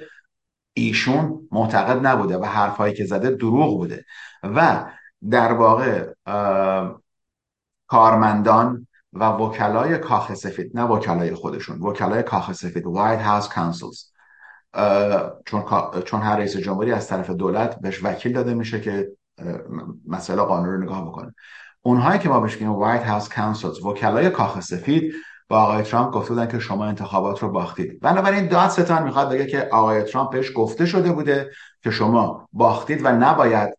ایشون 0.74 1.48
معتقد 1.52 2.08
نبوده 2.08 2.38
و 2.38 2.46
حرفهایی 2.46 2.94
که 2.94 3.06
زده 3.06 3.32
دروغ 3.32 3.78
بوده. 3.78 4.06
و 4.44 4.86
در 5.30 5.54
واقع 5.54 6.14
کارمندان 7.88 8.88
و 9.14 9.26
وکلای 9.30 9.98
کاخ 9.98 10.34
سفید 10.34 10.78
نه 10.78 10.84
وکلای 10.84 11.36
خودشون 11.36 11.80
وکلای 11.82 12.24
کاخ 12.24 12.52
سفید 12.52 12.86
White 12.86 13.22
House 13.22 13.48
counsels 13.48 14.04
چون 15.46 15.64
چون 16.06 16.22
هر 16.22 16.36
رئیس 16.36 16.58
جمهوری 16.58 16.92
از 16.92 17.08
طرف 17.08 17.30
دولت 17.30 17.80
بهش 17.80 18.04
وکیل 18.04 18.34
داده 18.34 18.54
میشه 18.54 18.82
که 18.82 19.12
مسئله 20.08 20.42
قانون 20.42 20.70
رو 20.70 20.84
نگاه 20.84 21.08
بکنه. 21.08 21.36
اونهایی 21.82 22.20
که 22.20 22.30
ما 22.30 22.40
بهش 22.40 22.54
میگیم 22.54 22.70
White 22.70 23.04
House 23.04 23.30
counsels 23.30 23.86
وکلای 23.86 24.30
کاخ 24.30 24.60
سفید 24.60 25.14
با 25.50 25.62
آقای 25.62 25.84
ترامپ 25.84 26.14
گفته 26.14 26.30
بودن 26.30 26.48
که 26.48 26.60
شما 26.60 26.86
انتخابات 26.86 27.40
رو 27.40 27.50
باختید. 27.50 28.00
بنابراین 28.00 28.48
دادستان 28.48 29.04
می‌خواد 29.04 29.30
بگه 29.30 29.46
که 29.46 29.70
آقای 29.72 30.04
ترامپ 30.04 30.32
بهش 30.32 30.52
گفته 30.56 30.86
شده 30.86 31.12
بوده 31.12 31.52
که 31.84 31.92
شما 31.92 32.50
باختید 32.54 33.06
و 33.06 33.12
نباید 33.12 33.78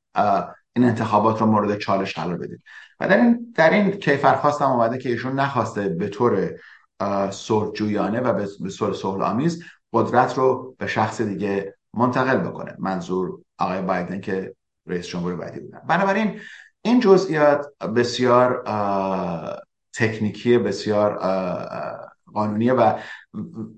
این 0.76 0.84
انتخابات 0.84 1.40
رو 1.40 1.46
مورد 1.46 1.78
چالش 1.78 2.14
قرار 2.14 2.36
بدید. 2.36 2.62
و 3.00 3.08
در 3.08 3.16
این 3.16 3.52
در 3.56 3.70
این 3.70 3.90
کیفر 3.90 4.34
خواستم 4.34 4.70
اومده 4.70 4.98
که 4.98 5.08
ایشون 5.08 5.32
نخواسته 5.32 5.88
به 5.88 6.08
طور 6.08 6.50
صلحجویانه 7.30 8.20
و 8.20 8.32
به 8.60 8.70
صورت 8.70 8.94
صلح 8.94 9.24
آمیز 9.24 9.64
قدرت 9.92 10.38
رو 10.38 10.74
به 10.78 10.86
شخص 10.86 11.20
دیگه 11.20 11.74
منتقل 11.94 12.36
بکنه. 12.36 12.76
منظور 12.78 13.38
آقای 13.58 13.82
بایدن 13.82 14.20
که 14.20 14.54
رئیس 14.86 15.06
جمهور 15.06 15.36
بعدی 15.36 15.60
بودن. 15.60 15.80
بنابراین 15.88 16.40
این 16.82 17.00
جزئیات 17.00 17.66
بسیار 17.96 18.62
تکنیکی 19.96 20.58
بسیار 20.58 21.18
قانونیه 22.34 22.72
و 22.72 22.98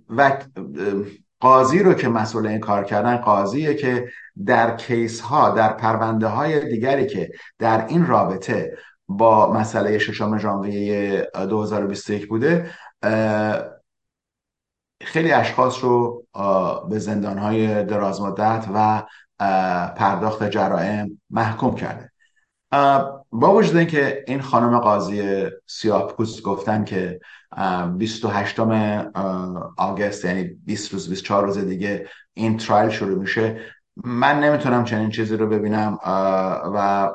و 0.09 0.39
قاضی 1.41 1.79
رو 1.79 1.95
که 1.95 2.09
مسئول 2.09 2.47
این 2.47 2.61
کار 2.61 2.85
کردن 2.85 3.17
قاضیه 3.17 3.75
که 3.75 4.09
در 4.47 4.77
کیس 4.77 5.21
ها 5.21 5.51
در 5.51 5.73
پرونده 5.73 6.27
های 6.27 6.69
دیگری 6.69 7.07
که 7.07 7.31
در 7.59 7.87
این 7.87 8.07
رابطه 8.07 8.77
با 9.09 9.53
مسئله 9.53 9.99
ششم 9.99 10.39
ژانویه 10.39 11.31
2021 11.35 12.29
بوده 12.29 12.71
خیلی 15.01 15.33
اشخاص 15.33 15.85
رو 15.85 16.27
به 16.91 16.99
زندان 16.99 17.39
های 17.39 17.85
دراز 17.85 18.21
مدت 18.21 18.67
و 18.75 19.03
پرداخت 19.97 20.51
جرائم 20.51 21.21
محکوم 21.31 21.75
کرده. 21.75 22.13
با 23.31 23.55
وجود 23.55 23.77
اینکه 23.77 24.25
این 24.27 24.41
خانم 24.41 24.79
قاضی 24.79 25.47
سیاه 25.67 26.07
پوست 26.07 26.43
گفتن 26.43 26.85
که 26.85 27.21
28 27.97 28.61
آگست 29.77 30.25
یعنی 30.25 30.45
20 30.45 30.93
روز 30.93 31.09
24 31.09 31.45
روز 31.45 31.59
دیگه 31.59 32.09
این 32.35 32.57
ترایل 32.57 32.91
شروع 32.91 33.19
میشه 33.19 33.61
من 34.05 34.41
نمی‌تونم 34.41 34.85
چنین 34.85 35.11
چیزی 35.11 35.37
رو 35.37 35.47
ببینم 35.47 35.99
و 36.75 37.11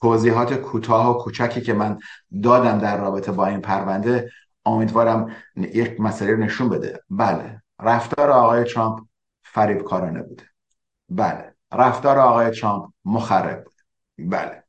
توضیحات 0.00 0.54
کوتاه 0.54 1.10
و 1.10 1.18
کوچکی 1.18 1.60
که 1.60 1.72
من 1.72 1.98
دادم 2.42 2.78
در 2.78 3.00
رابطه 3.00 3.32
با 3.32 3.46
این 3.46 3.60
پرونده 3.60 4.30
امیدوارم 4.66 5.36
یک 5.56 6.00
مسئله 6.00 6.30
رو 6.30 6.36
نشون 6.36 6.68
بده. 6.68 7.02
بله 7.10 7.62
رفتار 7.80 8.30
آقای 8.30 8.64
ترامپ 8.64 9.00
فریب 9.42 9.82
کارانه 9.82 10.22
بوده. 10.22 10.44
بله 11.08 11.54
رفتار 11.72 12.18
آقای 12.18 12.50
ترامپ 12.50 12.90
مخرب 13.04 13.67
بله. 14.18 14.64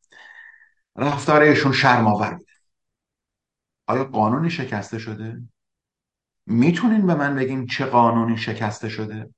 رفتار 0.96 1.42
ایشون 1.42 1.72
شرماور 1.72 2.34
بوده. 2.34 2.52
آیا 3.88 4.04
قانونی 4.04 4.50
شکسته 4.50 5.00
شده؟ 5.00 5.42
می‌تونین 6.46 7.08
به 7.08 7.16
من 7.16 7.36
بگین 7.36 7.68
چه 7.68 7.86
قانونی 7.86 8.38
شکسته 8.38 8.90
شده؟ 8.90 9.30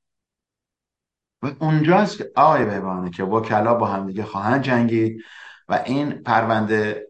و 1.41 1.51
اونجاست 1.59 2.17
که 2.17 2.31
آقای 2.35 2.65
بهبانه 2.65 3.09
که 3.09 3.23
وکلا 3.23 3.73
با 3.73 3.88
همدیگه 3.88 4.23
خواهند 4.23 4.61
جنگید 4.61 5.21
و 5.69 5.83
این 5.85 6.11
پرونده 6.11 7.07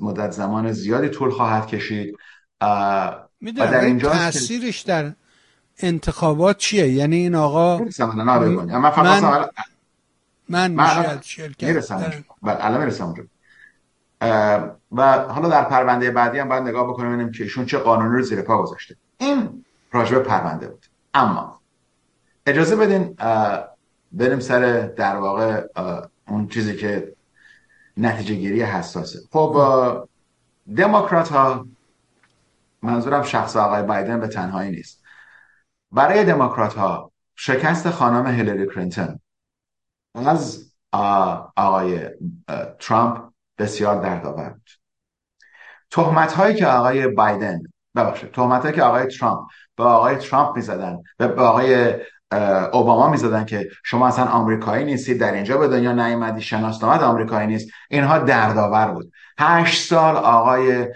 مدت 0.00 0.30
زمان 0.30 0.72
زیادی 0.72 1.08
طول 1.08 1.30
خواهد 1.30 1.66
کشید. 1.66 2.16
و 2.60 3.26
در 3.56 3.84
اینجا 3.84 4.10
تاثیرش 4.10 4.80
در 4.80 5.12
انتخابات 5.78 6.56
چیه؟ 6.58 6.88
یعنی 6.88 7.16
این 7.16 7.34
آقا 7.34 7.78
من 7.78 8.90
فقط 8.90 9.50
من 10.48 10.70
من 10.70 11.20
بله 12.42 12.64
الان 12.64 12.80
می‌رسم 12.80 13.14
و 14.92 15.18
حالا 15.18 15.48
در 15.48 15.64
پرونده 15.64 16.10
بعدی 16.10 16.38
هم 16.38 16.48
باید 16.48 16.62
نگاه 16.62 16.88
بکنیم 16.88 17.12
ببینیم 17.12 17.32
که 17.32 17.42
ایشون 17.42 17.66
چه 17.66 17.78
قانونی 17.78 18.16
رو 18.16 18.22
زیر 18.22 18.42
پا 18.42 18.62
گذاشته. 18.62 18.96
این 19.18 19.64
راجبه 19.92 20.20
پرونده 20.20 20.68
بود. 20.68 20.86
اما 21.14 21.60
اجازه 22.46 22.76
بدین 22.76 23.16
بریم 24.12 24.40
سر 24.40 24.80
در 24.80 25.16
واقع 25.16 25.66
اون 26.28 26.48
چیزی 26.48 26.76
که 26.76 27.16
نتیجه 27.96 28.34
گیری 28.34 28.62
حساسه. 28.62 29.18
خب 29.32 30.08
دموکرات 30.76 31.28
ها 31.28 31.66
منظورم 32.82 33.22
شخص 33.22 33.56
آقای 33.56 33.82
بایدن 33.82 34.20
به 34.20 34.28
تنهایی 34.28 34.70
نیست. 34.70 35.02
برای 35.92 36.24
دموکرات 36.24 36.74
ها 36.74 37.12
شکست 37.34 37.90
خانم 37.90 38.26
هیلری 38.26 38.66
کلینتون 38.66 39.20
از 40.14 40.69
آقای 40.92 42.00
ترامپ 42.80 43.30
بسیار 43.58 44.02
دردآور 44.02 44.48
بود 44.48 44.70
تهمت 45.90 46.32
هایی 46.32 46.54
که 46.54 46.66
آقای 46.66 47.08
بایدن 47.08 47.60
ببخشید 47.96 48.32
تهمت 48.32 48.62
هایی 48.62 48.74
که 48.74 48.82
آقای 48.82 49.06
ترامپ 49.06 49.48
به 49.76 49.84
آقای 49.84 50.16
ترامپ 50.16 50.56
می‌زدن 50.56 50.98
و 51.18 51.28
به 51.28 51.42
آقای 51.42 51.94
اوباما 52.72 53.10
می‌زدن 53.10 53.44
که 53.44 53.68
شما 53.84 54.08
اصلا 54.08 54.24
آمریکایی 54.24 54.84
نیستید 54.84 55.20
در 55.20 55.32
اینجا 55.32 55.58
به 55.58 55.68
دنیا 55.68 55.92
نیومدی 55.92 56.40
شناسنامه 56.42 57.04
آمریکایی 57.04 57.46
نیست 57.46 57.70
اینها 57.90 58.18
دردآور 58.18 58.90
بود. 58.90 59.12
هشت 59.38 59.88
سال 59.88 60.16
آقای 60.16 60.88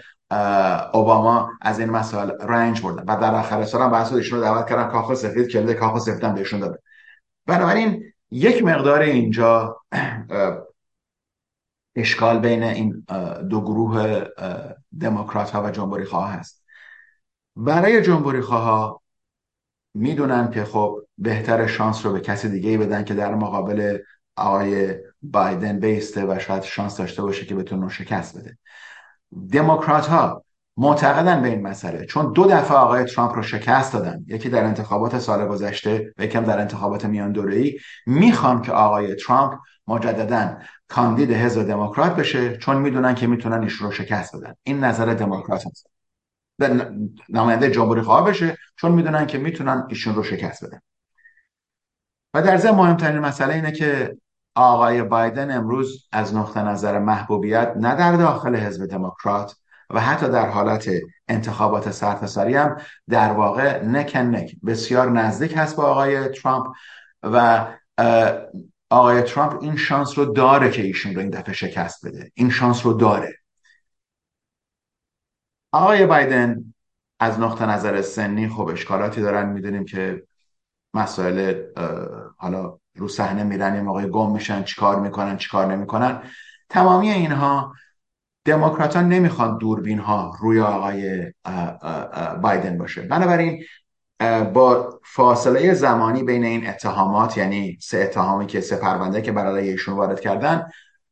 اوباما 0.93 1.51
از 1.61 1.79
این 1.79 1.89
مسائل 1.89 2.31
رنج 2.41 2.81
بردن 2.81 3.03
و 3.07 3.21
در 3.21 3.35
آخر 3.35 3.65
سال 3.65 3.81
هم 3.81 3.91
بحث 3.91 4.13
ایشون 4.13 4.41
دعوت 4.41 4.69
کردن 4.69 4.87
کاخ 4.87 5.13
سفید 5.13 5.47
کلید 5.47 5.77
کاخ 5.77 5.99
سفید 5.99 6.23
هم 6.23 6.35
بهشون 6.35 6.59
دادن 6.59 6.77
بنابراین 7.47 8.03
یک 8.31 8.63
مقدار 8.63 9.01
اینجا 9.01 9.81
اشکال 11.95 12.39
بین 12.39 12.63
این 12.63 13.05
دو 13.49 13.61
گروه 13.61 14.23
دموکرات 14.99 15.51
ها 15.51 15.63
و 15.63 15.71
جمهوری 15.71 16.05
خواه 16.05 16.31
هست. 16.31 16.63
برای 17.55 18.01
جمهوری 18.01 18.41
خواه 18.41 19.01
می‌دونن 19.93 20.51
که 20.51 20.63
خب 20.63 21.01
بهتر 21.17 21.67
شانس 21.67 22.05
رو 22.05 22.13
به 22.13 22.19
کسی 22.19 22.49
دیگه 22.49 22.77
بدن 22.77 23.03
که 23.03 23.13
در 23.13 23.35
مقابل 23.35 23.97
آقای 24.35 24.95
بایدن 25.21 25.79
بیسته 25.79 26.25
و 26.25 26.39
شاید 26.39 26.63
شانس 26.63 26.97
داشته 26.97 27.21
باشه 27.21 27.45
که 27.45 27.55
بتونه 27.55 27.89
شکست 27.89 28.37
بده. 28.37 28.57
دموکرات 29.51 30.07
ها 30.07 30.44
معتقدن 30.77 31.41
به 31.41 31.47
این 31.47 31.61
مسئله 31.61 32.05
چون 32.05 32.33
دو 32.33 32.45
دفعه 32.45 32.77
آقای 32.77 33.03
ترامپ 33.03 33.35
رو 33.35 33.43
شکست 33.43 33.93
دادن 33.93 34.25
یکی 34.27 34.49
در 34.49 34.63
انتخابات 34.63 35.19
سال 35.19 35.47
گذشته 35.47 36.13
و 36.17 36.23
یکم 36.23 36.43
در 36.43 36.59
انتخابات 36.59 37.05
میان 37.05 37.31
دوره‌ای. 37.31 37.77
می‌خوان 38.05 38.61
که 38.61 38.71
آقای 38.71 39.15
ترامپ 39.15 39.53
مجددا 39.87 40.57
کاندید 40.87 41.31
حزب 41.31 41.63
دموکرات 41.63 42.15
بشه 42.15 42.57
چون 42.57 42.77
می‌دونن 42.77 43.15
که 43.15 43.27
می‌تونن 43.27 43.63
ایش 43.63 43.73
رو 43.73 43.91
شکست 43.91 44.35
بدن. 44.35 44.53
این 44.63 44.79
نظر 44.83 45.13
دموکرات 45.13 45.63
هست. 45.67 45.87
نماینده 47.29 47.71
جمهوری 47.71 48.01
خواه 48.01 48.25
بشه 48.25 48.57
چون 48.75 48.91
می‌دونن 48.91 49.25
که 49.25 49.37
می‌تونن 49.37 49.85
ایشون 49.89 50.15
رو 50.15 50.23
شکست 50.23 50.65
بدن. 50.65 50.79
و 52.33 52.41
در 52.41 52.57
ضمن 52.57 52.75
مهمترین 52.75 53.19
مسئله 53.19 53.53
اینه 53.53 53.71
که 53.71 54.17
آقای 54.55 55.03
بایدن 55.03 55.57
امروز 55.57 56.07
از 56.11 56.35
نقطه 56.35 56.61
نظر 56.61 56.99
محبوبیت 56.99 57.73
نه 57.75 57.95
در 57.95 58.11
داخل 58.11 58.55
حزب 58.55 58.85
دموکرات 58.85 59.55
و 59.89 60.01
حتی 60.01 60.29
در 60.29 60.49
حالت 60.49 60.89
انتخابات 61.27 61.91
سرتاسری 61.91 62.55
هم 62.55 62.77
در 63.09 63.31
واقع 63.31 63.83
نک 63.83 64.15
نک. 64.15 64.55
بسیار 64.65 65.11
نزدیک 65.11 65.53
هست 65.57 65.75
با 65.75 65.83
آقای 65.83 66.27
ترامپ 66.27 66.67
و 67.23 67.67
آقای 68.89 69.21
ترامپ 69.21 69.63
این 69.63 69.77
شانس 69.77 70.17
رو 70.17 70.25
داره 70.25 70.71
که 70.71 70.81
ایشون 70.81 71.15
رو 71.15 71.21
این 71.21 71.29
دفعه 71.29 71.53
شکست 71.53 72.05
بده. 72.05 72.31
این 72.33 72.49
شانس 72.49 72.85
رو 72.85 72.93
داره. 72.93 73.33
آقای 75.71 76.05
بایدن 76.05 76.73
از 77.19 77.39
نقطه 77.39 77.65
نظر 77.65 78.01
سنی 78.01 78.49
خب 78.49 78.67
اشکالاتی 78.67 79.21
دارن. 79.21 79.49
می‌دونیم 79.49 79.85
که 79.85 80.23
مسائل 80.93 81.63
حالا 82.37 82.77
رو 82.95 83.07
صحنه 83.07 83.43
میرن 83.43 83.73
این 83.73 83.83
موقع 83.83 84.07
گم 84.07 84.31
میشن 84.31 84.63
چیکار 84.63 84.99
می‌کنن 84.99 85.37
چیکار 85.37 85.65
نمی‌کنن. 85.65 86.21
تمامی 86.69 87.09
اینها 87.09 87.73
دموکرات 88.45 88.95
ها 88.95 89.01
نمی‌خوان 89.01 89.57
دوربین 89.57 89.99
ها 89.99 90.37
روی 90.39 90.61
آقای 90.61 91.33
بایدن 92.41 92.77
باشه. 92.77 93.01
بنابراین 93.01 93.63
با 94.53 94.99
فاصله 95.03 95.73
زمانی 95.73 96.23
بین 96.23 96.43
این 96.43 96.67
اتهامات 96.69 97.37
یعنی 97.37 97.77
سه 97.81 97.97
اتهامی 97.97 98.47
که 98.47 98.61
سه 98.61 98.75
پرونده 98.75 99.21
که 99.21 99.31
برای 99.31 99.69
ایشون 99.69 99.95
وارد 99.95 100.19
کردن 100.19 100.69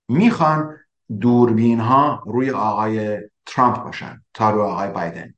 می‌خوان 0.08 0.78
دوربین 1.22 1.80
ها 1.80 2.24
روی 2.26 2.52
آقای 2.52 3.20
ترامپ 3.46 3.84
باشن 3.84 4.24
تا 4.34 4.50
روی 4.50 4.62
آقای 4.62 4.90
بایدن. 4.90 5.34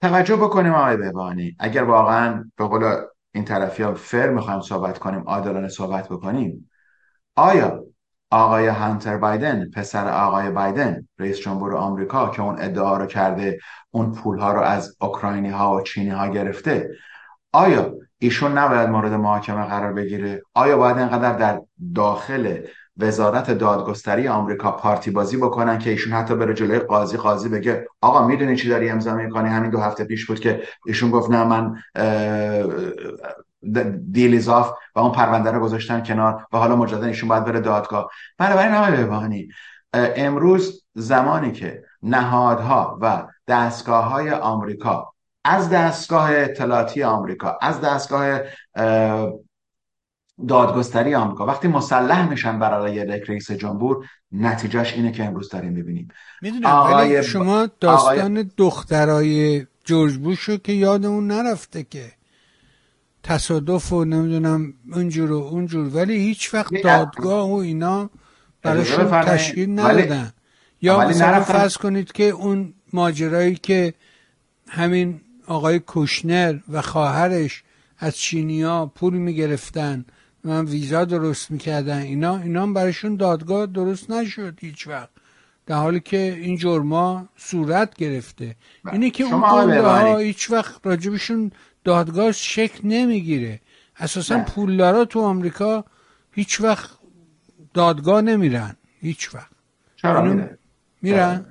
توجه 0.00 0.36
بکنیم 0.36 0.72
آقای 0.72 0.96
بهبانی 0.96 1.56
اگر 1.58 1.82
واقعا 1.82 2.50
به 2.56 2.64
قول 2.64 2.94
این 3.34 3.44
طرفی 3.44 3.82
ها 3.82 3.94
فر 3.94 4.28
می‌خوایم 4.28 4.60
صحبت 4.60 4.98
کنیم 4.98 5.22
عادلانه 5.26 5.68
صحبت 5.68 6.08
بکنیم 6.08 6.70
آیا 7.36 7.84
آقای 8.32 8.66
هانتر 8.66 9.16
بایدن 9.16 9.70
پسر 9.70 10.08
آقای 10.08 10.50
بایدن 10.50 11.08
رئیس 11.18 11.38
جمهور 11.38 11.76
آمریکا 11.76 12.28
که 12.28 12.42
اون 12.42 12.56
ادعا 12.58 12.96
رو 12.96 13.06
کرده 13.06 13.58
اون 13.90 14.12
پول 14.12 14.38
ها 14.38 14.52
رو 14.52 14.60
از 14.60 14.96
اوکراینی 15.00 15.50
ها 15.50 15.76
و 15.76 15.80
چینی 15.80 16.10
ها 16.10 16.28
گرفته. 16.28 16.90
آیا 17.52 17.94
ایشون 18.18 18.58
نباید 18.58 18.88
مورد 18.88 19.12
محاکمه 19.12 19.64
قرار 19.64 19.92
بگیره؟ 19.92 20.42
آیا 20.54 20.76
باید 20.76 20.98
اینقدر 20.98 21.32
در 21.32 21.60
داخل 21.94 22.58
وزارت 22.96 23.50
دادگستری 23.50 24.28
آمریکا 24.28 24.72
پارتی 24.72 25.10
بازی 25.10 25.36
بکنن 25.36 25.78
که 25.78 25.90
ایشون 25.90 26.12
حتی 26.12 26.34
بره 26.34 26.54
جلوی 26.54 26.78
قاضی 26.78 27.16
قاضی 27.16 27.48
بگه 27.48 27.86
آقا 28.00 28.26
می‌دونی 28.26 28.56
چی 28.56 28.68
داری 28.68 28.90
امضا 28.90 29.14
می‌کنی؟ 29.14 29.48
همین 29.48 29.70
دو 29.70 29.78
هفته 29.78 30.04
پیش 30.04 30.26
بود 30.26 30.40
که 30.40 30.62
ایشون 30.86 31.10
گفت 31.10 31.30
نه 31.30 31.44
من 31.44 31.74
دیلیزاف 34.12 34.72
و 34.94 34.98
اون 34.98 35.12
پرونده 35.12 35.50
رو 35.50 35.60
گذاشتن 35.60 36.02
کنار 36.02 36.46
و 36.52 36.58
حالا 36.58 36.76
مجددا 36.76 37.06
ایشون 37.06 37.28
باید 37.28 37.44
بره 37.44 37.60
دادگاه. 37.60 38.10
بنابراین 38.38 38.74
آقای 38.74 38.96
بهبانی 38.96 39.48
امروز 39.94 40.84
زمانی 40.94 41.52
که 41.52 41.84
نهادها 42.02 42.98
و 43.00 43.26
دستگاه 43.48 44.04
های 44.04 44.30
آمریکا 44.30 45.12
از 45.44 45.70
دستگاه 45.70 46.30
اطلاعاتی 46.32 47.02
آمریکا 47.02 47.58
از 47.62 47.80
دستگاه 47.80 48.40
دادگستری 50.48 51.14
آمریکا 51.14 51.46
وقتی 51.46 51.68
مسلح 51.68 52.30
میشن 52.30 52.58
برای 52.58 52.94
یک 52.94 53.22
رئیس 53.28 53.50
جمهور 53.50 54.06
نتیجهش 54.32 54.92
اینه 54.92 55.12
که 55.12 55.24
امروز 55.24 55.48
داریم 55.48 55.72
می‌بینیم. 55.72 56.08
می‌دونم 56.42 57.22
شما 57.22 57.68
داستان 57.80 58.38
آقای... 58.38 58.46
دخترای 58.56 59.66
جورج 59.84 60.16
بوش 60.16 60.40
رو 60.40 60.56
که 60.56 60.72
یادمون 60.72 61.26
نرفته 61.26 61.82
که 61.82 62.12
تصادف 63.22 63.92
و 63.92 64.04
نمی‌دونم 64.04 64.74
اونجور 64.92 65.32
و 65.32 65.38
اونجور 65.38 65.96
ولی 65.96 66.16
هیچ 66.16 66.54
وقت 66.54 66.82
دادگاه 66.82 67.50
و 67.50 67.54
اینا 67.54 68.10
براشون 68.62 69.10
تشکیل 69.10 69.78
ندادن. 69.80 70.32
یا 70.82 71.08
مثلا 71.08 71.40
فرض 71.40 71.76
کنید 71.76 72.12
که 72.12 72.24
اون 72.24 72.74
ماجرایی 72.92 73.54
که 73.54 73.94
همین 74.68 75.20
آقای 75.46 75.78
کوشنر 75.78 76.58
و 76.68 76.82
خواهرش 76.82 77.62
از 77.98 78.16
چینیا 78.16 78.92
پول 78.94 79.14
می‌گرفتن 79.14 80.04
من 80.44 80.64
ویزا 80.64 81.04
درست 81.04 81.50
می‌کردن 81.50 81.98
اینا 81.98 82.36
اینا 82.36 82.62
هم 82.62 82.74
براشون 82.74 83.16
دادگاه 83.16 83.66
درست 83.66 84.10
نشد 84.10 84.58
هیچ 84.60 84.88
وقت. 84.88 85.08
در 85.66 85.76
حالی 85.76 86.00
که 86.00 86.38
این 86.40 86.56
جرما 86.56 87.28
صورت 87.36 87.94
گرفته. 87.94 88.56
بله. 88.84 88.94
اینه 88.94 89.10
که 89.10 89.24
اون 89.24 89.42
ها 89.42 90.18
هیچ 90.18 90.50
وقت 90.50 90.86
راجبشون 90.86 91.52
دادگاه 91.84 92.32
شکل 92.32 92.88
نمی‌گیره. 92.88 93.60
اساسا. 93.96 94.38
پولدارا 94.38 95.04
تو 95.04 95.20
آمریکا 95.20 95.84
هیچ 96.32 96.60
وقت 96.60 96.90
دادگاه 97.74 98.20
نمیرن. 98.20 98.76
هیچ 99.00 99.34
وقت. 99.34 99.50
چرا 99.96 100.22
میرن؟ 100.22 100.58
میرن؟ 101.02 101.44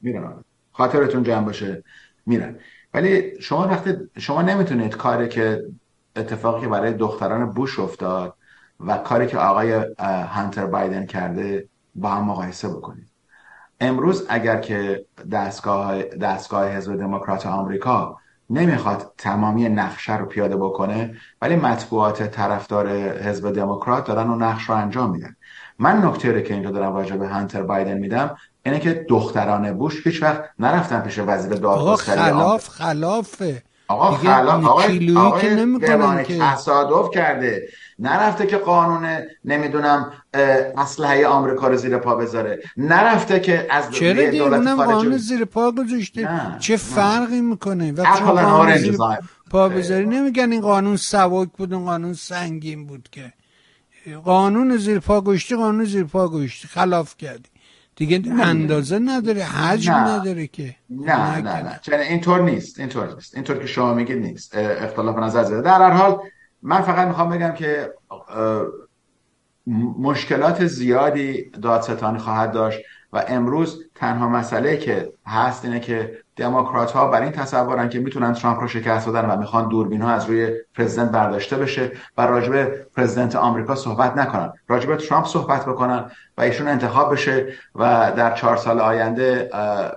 میرن. 0.00 0.44
خاطرتون 0.72 1.22
جمع 1.22 1.44
باشه. 1.44 1.84
میرن. 2.26 2.56
ولی 2.94 3.40
شما 3.42 3.68
وقتی 3.68 3.94
شما 4.18 4.42
نمی‌تونید 4.42 4.96
کاری 4.96 5.28
که 5.28 5.64
اتفاقی 6.16 6.60
که 6.60 6.68
برای 6.68 6.92
دختران 6.92 7.50
بوش 7.50 7.78
افتاد 7.78 8.34
و 8.80 8.98
کاری 8.98 9.26
که 9.26 9.38
آقای 9.38 9.72
هانتر 10.28 10.66
بایدن 10.66 11.06
کرده 11.06 11.68
با 11.94 12.08
هم 12.10 12.24
مقایسه 12.24 12.68
بکنید. 12.68 13.08
امروز 13.80 14.26
اگر 14.28 14.60
که 14.60 15.06
دستگاه 15.32 16.02
دستگاه 16.02 16.68
حزب 16.68 16.96
دموکرات 16.96 17.46
آمریکا 17.46 18.18
نمی‌خواد 18.50 19.12
تمامی 19.18 19.68
نقشه 19.68 20.16
رو 20.16 20.26
پیاده 20.26 20.56
بکنه 20.56 21.14
ولی 21.42 21.56
مطبوعات 21.56 22.22
طرفدار 22.22 22.88
حزب 23.18 23.52
دموکرات 23.52 24.06
دارن 24.06 24.30
و 24.30 24.36
نقش 24.36 24.64
رو 24.64 24.74
انجام 24.74 25.10
میدن. 25.10 25.36
من 25.78 26.04
نکته 26.04 26.42
که 26.42 26.54
اینجا 26.54 26.70
دارم 26.70 26.94
راجع 26.94 27.16
به 27.16 27.28
هانتر 27.28 27.62
بایدن 27.62 27.98
میدم 27.98 28.36
اینه 28.66 28.78
که 28.78 29.06
دختران 29.08 29.72
بوش 29.72 30.06
هیچ 30.06 30.22
وقت 30.22 30.44
نرفتن 30.58 31.00
پیش 31.00 31.18
وزیر 31.18 31.52
دادگستری 31.52 32.20
خلاف 32.20 32.68
خلافه. 32.68 33.62
آقا 33.88 34.10
خلاف 34.10 34.64
آقای, 34.64 35.16
آقای 35.16 36.24
که 36.24 36.38
تصادف 36.38 37.10
کرده. 37.14 37.68
نرفته 37.98 38.46
که 38.46 38.56
قانون 38.56 39.08
نمی‌دونم 39.44 40.12
اسلحه 40.76 41.26
آمریکا 41.26 41.68
رو 41.68 41.76
زیر 41.76 41.98
پا 41.98 42.14
بذاره. 42.14 42.62
نرفته 42.76 43.40
که 43.40 43.66
از 43.70 43.90
چرا 43.90 44.44
اونم 44.44 44.84
قانون 44.84 45.16
زیر 45.16 45.44
پا 45.44 45.72
گذاشته؟ 45.72 46.28
چه 46.58 46.76
فرقی 46.76 47.40
می‌کنه؟ 47.40 47.92
قانون 47.92 48.76
زیر 48.76 48.96
پا 49.50 49.68
بذاری 49.68 50.06
نمیگن 50.06 50.52
این 50.52 50.60
قانون 50.60 50.96
سواک 50.96 51.48
بود 51.56 51.74
اون 51.74 51.84
قانون 51.84 52.12
سنگین 52.12 52.86
بود 52.86 53.08
که. 53.12 53.32
قانون 54.24 54.76
زیر 54.76 54.98
پا 54.98 55.20
گشتی 55.20 55.56
قانون 55.56 55.84
زیر 55.84 56.04
پا 56.04 56.28
گشتی. 56.28 56.68
خلاف 56.68 57.16
کردی. 57.16 57.48
دیگه 57.96 58.22
اندازه 58.42 58.98
نداره 58.98 59.44
حجم 59.44 59.92
نه. 59.92 60.10
نداره 60.10 60.46
که. 60.46 60.76
نه 60.90 61.40
نه 61.40 61.40
نه, 61.40 61.80
نه. 61.90 62.00
اینطور 62.00 62.42
نیست 62.42 62.80
اینطور 62.80 63.14
نیست. 63.14 63.34
اینطور 63.34 63.58
که 63.58 63.66
شما 63.66 63.94
میگید 63.94 64.18
نیست. 64.18 64.56
اختلاف 64.56 65.18
نظر 65.18 65.44
زده. 65.44 65.60
در 65.60 65.82
هر 65.82 65.90
حال 65.90 66.18
من 66.64 66.80
فقط 66.80 67.08
می‌خوام 67.08 67.30
بگم 67.30 67.52
که 67.52 67.94
مشکلات 69.98 70.66
زیادی 70.66 71.50
دادستانی 71.50 72.18
خواهد 72.18 72.52
داشت 72.52 72.80
و 73.12 73.24
امروز 73.28 73.84
تنها 73.94 74.28
مسئله 74.28 74.76
که 74.76 75.12
هست 75.26 75.64
اینه 75.64 75.80
که 75.80 76.23
دموکرات 76.36 76.92
ها 76.92 77.08
بر 77.08 77.22
این 77.22 77.32
تصورن 77.32 77.88
که 77.88 78.00
می‌تونن 78.00 78.32
ترامپ 78.32 78.60
رو 78.60 78.68
شکست 78.68 79.08
بدن 79.08 79.30
و 79.30 79.36
می‌خوان 79.36 79.68
دوربین 79.68 80.02
ها 80.02 80.10
از 80.10 80.26
روی 80.26 80.50
president 80.74 81.10
برداشته 81.10 81.56
بشه 81.56 81.92
و 82.18 82.26
راجب 82.26 82.66
president 82.96 83.36
آمریکا 83.36 83.74
صحبت 83.74 84.16
نکنن. 84.16 84.52
راجب 84.68 84.96
ترامپ 84.96 85.26
صحبت 85.26 85.66
بکنن 85.66 86.10
و 86.38 86.42
ایشون 86.42 86.68
انتخاب 86.68 87.12
بشه 87.12 87.46
و 87.74 88.12
در 88.16 88.34
چهار 88.34 88.56
سال 88.56 88.80
آینده 88.80 89.50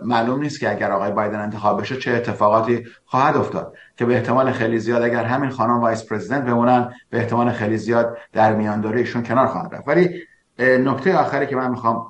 معلوم 0.05 0.41
نیست 0.41 0.59
که 0.59 0.71
اگر 0.71 0.91
آقای 0.91 1.11
بایدن 1.11 1.39
انتخاب 1.39 1.81
بشه 1.81 1.97
چه 1.97 2.11
اتفاقاتی 2.11 2.83
خواهد 3.05 3.37
افتاد. 3.37 3.73
که 3.97 4.05
به 4.05 4.13
احتمال 4.13 4.51
خیلی 4.51 4.79
زیاد 4.79 5.01
اگر 5.01 5.23
همین 5.23 5.49
خانم 5.49 5.81
vice 5.81 6.05
president 6.05 6.43
بمونن 6.43 6.93
به 7.09 7.17
احتمال 7.17 7.51
خیلی 7.51 7.77
زیاد 7.77 8.17
در 8.33 8.53
میانداری 8.53 8.99
ایشون 8.99 9.23
کنار 9.23 9.47
خواهد 9.47 9.75
رفت. 9.75 9.87
ولی 9.87 10.09
نکته 10.59 11.17
آخری 11.17 11.47
که 11.47 11.55
من 11.55 11.71
می‌خوام 11.71 12.09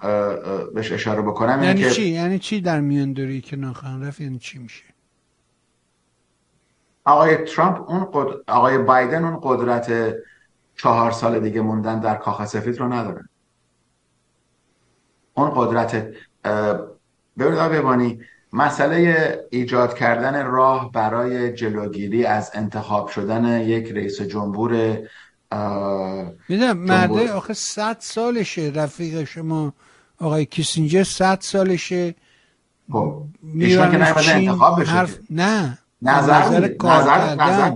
بهش 0.74 0.92
اشاره 0.92 1.22
بکنم 1.22 1.64
یعنی 1.64 1.82
که 1.82 1.90
چی؟ 1.90 2.08
یعنی 2.08 2.40
چی 2.40 2.62
در 2.62 2.80
میان 2.80 3.14
داری 3.14 3.42
که 3.42 3.56
ناخن 3.56 4.04
رفت؟ 4.04 4.22
یعنی 4.22 4.40
چی 4.40 4.60
میشه؟ 4.60 4.84
آقای 7.06 7.36
ترامپ 7.38 7.90
اون 7.90 8.08
قد... 8.14 8.28
آقای 8.48 8.78
بایدن 8.78 9.24
اون 9.24 9.40
قدرت 9.44 10.16
چهار 10.76 11.12
سال 11.12 11.40
دیگه 11.40 11.62
موندن 11.62 12.00
در 12.00 12.16
کاخ 12.16 12.46
سفید 12.46 12.78
رو 12.80 12.94
نداره. 12.94 13.30
اون 15.34 15.52
قدرت 15.56 16.14
ببینید 17.38 17.60
آقای 17.60 17.80
ببانی 17.80 18.20
مسئله 18.54 19.40
ایجاد 19.50 19.94
کردن 19.94 20.46
راه 20.46 20.92
برای 20.92 21.54
جلوگیری 21.54 22.26
از 22.26 22.52
انتخاب 22.54 23.08
شدن 23.08 23.62
یک 23.62 23.92
رئیس 23.92 24.22
جمهور 24.22 25.00
می‌دونم 26.50 26.78
مرده 26.78 27.32
آخه 27.32 27.54
صد 27.54 27.98
سالشه 28.00 28.72
رفیق 28.76 29.24
شما 29.24 29.74
آقای 30.20 30.46
کیسینجر 30.46 31.04
صد 31.04 31.38
سالشه. 31.42 32.16
خب 32.92 33.24
ایشون 33.56 33.92
که 33.92 33.98
نمیده 33.98 34.36
انتخاب 34.36 34.82
بشه 34.82 34.92
حرف... 34.92 35.18
نه 35.30 35.78
نظر 36.02 36.44
نظر. 36.44 36.68
کار 36.68 37.02
نظر- 37.02 37.36
کردن 37.36 37.44
نظر. 37.44 37.72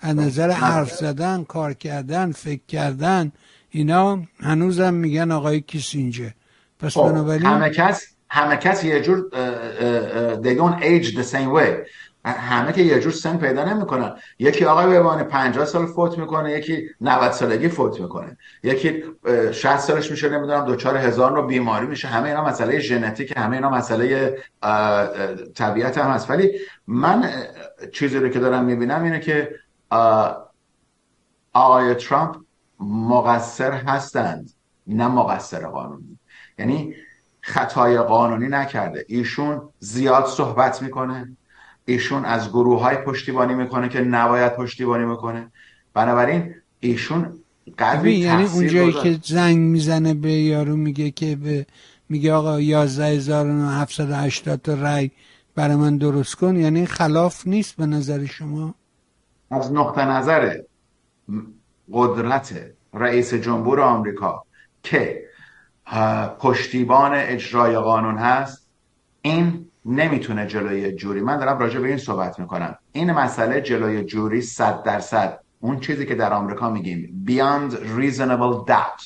از 0.00 0.16
نظر 0.16 0.50
حرف 0.50 0.92
زدن 0.92 1.44
کار 1.44 1.74
کردن 1.74 2.32
فکر 2.32 2.62
کردن 2.68 3.32
اینا 3.70 4.22
هنوزم 4.40 4.94
میگن 4.94 5.30
آقای 5.32 5.60
کیسینجر. 5.60 6.30
پس 6.78 6.94
خب 6.94 7.02
بنابراین 7.02 7.46
همه 7.46 7.70
کس 7.70 8.06
همه 8.30 8.56
کس 8.56 8.84
یه 8.84 9.00
جور 9.02 9.28
they 10.42 10.56
don't 10.58 10.82
age 10.82 11.14
the 11.14 11.24
same 11.32 11.50
way. 11.58 11.72
همه 12.24 12.72
که 12.72 12.82
یه 12.82 13.00
جور 13.00 13.12
سن 13.12 13.36
پیدا 13.36 13.64
نمی‌کنن. 13.64 14.16
یکی 14.38 14.64
آقای 14.64 14.86
بهبانی 14.86 15.22
50 15.22 15.64
سال 15.64 15.86
فوت 15.86 16.18
می‌کنه 16.18 16.52
یکی 16.52 16.88
90 17.00 17.32
سالگی 17.32 17.68
فوت 17.68 18.00
می‌کنه. 18.00 18.36
یکی 18.62 19.02
اه، 19.24 19.52
60 19.52 19.78
سالش 19.78 20.10
میشه 20.10 20.28
نمی‌دونم 20.28 20.64
دچار 20.64 20.96
هزار 20.96 21.32
نوع 21.32 21.46
بیماری 21.46 21.86
میشه. 21.86 22.08
همه 22.08 22.28
اینا 22.28 22.44
مسئله 22.44 22.78
ژنتیک 22.78 23.36
همه 23.36 23.56
اینا 23.56 23.70
مسئله 23.70 24.38
طبیعت 25.54 25.98
هم 25.98 26.10
هست. 26.10 26.30
ولی 26.30 26.58
من 26.86 27.30
چیزی 27.92 28.18
رو 28.18 28.28
که 28.28 28.38
دارم 28.38 28.64
می‌بینم 28.64 29.02
اینه 29.02 29.20
که 29.20 29.54
آقای 31.52 31.94
ترامپ 31.94 32.36
مقصر 32.80 33.72
هستند 33.72 34.50
نه 34.86 35.08
مقصر 35.08 35.66
قانونی. 35.66 36.18
یعنی 36.58 36.94
خطای 37.40 37.98
قانونی 37.98 38.48
نکرده. 38.48 39.04
ایشون 39.08 39.68
زیاد 39.78 40.26
صحبت 40.26 40.82
می‌کنه. 40.82 41.36
ایشون 41.86 42.24
از 42.24 42.48
گروه 42.48 42.80
های 42.80 42.96
پشتیبانی 42.96 43.54
می‌کنه 43.54 43.88
که 43.88 44.00
نباید 44.00 44.56
پشتیبانی 44.56 45.04
می‌کنه. 45.04 45.52
بنابراین 45.94 46.54
ایشون 46.80 47.38
قدری 47.78 48.14
یعنی 48.14 48.44
اونجایی. 48.44 48.92
که 48.92 49.18
زنگ 49.22 49.58
می‌زنه 49.58 50.14
به 50.14 50.32
یارو 50.32 50.76
میگه 50.76 51.10
که 51.10 51.36
به 51.36 51.66
میگه 52.08 52.32
آقا 52.32 52.58
11780 52.58 54.62
تا 54.62 54.74
رای 54.74 55.10
برای 55.54 55.76
من 55.76 55.96
درست 55.96 56.34
کن. 56.34 56.56
یعنی 56.56 56.86
خلاف 56.86 57.46
نیست 57.46 57.76
به 57.76 57.86
نظر 57.86 58.24
شما؟ 58.24 58.74
از 59.50 59.72
نقطه 59.72 60.04
نظر 60.04 60.58
قدرت 61.92 62.60
رئیس 62.94 63.34
جمهور 63.34 63.80
آمریکا 63.80 64.44
که 64.82 65.24
پشتیبان 66.38 67.12
اجرای 67.14 67.78
قانون 67.78 68.18
هست 68.18 68.66
این 69.22 69.66
نمی‌تونه 69.84 70.46
جلوی 70.46 70.92
جوری. 70.92 71.20
من 71.20 71.36
دارم 71.36 71.58
راجع 71.58 71.80
به 71.80 71.88
این 71.88 71.98
صحبت 71.98 72.40
می‌کنم. 72.40 72.78
این 72.92 73.12
مسئله 73.12 73.60
جلوی 73.60 74.04
جوری 74.04 74.40
صد 74.40 74.82
درصد. 74.82 75.40
اون 75.60 75.80
چیزی 75.80 76.06
که 76.06 76.14
در 76.14 76.32
آمریکا 76.32 76.70
میگیم 76.70 77.24
beyond 77.28 77.72
reasonable 77.72 78.70
doubt. 78.70 79.02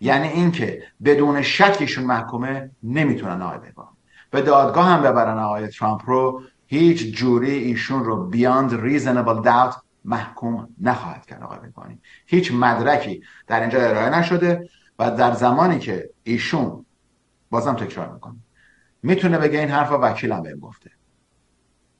یعنی 0.00 0.28
اینکه 0.28 0.82
بدون 1.04 1.42
شک 1.42 1.76
ایشون 1.80 2.04
محکومه 2.04 2.70
نمی‌تونن 2.82 3.42
آقای 3.42 3.58
بگم 3.58 3.84
به 4.30 4.42
دادگاه 4.42 4.86
هم 4.86 5.02
ببرن 5.02 5.38
آقای 5.38 5.68
ترامپ 5.68 6.02
رو 6.06 6.42
هیچ 6.66 7.16
جوری 7.16 7.50
ایشون 7.50 8.04
رو 8.04 8.30
beyond 8.32 8.70
reasonable 8.70 9.46
doubt 9.46 9.76
محکوم 10.04 10.68
نخواهد 10.80 11.26
کرد 11.26 11.42
آقای 11.42 11.58
بگانی 11.58 11.98
هیچ 12.26 12.52
مدرکی 12.52 13.22
در 13.46 13.60
اینجا 13.60 13.80
ارائه 13.80 14.18
نشده 14.18 14.68
و 14.98 15.10
در 15.10 15.32
زمانی 15.32 15.78
که 15.78 16.10
ایشون 16.22 16.86
بازم 17.50 17.74
تکرار 17.74 18.12
می‌کنم 18.12 18.40
می‌تونه 19.02 19.38
بگه 19.38 19.58
این 19.58 19.68
حرف 19.68 19.92
وکیلم 19.92 20.42
بهم 20.42 20.58
گفته. 20.58 20.90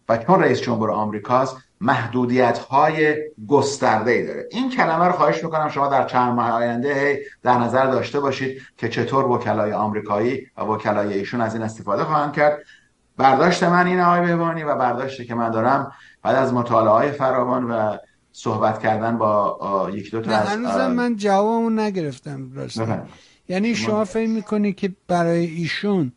و 0.08 0.16
چون 0.16 0.40
رئیس 0.40 0.60
جمهور 0.60 0.90
آمریکاست 0.90 1.56
محدودیت 1.80 2.58
های 2.58 3.16
گسترده 3.48 4.10
ای 4.10 4.26
داره. 4.26 4.48
این 4.50 4.70
کلمه 4.70 5.04
رو 5.04 5.12
خواهش 5.12 5.44
می‌کنم 5.44 5.68
شما 5.68 5.88
در 5.88 6.06
چند 6.06 6.34
ماه 6.34 6.50
آینده 6.50 6.94
هی 6.94 7.18
در 7.42 7.58
نظر 7.58 7.86
داشته 7.86 8.20
باشید 8.20 8.62
که 8.76 8.88
چطور 8.88 9.24
وکلای 9.24 9.72
آمریکایی 9.72 10.46
و 10.56 10.60
وکلای 10.60 11.14
ایشون 11.14 11.40
از 11.40 11.54
این 11.54 11.62
استفاده 11.62 12.04
خواهند 12.04 12.32
کرد. 12.32 12.58
برداشت 13.16 13.62
من 13.62 13.86
اینه 13.86 14.04
آقای 14.04 14.20
بهبانی 14.20 14.62
و 14.62 14.74
برداشتی 14.74 15.24
که 15.24 15.34
من 15.34 15.50
دارم 15.50 15.92
بعد 16.22 16.36
از 16.36 16.52
مطالعه 16.52 16.92
های 16.92 17.12
فراوان 17.12 17.70
و 17.70 17.96
صحبت 18.32 18.82
کردن 18.82 19.18
با 19.18 19.90
یک 19.92 20.10
دو 20.10 20.20
تا 20.20 20.36
از 20.36 20.48
هنوزم 20.48 20.92
من 20.92 21.16
جوابمو 21.16 21.70
نگرفتم 21.70 22.48
بفرمایید. 22.48 23.02
یعنی 23.48 23.74
شما 23.74 24.04
فکر 24.04 24.28
می‌کنی 24.28 24.72
که 24.72 24.92
برای 25.08 25.44
ایشون 25.44 26.12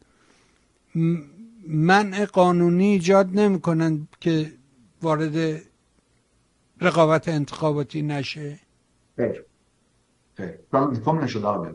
منع 1.67 2.25
قانونی 2.25 2.85
ایجاد 2.85 3.39
نمی‌کنن 3.39 4.07
که 4.19 4.51
وارد 5.01 5.61
رقابت 6.81 7.27
انتخاباتی 7.27 8.01
نشه. 8.01 8.59
خیر. 9.15 9.43
محکوم 10.73 11.19
نشده 11.19 11.47
آقای 11.47 11.71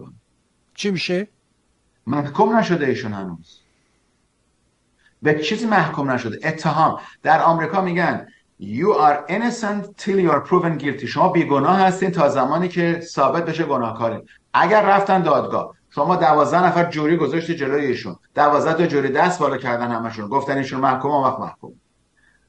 چی 0.75 0.91
میشه؟ 0.91 1.29
محکوم 2.07 2.57
نشده 2.57 2.87
ایشون 2.87 3.13
هنوز. 3.13 3.61
به 5.23 5.43
چیزی 5.43 5.67
محکوم 5.67 6.11
نشده. 6.11 6.49
اتهام. 6.49 7.01
در 7.23 7.43
آمریکا 7.43 7.81
میگن 7.81 8.27
you 8.61 8.95
are 8.95 9.27
innocent 9.29 9.97
till 9.97 10.19
you 10.19 10.31
are 10.31 10.41
proven 10.41 10.79
guilty. 10.79 11.07
شما 11.07 11.29
بیگناه 11.29 11.81
هستین 11.81 12.11
تا 12.11 12.29
زمانی 12.29 12.69
که 12.69 13.01
ثابت 13.01 13.45
بشه 13.45 13.65
گناهکارین. 13.65 14.23
اگر 14.55 14.83
رفتن 14.83 15.23
دادگاه 15.23 15.75
شما 15.95 16.17
دوازده 16.17 16.67
نفر 16.67 16.85
جوری 16.85 17.17
گذاشتی 17.17 17.55
جلوی 17.55 17.87
ایشون. 17.87 18.17
دوازده 18.35 18.75
تا 18.75 18.87
جوری 18.87 19.09
دست 19.09 19.39
بالا 19.41 19.57
کردن 19.57 19.93
همشون. 19.93 20.29
گفتن 20.29 20.57
ایشون 20.59 20.81
محکوم 20.81 21.11
اون 21.11 21.25
وقت 21.25 21.41
محکوم. 21.41 21.73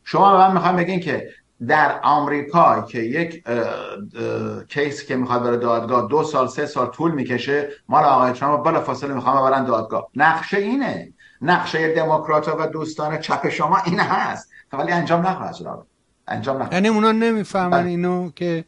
شما 0.03 0.31
به 0.31 0.37
من 0.37 0.53
می‌خوام 0.53 0.75
بگین 0.75 0.99
که 0.99 1.29
در 1.67 1.99
آمریکا 2.03 2.81
که 2.81 2.99
یک 2.99 3.43
اه، 3.45 3.57
اه، 3.57 4.63
کیس 4.67 5.05
که 5.05 5.15
می‌خواد 5.15 5.43
بره 5.43 5.57
دادگاه 5.57 6.07
دو 6.09 6.23
سال 6.23 6.47
سه 6.47 6.65
سال 6.65 6.87
طول 6.87 7.11
می‌کشه 7.11 7.69
مال 7.89 8.03
آقای 8.03 8.31
ترامپ 8.31 8.65
بلا 8.65 8.81
فاصله 8.81 9.13
می‌خوام 9.13 9.37
ببرن 9.37 9.65
دادگاه. 9.65 10.07
نقشه 10.15 10.57
اینه. 10.57 11.13
نقشه 11.41 11.95
دموکرات 11.95 12.47
و 12.47 12.67
دوستان 12.67 13.17
چپ 13.17 13.49
شما 13.49 13.77
این 13.85 13.99
هست. 13.99 14.49
ولی 14.73 14.91
انجام 14.91 15.27
نخواهد 15.27 15.53
شد. 15.53 15.85
انجام 16.27 16.55
نخواهد 16.55 16.73
یعنی 16.73 16.87
اونا 16.87 17.11
نمی‌فهمن 17.11 17.69
بله. 17.69 17.89
اینو 17.89 18.29
که 18.35 18.65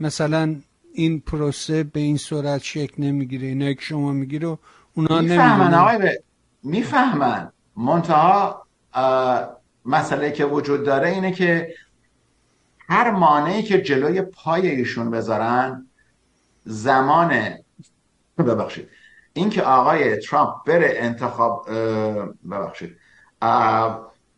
مثلا 0.00 0.56
این 0.96 1.20
پروسه 1.20 1.84
به 1.84 2.00
این 2.00 2.16
صورت 2.16 2.62
شکل 2.62 3.02
نمی‌گیره. 3.02 3.46
اینا 3.46 3.72
که 3.72 3.80
شما 3.80 4.12
میگی 4.12 4.38
رو 4.38 4.58
اونا 4.94 5.20
می‌فهمن 5.20 5.50
نمی‌دونن. 5.50 5.74
آقای 5.74 5.98
به 5.98 6.22
می‌فهمن. 6.62 7.52
منتها 7.76 8.66
مسئله 9.84 10.32
که 10.32 10.44
وجود 10.44 10.84
داره 10.84 11.08
اینه 11.08 11.32
که 11.32 11.74
هر 12.88 13.10
مانعی 13.10 13.62
که 13.62 13.80
جلوی 13.82 14.22
پای 14.22 14.70
ایشون 14.70 15.10
بذارن 15.10 15.86
زمان 16.64 17.54
ببخشید. 18.38 18.88
اینکه 19.32 19.62
آقای 19.62 20.16
ترامپ 20.16 20.64
بره 20.66 20.92
انتخاب 20.96 21.66
ببخشید. 22.50 22.96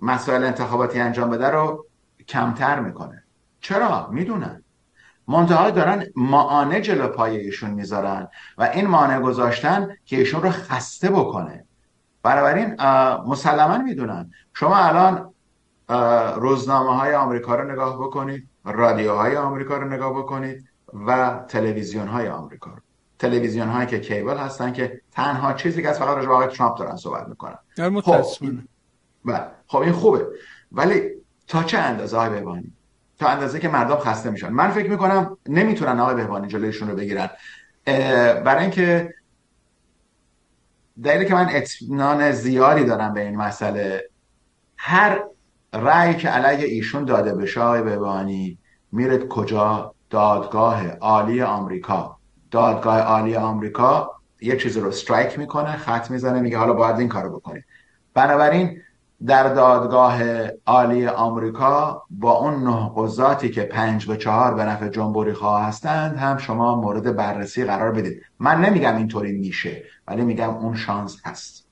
مسائل 0.00 0.44
انتخاباتی 0.44 1.00
انجام 1.00 1.30
بده 1.30 1.46
رو 1.46 1.86
کمتر 2.28 2.80
می‌کنه. 2.80 3.24
چرا؟ 3.60 4.08
می‌دونن. 4.10 4.62
منتها 5.28 5.70
دارن 5.70 6.04
معانه 6.16 6.80
جلو 6.80 7.08
پای 7.08 7.36
ایشون 7.36 7.70
می‌ذارن 7.70 8.28
و 8.58 8.62
این 8.62 8.86
مانع 8.86 9.20
گذاشتن 9.20 9.96
که 10.04 10.16
ایشون 10.16 10.42
رو 10.42 10.50
خسته 10.50 11.10
بکنه. 11.10 11.64
بنابراین 12.22 12.74
مسلما 13.26 13.78
می‌دونن. 13.78 14.30
شما 14.54 14.76
الان 14.76 15.34
روزنامه 16.40 16.96
های 16.96 17.14
آمریکا 17.14 17.54
رو 17.54 17.72
نگاه 17.72 17.98
بکنید 17.98 18.48
رادیوهای 18.64 19.36
آمریکا 19.36 19.76
رو 19.76 19.88
نگاه 19.88 20.18
بکنید 20.18 20.68
و 21.06 21.40
تلویزیون 21.48 22.08
های 22.08 22.28
آمریکا 22.28 22.70
رو. 22.70 22.80
تلویزیون 23.18 23.68
هایی 23.68 23.86
که 23.86 24.00
کیبل 24.00 24.36
هستن 24.36 24.72
که 24.72 25.00
تنها 25.12 25.52
چیزی 25.52 25.82
که 25.82 25.88
از 25.88 25.98
فقط 25.98 26.16
راجع 26.16 26.28
آقای 26.28 26.46
ترامپ 26.46 26.78
دارن 26.78 26.96
صحبت 26.96 27.28
می‌کنن. 27.28 27.58
خب 28.00 28.12
بله. 29.24 29.46
خب 29.66 29.78
این 29.78 29.92
خوبه. 29.92 30.26
ولی 30.72 31.10
تا 31.46 31.62
چه 31.62 31.78
اندازه 31.78 32.18
های 32.18 32.30
بهبانی؟ 32.30 32.72
تا 33.18 33.28
اندازه 33.28 33.58
که 33.58 33.68
مردم 33.68 33.96
خسته 33.96 34.30
میشن. 34.30 34.48
من 34.48 34.70
فکر 34.70 34.90
می‌کنم 34.90 35.38
نمی‌تونن 35.48 36.00
آقای 36.00 36.14
بهبانی 36.14 36.48
جلویشون 36.48 36.90
رو 36.90 36.96
بگیرن. 36.96 37.30
برای 38.44 38.62
اینکه 38.62 39.14
دلیلی 41.04 41.26
که 41.26 41.34
من 41.34 41.48
اطمینان 41.50 42.32
زیادی 42.32 42.84
دارم 42.84 43.14
به 43.14 43.20
این 43.20 43.36
مسئله 43.36 44.10
هر 44.76 45.24
رأی 45.74 46.14
که 46.14 46.28
علیه 46.28 46.68
ایشون 46.68 47.04
داده 47.04 47.34
بشه 47.34 47.60
آقای 47.60 47.82
بهبانی 47.82 48.58
میره 48.92 49.18
کجا؟ 49.18 49.94
دادگاه 50.10 50.88
عالی 50.90 51.42
آمریکا. 51.42 52.18
دادگاه 52.50 53.00
عالی 53.00 53.36
آمریکا 53.36 54.10
یه 54.40 54.56
چیزی 54.56 54.80
رو 54.80 54.88
استرایک 54.88 55.38
می‌کنه 55.38 55.76
خط 55.76 56.10
می‌زنه 56.10 56.40
میگه 56.40 56.58
حالا 56.58 56.72
باید 56.72 56.98
این 56.98 57.08
کارو 57.08 57.38
بکنید 57.38 57.64
بنابراین 58.14 58.82
در 59.26 59.54
دادگاه 59.54 60.22
عالی 60.66 61.06
آمریکا 61.06 62.02
با 62.10 62.32
اون 62.32 62.54
نه 62.54 62.92
قضاتی 62.96 63.50
که 63.50 63.62
پنج 63.62 64.06
به 64.06 64.16
چهار 64.16 64.54
به 64.54 64.64
نفع 64.64 64.88
جمهوری 64.88 65.32
خواه 65.32 65.64
هستند 65.64 66.16
هم 66.16 66.38
شما 66.38 66.80
مورد 66.80 67.16
بررسی 67.16 67.64
قرار 67.64 67.92
بدید. 67.92 68.22
من 68.38 68.60
نمیگم 68.60 68.96
اینطوری 68.96 69.32
میشه 69.32 69.82
ولی 70.08 70.22
میگم 70.22 70.54
اون 70.54 70.76
شانس 70.76 71.20
هست. 71.24 71.66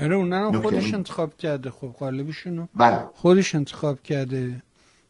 آره 0.00 0.16
اون 0.16 0.60
خودش 0.60 0.94
انتخاب 0.94 1.36
کرده. 1.36 1.70
خب 1.70 1.94
قالبشونو 1.98 2.66
بله. 2.76 2.98
خودش 3.14 3.54
انتخاب 3.54 4.02
کرده. 4.02 4.62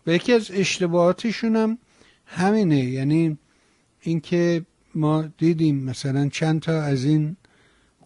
و 0.07 0.11
یکی 0.11 0.33
از 0.33 0.51
اشتباهاتشون 0.55 1.57
هم 1.57 1.79
همینه. 2.27 2.85
یعنی 2.85 3.39
اینکه 4.01 4.65
ما 4.95 5.25
دیدیم 5.39 5.85
مثلا 5.85 6.29
چند 6.29 6.61
تا 6.61 6.83
از 6.83 7.05
این 7.05 7.37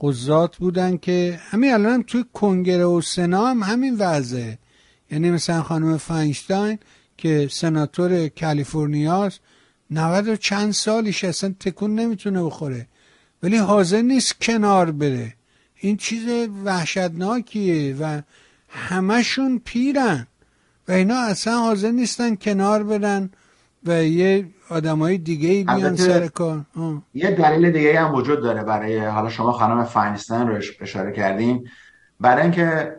قضات 0.00 0.56
بودن 0.56 0.96
که 0.96 1.40
همین 1.50 1.72
الان 1.72 2.02
توی 2.02 2.24
کنگره 2.32 2.84
و 2.84 3.00
سنا 3.00 3.46
هم 3.46 3.62
همین 3.62 3.96
وضعه. 3.98 4.58
یعنی 5.10 5.30
مثلا 5.30 5.62
خانم 5.62 5.96
فاینشتاین 5.96 6.78
که 7.16 7.48
سناتور 7.50 8.28
کالیفرنیاست 8.28 9.40
90 9.90 10.28
و 10.28 10.36
چند 10.36 10.72
سالش 10.72 11.24
اصلا 11.24 11.54
تکون 11.60 11.94
نمی‌تونه 11.94 12.42
بخوره. 12.42 12.86
ولی 13.42 13.56
حاضر 13.56 14.02
نیست 14.02 14.40
کنار 14.40 14.90
بره. 14.90 15.34
این 15.76 15.96
چیز 15.96 16.48
وحشتناکیه 16.64 17.96
و 18.00 18.22
همشون 18.68 19.58
پیرن. 19.64 20.26
و 20.88 20.92
اینا 20.92 21.20
اصلا 21.20 21.58
حاضر 21.58 21.90
نیستن 21.90 22.34
کنار 22.34 22.82
برن 22.82 23.30
و 23.84 24.04
یه 24.04 24.46
های 24.70 25.18
دیگه 25.18 25.48
ای 25.48 25.64
بیان 25.64 25.96
سر 25.96 26.26
کار. 26.26 26.60
یه 27.14 27.30
دلیل 27.30 27.70
دیگه 27.70 28.00
هم 28.00 28.14
وجود 28.14 28.42
داره 28.42 28.62
برای 28.62 28.98
حالا 28.98 29.28
شما 29.28 29.52
خانم 29.52 29.84
فاینستن 29.84 30.48
رو 30.48 30.62
اشاره 30.80 31.12
کردیم 31.12 31.64
برای 32.20 32.42
اینکه 32.42 32.96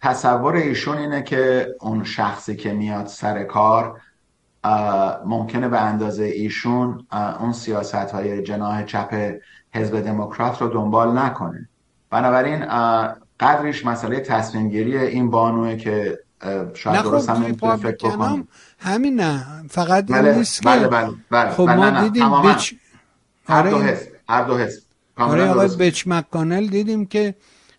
تصور 0.00 0.54
ایشون 0.54 0.98
اینه 0.98 1.22
که 1.22 1.68
اون 1.80 2.04
شخصی 2.04 2.56
که 2.56 2.72
میاد 2.72 3.06
سر 3.06 3.44
کار 3.44 4.00
ممکنه 5.26 5.68
به 5.68 5.80
اندازه 5.80 6.24
ایشون 6.24 7.06
اون 7.40 7.52
سیاست 7.52 7.94
های 7.94 8.42
جناح 8.42 8.84
چپ 8.84 9.34
حزب 9.74 10.00
دموکرات 10.00 10.62
رو 10.62 10.68
دنبال 10.68 11.18
نکنه. 11.18 11.68
بنابراین 12.10 12.66
قدرش 13.40 13.86
مسئله 13.86 14.20
تصمیم 14.20 14.68
گیری 14.68 14.98
این 14.98 15.30
بانوه 15.30 15.76
که 15.76 16.18
شاید 16.74 17.02
درست 17.02 17.30
هم 17.30 17.42
فکر 17.76 17.92
بکنم 17.92 18.48
همین 18.80 19.20
نه. 19.20 19.64
فقط 19.70 20.06
بله 20.06 20.38
نیست 20.38 20.66
بله 20.66 20.88
بله 20.88 21.10
بله. 21.30 21.50
خب 21.50 21.68
ما 21.68 22.02
دیدیم 22.02 22.42
بچ 22.42 22.72
هر 23.46 23.70
دو 23.70 23.78
حزب 23.78 24.08
هر 24.28 24.44
دو 24.44 24.58
حزب. 24.58 24.82
آره 25.16 25.48
آقای 25.48 25.76
بچ 25.76 26.04
مکانل 26.06 26.66
دیدیم 26.66 27.06
که 27.06 27.34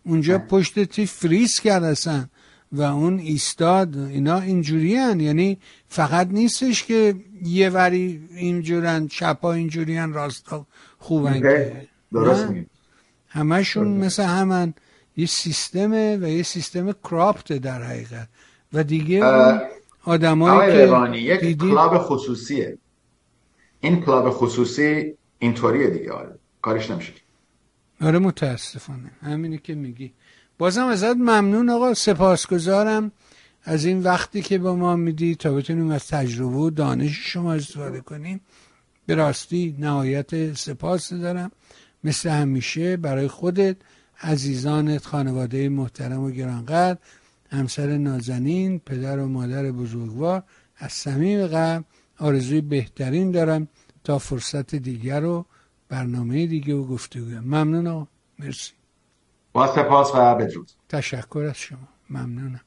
اونجا 0.06 0.38
پشت 0.38 0.84
تی 0.84 1.06
فریز 1.06 1.60
کردن 1.60 2.30
و 2.72 2.82
اون 2.82 3.20
ایستاد. 3.20 3.98
اینا 3.98 4.40
اینجوری 4.40 4.96
هن. 4.96 5.20
یعنی 5.20 5.58
فقط 5.90 6.28
نیستش 6.28 6.84
که 6.84 7.16
یه 7.44 7.70
وری 7.70 8.30
اینجورن 8.36 9.08
چپا 9.08 9.54
اینجوری 9.54 9.98
هن 9.98 10.14
راستا 10.14 10.66
خوبن 10.98 11.40
که. 11.42 11.88
درست 12.14 12.48
همشون 13.28 13.88
مثل 13.88 14.24
همن. 14.24 14.74
یه 15.18 15.26
سیستمه 15.26 16.18
و 16.18 16.28
یه 16.28 16.44
سیستم 16.44 16.92
کراپته 16.92 17.60
در 17.60 17.84
حقیقت. 17.84 18.28
و 18.74 18.84
دیگه 18.84 19.22
آدمایی 20.04 20.88
که 20.88 21.18
یک 21.18 21.40
دیدی... 21.40 21.70
کلاب 21.70 21.98
خصوصیه. 21.98 22.78
این 23.80 24.02
کلاب 24.02 24.30
خصوصی 24.30 25.14
اینطوریه 25.40 25.90
دیگه 25.90 26.12
آره. 26.12 26.40
کارش 26.62 26.92
نمیشه 26.92 27.14
آره 28.02 28.20
متاسفانه. 28.20 29.12
همینی 29.22 29.58
که 29.58 29.76
میگی. 29.76 30.14
بازم 30.58 30.86
ازت 30.86 31.16
ممنون 31.16 31.70
آقا. 31.70 31.94
سپاسگزارم 31.94 33.12
از 33.64 33.86
این 33.86 34.04
وقتی 34.04 34.42
که 34.42 34.58
با 34.58 34.76
ما 34.76 34.96
میدی 34.96 35.36
تا 35.36 35.54
بتونیم 35.54 35.92
از 35.92 36.08
تجربه 36.08 36.56
و 36.56 36.70
دانش 36.70 37.34
شما 37.34 37.54
استفاده 37.54 38.02
کنیم. 38.02 38.42
به 39.06 39.16
راستی 39.16 39.76
نهایت 39.80 40.54
سپاس 40.54 41.14
دارم. 41.14 41.52
مثل 42.04 42.30
همیشه 42.30 42.98
برای 42.98 43.28
خودت 43.28 43.78
عزیزانت 44.24 45.06
خانواده 45.06 45.70
محترم 45.70 46.20
و 46.20 46.32
گرانقدر. 46.32 46.98
همسر 47.52 47.98
نازنین 47.98 48.80
پدر 48.80 49.20
و 49.20 49.28
مادر 49.28 49.72
بزرگوار 49.72 50.44
از 50.78 50.92
صمیم 50.92 51.48
قلب 51.48 51.84
آرزوی 52.20 52.62
بهترین 52.62 53.32
دارم 53.32 53.68
تا 54.04 54.18
فرصت 54.18 54.76
دیگر 54.76 55.20
رو 55.20 55.46
برنامه 55.90 56.48
دیگه 56.48 56.74
و 56.74 56.84
گفتگو 56.84 57.42
ممنون 57.42 57.88
و 57.88 58.06
مرسی. 58.40 58.72
با 59.54 59.76
سپاس 59.76 60.12
و 60.16 60.36
بدرود. 60.36 60.72
تشکر 60.90 61.46
از 61.50 61.58
شما. 61.58 61.88
ممنونم. 62.10 62.62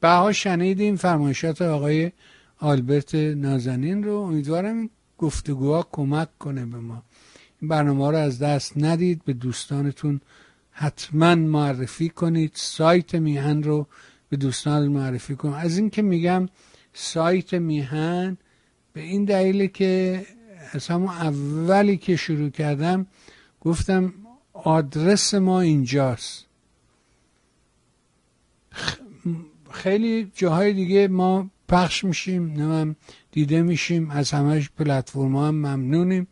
بها 0.00 0.32
شنیدیم 0.32 0.96
فرمایشات 0.96 1.62
آقای 1.62 2.12
آلبرت 2.58 3.14
نازنین 3.14 4.04
رو. 4.04 4.14
امیدوارم 4.14 4.90
گفتگوها 5.18 5.88
کمک 5.92 6.38
کنه 6.38 6.66
به 6.66 6.78
ما. 6.78 7.02
این 7.60 7.68
برنامه 7.68 8.10
رو 8.10 8.16
از 8.16 8.38
دست 8.38 8.72
ندید. 8.76 9.24
به 9.24 9.32
دوستانتون 9.32 10.20
حتما 10.70 11.34
معرفی 11.34 12.08
کنید. 12.08 12.52
سایت 12.54 13.14
میهن 13.14 13.62
رو 13.62 13.86
به 14.28 14.36
دوستان 14.36 14.88
معرفی 14.88 15.36
کنید 15.36 15.54
از 15.54 15.78
این 15.78 15.90
که 15.90 16.02
میگم 16.02 16.48
سایت 16.92 17.54
میهن 17.54 18.36
به 18.92 19.00
این 19.00 19.24
دلیل 19.24 19.66
که 19.66 20.26
از 20.72 20.86
همون 20.86 21.08
اولی 21.08 21.96
که 21.96 22.16
شروع 22.16 22.50
کردم 22.50 23.06
گفتم 23.60 24.14
آدرس 24.52 25.34
ما 25.34 25.60
اینجاست. 25.60 26.46
خیلی 29.70 30.32
جاهای 30.34 30.72
دیگه 30.72 31.08
ما 31.08 31.50
پخش 31.68 32.04
میشیم 32.04 32.52
نمیم 32.52 32.96
دیده 33.30 33.62
میشیم 33.62 34.10
از 34.10 34.30
همش 34.30 34.70
پلتفرم 34.70 35.36
هم 35.36 35.54
ممنونیم 35.54 36.26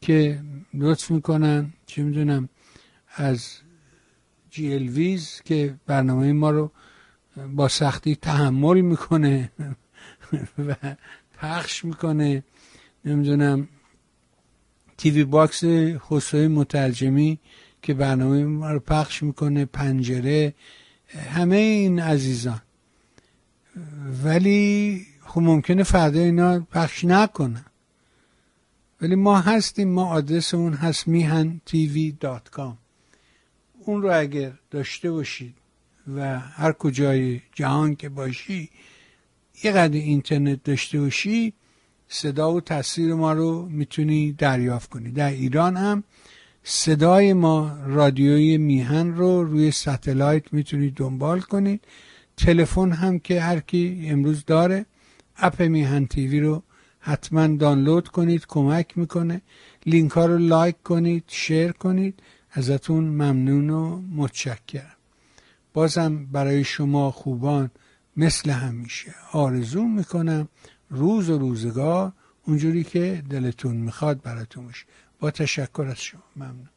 که 0.00 0.42
لطف 0.74 1.10
می‌کنن. 1.10 1.72
چی 1.86 2.02
می‌دونم 2.02 2.48
از 3.16 3.48
جی 4.50 4.74
ویز 4.76 5.42
که 5.44 5.74
برنامه 5.86 6.32
ما 6.32 6.50
رو 6.50 6.70
با 7.36 7.68
سختی 7.68 8.16
تحمل 8.16 8.80
می‌کنه 8.80 9.52
و 10.58 10.76
پخش 11.38 11.84
می‌کنه. 11.84 12.44
نمی‌دونم 13.04 13.68
تیوی 14.96 15.24
باکس 15.24 15.64
خصوصی 15.98 16.46
مترجمی 16.48 17.38
که 17.82 17.94
برنامه 17.94 18.44
ما 18.44 18.70
رو 18.70 18.80
پخش 18.80 19.22
می‌کنه 19.22 19.64
پنجره 19.64 20.54
همه 21.30 21.56
این 21.56 22.00
عزیزان. 22.00 22.62
ولی 24.24 25.06
خب 25.20 25.40
ممکنه 25.40 25.82
فردا 25.82 26.20
اینا 26.20 26.60
پخش 26.60 27.04
نکنن. 27.04 27.64
ولی 29.00 29.14
ما 29.14 29.40
هستیم 29.40 29.88
ما 29.88 30.06
آدرسمون 30.06 30.72
هست 30.72 31.08
میهن 31.08 31.60
TV 31.66 32.12
dot 32.20 32.50
com. 32.50 32.78
اون 33.78 34.02
رو 34.02 34.18
اگر 34.20 34.52
داشته 34.70 35.10
باشید 35.10 35.54
و 36.16 36.38
هر 36.38 36.72
کجای 36.72 37.40
جهان 37.52 37.96
که 37.96 38.08
باشی 38.08 38.70
یه 39.64 39.72
قدر 39.72 39.94
اینترنت 39.94 40.62
داشته 40.64 41.00
باشی 41.00 41.52
صدا 42.08 42.52
و 42.52 42.60
تصویر 42.60 43.14
ما 43.14 43.32
رو 43.32 43.66
می‌تونی 43.66 44.32
دریافت 44.32 44.90
کنی. 44.90 45.10
در 45.10 45.30
ایران 45.30 45.76
هم 45.76 46.04
صدای 46.62 47.32
ما 47.32 47.78
رادیوی 47.86 48.58
میهن 48.58 49.14
رو 49.14 49.44
روی 49.44 49.70
satellite 49.70 50.52
می‌تونید 50.52 50.94
دنبال 50.94 51.40
کنید 51.40 51.80
تلفن 52.36 52.92
هم 52.92 53.18
که 53.18 53.40
هر 53.40 53.60
کی 53.60 54.06
امروز 54.08 54.44
داره 54.44 54.86
اپ 55.36 55.62
میهن 55.62 56.06
تیوی 56.06 56.40
رو 56.40 56.62
حتما 57.00 57.46
دانلود 57.46 58.08
کنید 58.08 58.46
کمک 58.48 58.98
می‌کنه. 58.98 59.42
لینک 59.86 60.10
ها 60.10 60.26
رو 60.26 60.38
لایک 60.38 60.82
کنید 60.82 61.24
شیر 61.26 61.72
کنید. 61.72 62.20
ازتون 62.52 63.04
ممنون 63.04 63.70
و 63.70 64.00
متشکرم. 64.16 64.93
بازم 65.74 66.26
برای 66.26 66.64
شما 66.64 67.10
خوبان 67.10 67.70
مثل 68.16 68.50
همیشه 68.50 69.14
آرزو 69.32 69.84
می‌کنم 69.84 70.48
روز 70.90 71.30
و 71.30 71.38
روزگار 71.38 72.12
اونجوری 72.46 72.84
که 72.84 73.22
دلتون 73.30 73.76
می‌خواد 73.76 74.22
براتون 74.22 74.66
باشه. 74.66 74.86
با 75.20 75.30
تشکر 75.30 75.86
از 75.90 76.02
شما. 76.02 76.22
ممنون. 76.36 76.68